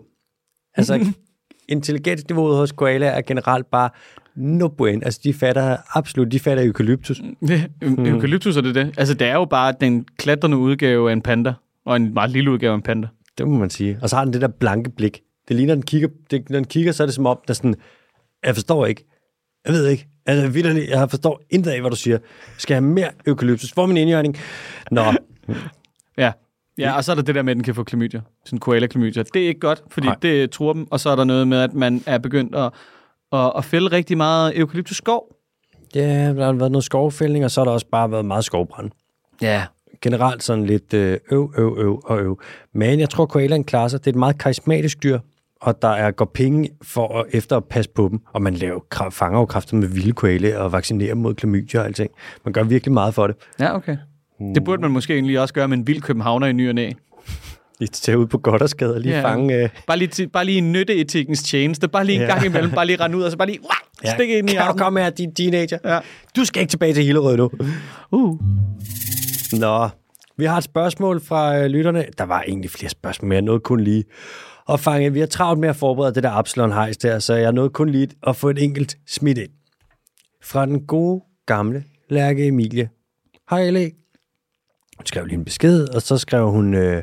Altså, 0.74 1.12
intelligensniveauet 1.68 2.56
hos 2.56 2.72
koala 2.72 3.06
er 3.06 3.20
generelt 3.20 3.70
bare 3.70 3.90
no 4.36 4.68
bueno. 4.68 5.00
Altså, 5.04 5.20
de 5.24 5.34
fatter 5.34 5.76
absolut, 5.94 6.32
de 6.32 6.40
fatter 6.40 6.64
eukalyptus. 6.64 7.22
Mm. 7.22 8.06
Eukalyptus 8.06 8.56
er 8.56 8.60
det 8.60 8.74
det. 8.74 8.94
Altså, 8.98 9.14
det 9.14 9.26
er 9.26 9.34
jo 9.34 9.44
bare 9.44 9.74
den 9.80 10.06
klatrende 10.18 10.56
udgave 10.56 11.08
af 11.10 11.12
en 11.12 11.22
panda, 11.22 11.52
og 11.86 11.96
en 11.96 12.14
meget 12.14 12.30
lille 12.30 12.50
udgave 12.50 12.72
af 12.72 12.76
en 12.76 12.82
panda. 12.82 13.08
Det 13.38 13.48
må 13.48 13.58
man 13.58 13.70
sige. 13.70 13.98
Og 14.02 14.10
så 14.10 14.16
har 14.16 14.24
den 14.24 14.32
det 14.32 14.40
der 14.40 14.48
blanke 14.48 14.90
blik. 14.90 15.20
Det 15.50 15.56
ligner, 15.58 15.74
den 15.74 15.82
kigger, 15.82 16.08
det, 16.30 16.50
når 16.50 16.58
den 16.58 16.64
kigger, 16.66 16.92
så 16.92 17.02
er 17.02 17.06
det 17.06 17.14
som 17.14 17.26
om, 17.26 17.38
der 17.46 17.52
er 17.52 17.54
sådan, 17.54 17.74
jeg 18.44 18.54
forstår 18.54 18.86
ikke. 18.86 19.04
Jeg 19.64 19.72
ved 19.72 19.86
ikke. 19.86 20.06
Altså, 20.26 20.48
vidderligt, 20.48 20.90
jeg 20.90 21.10
forstår 21.10 21.40
intet 21.50 21.70
af, 21.70 21.80
hvad 21.80 21.90
du 21.90 21.96
siger. 21.96 22.18
Skal 22.58 22.74
jeg 22.74 22.82
have 22.82 22.90
mere 22.92 23.08
eukalyptus? 23.26 23.70
Hvor 23.70 23.82
er 23.82 23.86
min 23.86 23.96
indjørning? 23.96 24.36
Nå, 24.90 25.02
Ja. 26.18 26.32
Ja, 26.78 26.96
og 26.96 27.04
så 27.04 27.12
er 27.12 27.14
der 27.16 27.22
det 27.22 27.34
der 27.34 27.42
med, 27.42 27.50
at 27.50 27.56
den 27.56 27.64
kan 27.64 27.74
få 27.74 27.84
klamydia. 27.84 28.20
Sådan 28.44 28.58
koala 28.58 28.86
klamydia. 28.86 29.22
Det 29.34 29.42
er 29.42 29.48
ikke 29.48 29.60
godt, 29.60 29.82
fordi 29.90 30.06
Nej. 30.06 30.16
Det 30.22 30.50
tror 30.50 30.72
dem. 30.72 30.86
Og 30.90 31.00
så 31.00 31.10
er 31.10 31.16
der 31.16 31.24
noget 31.24 31.48
med, 31.48 31.58
at 31.60 31.74
man 31.74 32.02
er 32.06 32.18
begyndt 32.18 32.54
at, 32.54 32.72
at, 33.32 33.52
at 33.56 33.64
fælde 33.64 33.86
rigtig 33.92 34.16
meget 34.16 34.58
eukalyptus 34.58 34.96
skov. 34.96 35.36
ja, 35.94 36.32
der 36.34 36.44
har 36.44 36.52
været 36.52 36.72
noget 36.72 36.84
skovfældning, 36.84 37.44
og 37.44 37.50
så 37.50 37.60
har 37.60 37.64
der 37.64 37.72
også 37.72 37.86
bare 37.86 38.10
været 38.10 38.24
meget 38.24 38.44
skovbrand. 38.44 38.90
Ja. 39.42 39.64
Generelt 40.02 40.42
sådan 40.42 40.66
lidt 40.66 40.94
øh, 40.94 41.18
øv, 41.30 41.52
øv, 41.58 41.76
øv 41.78 42.02
og 42.04 42.20
øv. 42.20 42.40
Men 42.72 43.00
jeg 43.00 43.10
tror, 43.10 43.26
koalaen 43.26 43.64
klarer 43.64 43.88
sig. 43.88 44.00
Det 44.00 44.06
er 44.06 44.12
et 44.12 44.18
meget 44.18 44.38
karismatisk 44.38 45.02
dyr, 45.02 45.18
og 45.60 45.82
der 45.82 45.88
er 45.88 46.10
går 46.10 46.30
penge 46.34 46.68
for 46.82 47.18
at, 47.18 47.26
efter 47.32 47.56
at 47.56 47.64
passe 47.64 47.90
på 47.94 48.08
dem. 48.10 48.20
Og 48.34 48.42
man 48.42 48.54
laver, 48.54 48.80
fanger 49.10 49.38
jo 49.38 49.44
kræfter 49.46 49.76
med 49.76 49.88
vilde 49.88 50.12
koale 50.12 50.58
og 50.58 50.72
vaccinerer 50.72 51.14
mod 51.14 51.34
klamydia 51.34 51.80
og 51.80 51.86
alting. 51.86 52.10
Man 52.44 52.52
gør 52.52 52.62
virkelig 52.62 52.92
meget 52.92 53.14
for 53.14 53.26
det. 53.26 53.36
Ja, 53.60 53.74
okay. 53.76 53.96
Det 54.54 54.64
burde 54.64 54.82
man 54.82 54.90
måske 54.90 55.14
egentlig 55.14 55.40
også 55.40 55.54
gøre 55.54 55.68
med 55.68 55.78
en 55.78 55.86
vild 55.86 56.00
københavner 56.02 56.46
i 56.46 56.52
ny 56.52 56.68
og 56.68 56.74
næ. 56.74 56.90
De 57.80 57.86
tager 57.86 58.16
ud 58.16 58.26
på 58.26 58.38
Goddersgade 58.38 58.94
og 58.94 59.00
lige 59.00 59.14
Ja. 59.16 59.24
fange... 59.24 59.62
Øh, 59.62 59.68
Bare 59.86 59.96
lige, 59.98 60.28
bare 60.28 60.44
lige 60.44 60.58
en 60.58 60.72
nytteetikkens 60.72 61.42
tjeneste. 61.42 61.88
Bare 61.88 62.04
lige 62.04 62.16
en 62.16 62.22
Ja. 62.22 62.26
gang 62.34 62.46
imellem. 62.46 62.70
Bare 62.70 62.86
lige 62.86 63.00
rende 63.00 63.16
ud, 63.16 63.22
og 63.22 63.30
så 63.30 63.36
bare 63.36 63.48
lige 63.48 63.58
ja. 64.04 64.14
stikke 64.14 64.38
ind 64.38 64.50
i 64.50 64.52
kan 64.52 64.60
du 64.62 64.66
armen. 64.68 64.78
komme 64.78 65.00
her, 65.00 65.10
din 65.10 65.34
teenager? 65.34 65.78
Ja. 65.84 65.98
Du 66.36 66.44
skal 66.44 66.60
ikke 66.60 66.70
tilbage 66.70 66.94
til 66.94 67.04
Hillerød 67.04 67.36
nu. 67.36 67.50
Uh. 68.12 68.38
Nå, 69.52 69.88
vi 70.36 70.44
har 70.44 70.56
et 70.56 70.64
spørgsmål 70.64 71.20
fra 71.24 71.58
øh, 71.58 71.66
lytterne. 71.66 72.04
Der 72.18 72.24
var 72.24 72.42
egentlig 72.48 72.70
flere 72.70 72.90
spørgsmål, 72.90 73.28
men 73.28 73.34
jeg 73.34 73.42
nåede 73.42 73.60
kun 73.60 73.80
lige 73.80 74.04
og 74.66 74.80
fange. 74.80 75.12
Vi 75.12 75.20
har 75.20 75.26
travlt 75.26 75.60
med 75.60 75.68
at 75.68 75.76
forberede 75.76 76.14
det 76.14 76.22
der 76.22 76.30
Absalon 76.30 76.72
hejs 76.72 76.96
der, 76.96 77.18
så 77.18 77.34
jeg 77.34 77.52
nåede 77.52 77.70
kun 77.70 77.88
lige 77.88 78.08
at 78.26 78.36
få 78.36 78.48
et 78.48 78.62
enkelt 78.62 78.96
smidt 79.06 79.38
ind. 79.38 79.50
Fra 80.42 80.66
den 80.66 80.86
gode, 80.86 81.22
gamle 81.46 81.84
Lærke 82.08 82.46
Emilie. 82.46 82.90
Hej, 83.50 83.70
L.A. 83.70 83.88
Hun 84.96 85.06
skrev 85.06 85.24
lige 85.24 85.38
en 85.38 85.44
besked, 85.44 85.88
og 85.88 86.02
så 86.02 86.18
skrev 86.18 86.50
hun, 86.50 86.74
øh, 86.74 87.02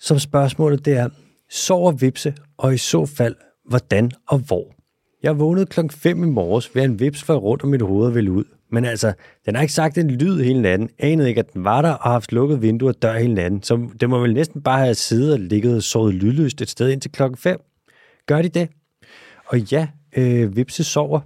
som 0.00 0.18
spørgsmålet 0.18 0.84
det 0.84 0.96
er, 0.96 1.08
sover 1.50 1.92
vipse, 1.92 2.34
og 2.56 2.74
i 2.74 2.78
så 2.78 3.06
fald, 3.06 3.36
hvordan 3.68 4.10
og 4.28 4.38
hvor? 4.38 4.74
Jeg 5.22 5.38
vågnede 5.38 5.66
klokken 5.66 5.90
5 5.90 6.22
i 6.22 6.26
morges 6.26 6.74
ved 6.74 6.82
en 6.82 7.00
vips 7.00 7.24
fløj 7.24 7.36
rundt 7.36 7.62
om 7.62 7.68
mit 7.68 7.82
hoved 7.82 8.06
og 8.06 8.14
ville 8.14 8.32
ud. 8.32 8.44
Men 8.74 8.84
altså, 8.84 9.12
den 9.46 9.54
har 9.54 9.62
ikke 9.62 9.74
sagt 9.74 9.98
en 9.98 10.10
lyd 10.10 10.42
hele 10.42 10.62
natten. 10.62 10.90
Anede 10.98 11.28
ikke, 11.28 11.38
at 11.38 11.52
den 11.52 11.64
var 11.64 11.82
der 11.82 11.90
og 11.90 12.02
har 12.02 12.12
haft 12.12 12.32
lukket 12.32 12.62
vinduer 12.62 12.92
og 12.92 13.02
dør 13.02 13.18
hele 13.18 13.34
natten. 13.34 13.62
Så 13.62 13.88
det 14.00 14.10
må 14.10 14.18
vel 14.18 14.34
næsten 14.34 14.62
bare 14.62 14.78
have 14.78 14.94
siddet 14.94 15.32
og 15.32 15.38
ligget 15.38 15.76
og 15.76 15.82
sovet 15.82 16.14
lydløst 16.14 16.62
et 16.62 16.70
sted 16.70 16.90
indtil 16.90 17.12
klokken 17.12 17.36
5. 17.36 17.60
Gør 18.26 18.42
de 18.42 18.48
det? 18.48 18.68
Og 19.46 19.58
ja, 19.60 19.88
øh, 20.16 20.56
vipse 20.56 20.84
sover. 20.84 21.20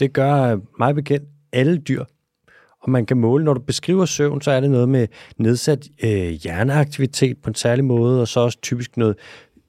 Det 0.00 0.12
gør 0.12 0.46
meget 0.46 0.62
mig 0.78 0.94
bekendt 0.94 1.28
alle 1.52 1.78
dyr. 1.78 2.04
Og 2.82 2.90
man 2.90 3.06
kan 3.06 3.16
måle, 3.16 3.44
når 3.44 3.54
du 3.54 3.60
beskriver 3.60 4.04
søvn, 4.04 4.40
så 4.40 4.50
er 4.50 4.60
det 4.60 4.70
noget 4.70 4.88
med 4.88 5.06
nedsat 5.36 5.88
øh, 6.04 6.28
hjerneaktivitet 6.28 7.36
på 7.42 7.50
en 7.50 7.54
særlig 7.54 7.84
måde, 7.84 8.20
og 8.20 8.28
så 8.28 8.40
også 8.40 8.58
typisk 8.60 8.96
noget 8.96 9.16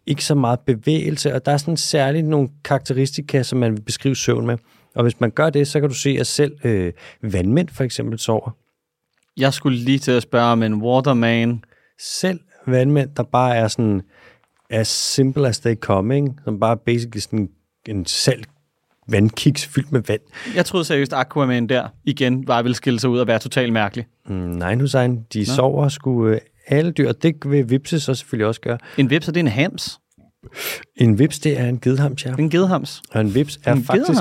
ikke 0.06 0.26
så 0.26 0.36
meget 0.36 0.60
bevægelse, 0.60 1.34
og 1.34 1.46
der 1.46 1.52
er 1.52 1.58
sådan 1.58 1.78
særligt 1.78 2.28
nogle 2.28 2.50
karakteristika, 2.64 3.44
som 3.44 3.60
man 3.60 3.74
vil 3.74 3.82
beskrive 3.82 4.16
søvn 4.16 4.46
med. 4.46 4.58
Og 4.96 5.04
hvis 5.04 5.20
man 5.20 5.32
gør 5.32 5.50
det, 5.50 5.68
så 5.68 5.80
kan 5.80 5.90
du 5.90 5.96
se, 5.96 6.18
at 6.20 6.28
selv 6.28 6.58
øh, 6.64 6.94
vandmænd 7.22 7.70
for 7.70 7.84
eksempel 7.84 8.20
sover. 8.20 8.52
Jeg 9.38 9.54
skulle 9.54 9.78
lige 9.78 10.00
til 10.00 10.12
at 10.12 10.24
spørge 10.24 10.52
om 10.52 10.64
en 10.64 10.74
waterman. 10.74 11.64
Selv 12.00 12.40
vandmænd, 12.68 13.10
der 13.18 13.24
bare 13.24 13.56
er 13.56 13.68
sådan 13.68 14.02
as 14.70 14.88
simple 14.88 15.48
as 15.48 15.60
they 15.60 15.76
come, 15.76 16.16
ikke? 16.16 16.28
som 16.44 16.60
bare 16.60 16.72
er 16.72 16.76
basically 16.76 17.20
sådan 17.20 17.50
en 17.88 18.06
salt 18.06 18.50
vandkiks 19.08 19.66
fyldt 19.66 19.92
med 19.92 20.02
vand. 20.08 20.22
Jeg 20.56 20.66
troede 20.66 20.86
seriøst, 20.86 21.14
Aquaman 21.14 21.68
der 21.68 21.88
igen 22.04 22.46
bare 22.46 22.64
ville 22.64 22.76
skille 22.76 23.00
sig 23.00 23.10
ud 23.10 23.20
og 23.20 23.28
være 23.28 23.40
totalt 23.40 23.74
mærkelig. 23.74 24.06
Mm, 24.26 24.34
nej, 24.36 24.76
Hussein, 24.76 25.26
de 25.34 25.40
Nå. 25.40 25.46
sover 25.46 25.90
sgu 25.90 26.28
øh, 26.28 26.42
alle 26.68 26.92
dyr, 26.92 27.10
og 27.10 27.24
det 27.24 27.36
vil 27.46 27.70
vipse 27.70 28.00
så 28.00 28.16
selvfølgelig 28.16 28.48
også 28.48 28.62
gøre. 28.62 28.78
En 28.98 29.10
vips, 29.10 29.28
er 29.28 29.32
det 29.32 29.40
en 29.40 29.48
hams? 29.48 30.00
En 30.96 31.20
vips, 31.20 31.40
det 31.40 31.60
er 31.60 31.66
en 31.66 31.80
gedehams, 31.80 32.26
ja. 32.26 32.34
En 32.40 32.50
gedehams. 32.50 33.02
Og 33.12 33.22
en 33.22 33.36
vips 33.36 33.60
er 33.66 33.74
En 33.74 33.84
faktisk 33.84 34.20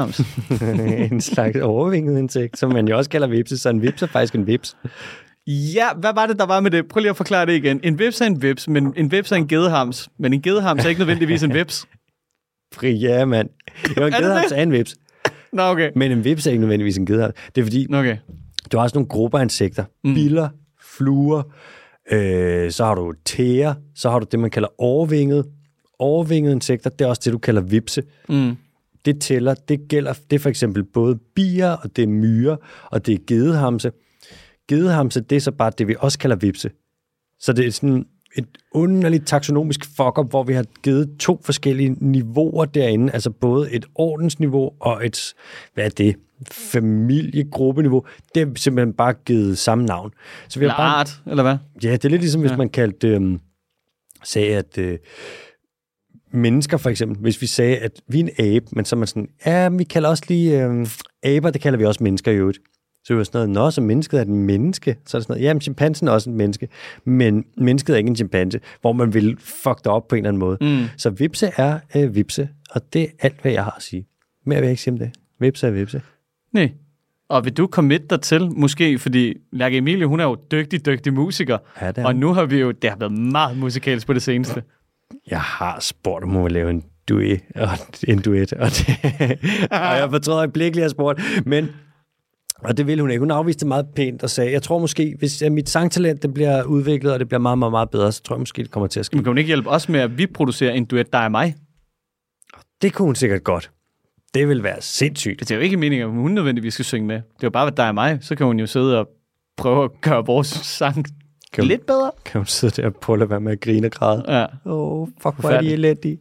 en 1.13 1.21
slags 1.21 1.57
overvinget 1.59 2.19
insekt, 2.19 2.59
som 2.59 2.73
man 2.73 2.89
jo 2.89 2.97
også 2.97 3.11
kalder 3.11 3.27
vipse, 3.27 3.59
så 3.59 3.69
en 3.71 3.83
vips 3.83 4.03
er 4.03 4.07
faktisk 4.07 4.35
en 4.35 4.47
vips. 4.47 4.77
Ja, 5.47 5.87
hvad 6.01 6.15
var 6.15 6.27
det, 6.27 6.39
der 6.39 6.47
var 6.47 6.61
med 6.61 6.71
det? 6.71 6.89
Prøv 6.89 7.01
lige 7.01 7.11
at 7.11 7.17
forklare 7.17 7.47
det 7.47 7.53
igen. 7.53 7.81
En 7.83 7.99
vips 7.99 8.21
er 8.21 8.27
en 8.27 8.43
vips, 8.43 8.69
men 8.69 8.93
en 8.97 9.11
vips 9.11 9.33
er 9.33 9.37
en 9.37 9.49
gedehams. 9.49 10.09
Men 10.19 10.33
en 10.33 10.43
gedehams 10.43 10.85
er 10.85 10.89
ikke 10.89 10.99
nødvendigvis 10.99 11.43
en 11.43 11.55
vips. 11.55 11.87
Fri, 12.75 12.93
ja, 12.93 13.25
mand. 13.25 13.49
Jo, 13.97 14.07
en 14.07 14.13
gedehams 14.13 14.49
det? 14.49 14.59
er 14.59 14.63
en 14.63 14.73
vips, 14.73 14.95
Nå, 15.53 15.63
okay. 15.63 15.91
men 15.97 16.13
en 16.13 16.25
vips 16.25 16.47
er 16.47 16.51
ikke 16.51 16.61
nødvendigvis 16.61 16.97
en 16.99 17.07
gedehams. 17.07 17.35
Det 17.55 17.61
er 17.61 17.65
fordi, 17.65 17.87
Okay. 17.95 18.17
du 18.73 18.77
har 18.77 18.83
også 18.85 18.95
nogle 18.97 19.09
grupper 19.09 19.39
af 19.39 19.43
insekter. 19.43 19.85
Mm. 20.05 20.15
Biller, 20.15 20.49
fluer, 20.97 21.43
øh, 22.13 22.71
så 22.71 22.85
har 22.85 22.95
du 22.95 23.13
tæer, 23.25 23.75
så 23.95 24.11
har 24.11 24.19
du 24.19 24.27
det, 24.33 24.41
man 24.41 24.51
kalder 24.51 24.69
overvinget. 24.79 25.45
Overvingede 25.99 26.53
insekter, 26.55 26.91
det 26.91 27.05
er 27.05 27.09
også 27.09 27.23
det, 27.25 27.33
du 27.33 27.39
kalder 27.39 27.61
vipse. 27.63 28.03
Mm. 28.29 28.57
det 29.05 29.21
tæller, 29.21 29.55
det 29.55 29.89
gælder, 29.89 30.13
det 30.31 30.37
er 30.37 30.41
for 30.41 30.49
eksempel 30.49 30.85
både 30.85 31.19
bier, 31.35 31.71
og 31.71 31.97
det 31.97 32.03
er 32.03 32.07
myrer, 32.09 32.57
og 32.91 33.07
det 33.07 33.15
er 33.15 33.19
gedehamse. 33.27 33.93
Gedehamse, 34.69 35.21
det 35.21 35.37
er 35.37 35.41
så 35.41 35.51
bare 35.53 35.73
det, 35.79 35.89
vi 35.89 35.97
også 35.99 36.19
kalder 36.19 36.37
vipse. 36.37 36.71
Så 37.41 37.53
det 37.53 37.67
er 37.67 37.71
sådan 37.71 38.07
et 38.37 38.47
underligt 38.73 39.27
taksonomisk 39.27 39.85
fuck 39.85 40.31
hvor 40.31 40.43
vi 40.43 40.53
har 40.53 40.65
givet 40.83 41.11
to 41.19 41.41
forskellige 41.45 41.91
niveauer 42.01 42.65
derinde, 42.65 43.13
altså 43.13 43.31
både 43.31 43.73
et 43.73 43.87
ordensniveau 43.95 44.71
og 44.81 45.07
et, 45.07 45.35
hvad 45.75 45.85
er 45.85 45.89
det, 45.89 46.17
familiegruppeniveau. 46.53 48.05
Det 48.35 48.43
er 48.43 48.47
simpelthen 48.57 48.93
bare 48.95 49.13
givet 49.13 49.59
samme 49.59 49.85
navn. 49.85 50.13
Så 50.49 50.59
vi 50.59 50.65
Eller 50.65 50.75
har 50.75 50.83
bare, 50.83 51.01
art, 51.01 51.21
eller 51.27 51.43
hvad? 51.43 51.57
Ja, 51.85 51.93
det 51.93 52.05
er 52.05 52.09
lidt 52.09 52.23
ligesom, 52.23 52.41
hvis 52.41 52.51
Ja. 52.51 52.57
man 52.57 52.69
kaldte, 52.69 53.09
øhm, 53.09 53.41
sagde, 54.25 54.57
at 54.57 54.79
øh, 54.79 54.99
mennesker 56.33 56.77
for 56.77 56.91
eksempel, 56.91 57.19
hvis 57.19 57.41
vi 57.41 57.47
sagde, 57.47 57.77
at 57.77 57.93
vi 58.09 58.21
er 58.21 58.25
en 58.25 58.31
abe, 58.39 58.67
men 58.73 58.85
så 58.85 58.97
er 58.97 58.99
man 58.99 59.07
sådan, 59.07 59.29
ja, 59.47 59.69
vi 59.69 59.85
kalder 59.85 60.09
også 60.09 60.25
lige 60.29 60.65
øhm, 60.65 60.87
aber, 61.23 61.51
det 61.51 61.61
kalder 61.61 61.79
vi 61.79 61.85
også 61.85 62.05
mennesker 62.05 62.33
i 62.33 62.37
øvrigt. 62.37 62.59
Så 63.05 63.07
det 63.09 63.17
var 63.17 63.25
sådan 63.25 63.39
noget, 63.39 63.51
nå, 63.51 63.71
så 63.71 63.81
mennesket 63.81 64.19
er 64.19 64.23
et 64.23 64.29
menneske. 64.29 64.97
Så 65.07 65.17
er 65.17 65.19
det 65.19 65.25
sådan 65.25 65.35
noget, 65.35 65.43
jamen, 65.43 65.61
chimpansen 65.61 66.09
er 66.09 66.13
også 66.13 66.31
et 66.31 66.37
menneske, 66.37 66.69
men 67.05 67.45
mennesket 67.57 67.95
er 67.95 67.99
ikke 67.99 68.09
en 68.09 68.17
chimpanse, 68.17 68.61
hvor 68.81 68.93
man 68.93 69.15
vil 69.15 69.37
fuck 69.41 69.79
det 69.79 69.87
op 69.87 70.09
på 70.09 70.15
en 70.15 70.19
eller 70.19 70.29
anden 70.29 70.41
måde. 70.41 70.59
Mm. 70.61 70.85
Så 70.97 71.11
vipse 71.11 71.51
er 71.57 71.79
øh, 71.97 72.15
vipse, 72.15 72.49
og 72.71 72.93
det 72.93 73.03
er 73.03 73.07
alt, 73.21 73.43
hvad 73.43 73.53
jeg 73.53 73.65
har 73.65 73.75
at 73.77 73.83
sige. 73.83 74.07
Mere 74.47 74.59
vil 74.59 74.67
jeg 74.67 74.71
ikke 74.71 74.83
sige 74.83 74.93
om 74.93 74.99
det. 74.99 75.11
Vipse 75.41 75.67
er 75.67 75.71
vipse. 75.71 76.03
Nej. 76.53 76.73
Og 77.29 77.45
vil 77.45 77.53
du 77.53 77.67
commit 77.67 78.11
dig 78.11 78.21
til, 78.21 78.51
måske, 78.51 78.99
fordi 78.99 79.35
Lærke 79.53 79.77
Emilie, 79.77 80.07
hun 80.07 80.21
er 80.21 80.25
jo 80.25 80.37
dygtig, 80.51 80.87
dygtig 80.87 81.15
musiker. 81.15 81.59
Ja, 81.81 81.93
og 82.05 82.17
nu 82.17 82.33
har 82.33 82.45
vi 82.45 82.61
jo, 82.61 82.71
det 82.71 82.91
har 82.91 82.97
været 82.97 83.13
meget 83.13 83.57
musikalsk 83.57 84.07
på 84.07 84.13
det 84.13 84.23
seneste. 84.23 84.63
Jeg 85.31 85.41
har 85.41 85.81
spurgt, 85.81 86.25
om 86.25 86.31
hun 86.31 86.45
vil 86.45 86.53
lave 86.53 86.71
en 86.71 86.85
duet, 87.09 87.41
og 87.55 87.69
en 88.09 88.19
duet, 88.23 88.53
og, 88.53 88.69
det, 88.69 88.89
og 89.71 89.97
jeg 89.97 90.09
fortrød 90.11 90.35
øjeblikkeligt, 90.35 90.83
at 90.83 90.83
jeg 90.83 90.91
spurgte, 90.91 91.23
men 91.47 91.69
og 92.65 92.77
det 92.77 92.87
ville 92.87 93.03
hun 93.03 93.11
ikke. 93.11 93.21
Hun 93.21 93.31
afviste 93.31 93.61
det 93.61 93.69
meget 93.69 93.87
pænt 93.97 94.23
og 94.23 94.31
sagde, 94.31 94.53
jeg 94.53 94.63
tror 94.63 94.79
måske, 94.79 95.15
hvis 95.19 95.43
mit 95.51 95.69
sangtalent 95.69 96.23
det 96.23 96.35
bliver 96.35 96.63
udviklet, 96.63 97.13
og 97.13 97.19
det 97.21 97.29
bliver 97.29 97.41
meget, 97.41 97.59
meget, 97.59 97.71
meget 97.71 97.91
bedre, 97.91 98.13
så 98.13 98.23
tror 98.23 98.37
jeg 98.37 98.41
måske, 98.41 98.63
det 98.63 98.71
kommer 98.71 98.87
til 98.87 99.01
at 99.01 99.07
ske. 99.07 99.17
Men 99.17 99.25
kan 99.25 99.31
hun 99.31 99.39
ikke 99.39 99.47
hjælpe 99.47 99.71
os 99.71 99.89
med, 99.89 100.01
at 100.01 100.19
vi 100.19 100.27
producerer 100.27 100.73
en 100.73 100.85
duet, 100.85 101.13
der 101.13 101.19
er 101.19 101.29
mig? 101.29 101.55
Det 102.83 102.93
kunne 102.93 103.07
hun 103.07 103.15
sikkert 103.15 103.45
godt. 103.45 103.71
Det 104.35 104.49
vil 104.49 104.63
være 104.63 104.81
sindssygt. 104.81 105.41
Det 105.41 105.51
er 105.51 105.55
jo 105.55 105.61
ikke 105.61 105.77
meningen, 105.77 106.09
at 106.09 106.15
hun 106.15 106.31
nødvendigvis 106.31 106.75
skal 106.75 106.85
synge 106.85 107.07
med. 107.07 107.17
Det 107.17 107.23
er 107.23 107.45
jo 107.45 107.51
bare, 107.51 107.67
at 107.67 107.77
der 107.77 107.83
er 107.83 107.93
mig. 107.93 108.19
Så 108.21 108.35
kan 108.35 108.47
hun 108.47 108.61
jo 108.61 108.67
sidde 108.67 108.99
og 108.99 109.09
prøve 109.57 109.85
at 109.85 109.91
gøre 110.01 110.27
vores 110.27 110.47
sang 110.47 111.07
Kan 111.53 111.65
hun, 111.65 111.69
lidt 111.69 111.87
bedre. 111.87 112.11
kan 112.25 112.39
hun 112.39 112.47
sidde 112.47 112.83
der 112.83 112.89
og 112.89 112.95
prøve 112.95 113.15
at 113.15 113.19
lade 113.19 113.31
være 113.31 113.41
med 113.41 113.53
at 113.53 113.61
grine 113.61 113.87
og 113.87 113.91
græde? 113.91 114.25
Ja. 114.29 114.43
Åh, 114.45 115.03
oh, 115.03 115.09
fuck, 115.23 115.35
hvor 115.41 115.51
er 115.51 115.61
de 115.61 115.73
elendige. 115.73 116.19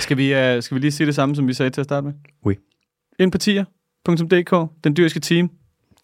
Skal 0.00 0.16
vi, 0.16 0.32
uh, 0.32 0.62
skal 0.62 0.74
vi 0.74 0.80
lige 0.80 0.90
sige 0.92 1.06
det 1.06 1.14
samme, 1.14 1.36
som 1.36 1.48
vi 1.48 1.52
sagde 1.52 1.70
til 1.70 1.80
at 1.80 1.84
starte 1.84 2.04
med? 2.04 2.12
Oui. 2.46 2.54
Ind 3.18 3.32
på 3.32 3.38
tier.dk, 3.38 4.70
den 4.84 4.96
dyriske 4.96 5.20
team. 5.20 5.50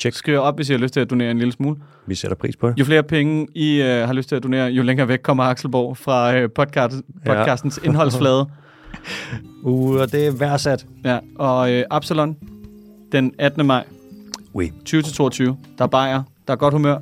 Check. 0.00 0.16
Skriv 0.16 0.38
op, 0.38 0.56
hvis 0.56 0.68
I 0.68 0.72
har 0.72 0.78
lyst 0.78 0.94
til 0.94 1.00
at 1.00 1.10
donere 1.10 1.30
en 1.30 1.38
lille 1.38 1.52
smule. 1.52 1.76
Vi 2.06 2.14
sætter 2.14 2.34
pris 2.36 2.56
på 2.56 2.68
det. 2.68 2.78
Jo 2.78 2.84
flere 2.84 3.02
penge 3.02 3.46
I 3.54 3.80
uh, 3.80 3.86
har 3.86 4.12
lyst 4.12 4.28
til 4.28 4.36
at 4.36 4.42
donere, 4.42 4.66
jo 4.66 4.82
længere 4.82 5.08
væk 5.08 5.18
kommer 5.18 5.44
Axelborg 5.44 5.96
fra 5.96 6.42
uh, 6.44 6.50
podcast, 6.54 6.94
podcastens 7.26 7.80
indholdsflade. 7.84 8.46
Uh, 9.62 10.00
og 10.00 10.12
det 10.12 10.26
er 10.26 10.30
værdsat. 10.30 10.86
Ja, 11.04 11.18
og 11.36 11.70
uh, 11.70 11.80
Absalon, 11.90 12.36
den 13.12 13.34
18. 13.38 13.66
maj, 13.66 13.84
Oui. 14.54 14.72
20-22. 14.88 15.44
Der 15.44 15.54
er 15.78 15.86
bajer, 15.86 16.22
der 16.46 16.52
er 16.52 16.56
godt 16.56 16.74
humør, 16.74 16.98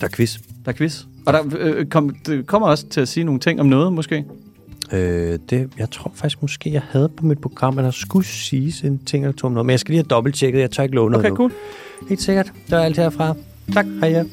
Der 0.00 0.06
er 0.06 0.10
quiz. 0.10 0.36
der 0.64 0.72
er 0.72 0.76
quiz. 0.76 1.02
Og 1.26 1.32
der 1.32 1.42
øh, 1.58 1.86
kom, 1.86 2.16
det 2.26 2.46
kommer 2.46 2.68
også 2.68 2.86
til 2.88 3.00
at 3.00 3.08
sige 3.08 3.24
nogle 3.24 3.40
ting 3.40 3.60
om 3.60 3.66
noget, 3.66 3.92
måske. 3.92 4.24
Øh, 4.92 5.38
det, 5.50 5.70
jeg 5.78 5.90
tror 5.90 6.12
faktisk 6.14 6.42
måske, 6.42 6.72
jeg 6.72 6.82
havde 6.90 7.08
på 7.08 7.26
mit 7.26 7.38
program, 7.38 7.78
at 7.78 7.84
der 7.84 7.90
skulle 7.90 8.26
siges 8.26 8.80
en 8.80 8.98
ting 9.06 9.24
eller 9.24 9.36
to 9.36 9.46
om 9.46 9.52
noget. 9.52 9.66
Men 9.66 9.70
jeg 9.70 9.80
skal 9.80 9.92
lige 9.92 9.98
have 10.02 10.08
dobbelttjekket. 10.08 10.60
Jeg 10.60 10.70
tør 10.70 10.82
ikke 10.82 10.94
noget 10.94 11.14
Okay, 11.16 11.28
nu. 11.28 11.36
cool. 11.36 11.52
Helt 12.08 12.22
sikkert. 12.22 12.46
Det 12.66 12.76
var 12.76 12.82
alt 12.82 12.96
herfra. 12.96 13.34
Tak. 13.74 13.86
Hej 14.00 14.08
ja. 14.10 14.24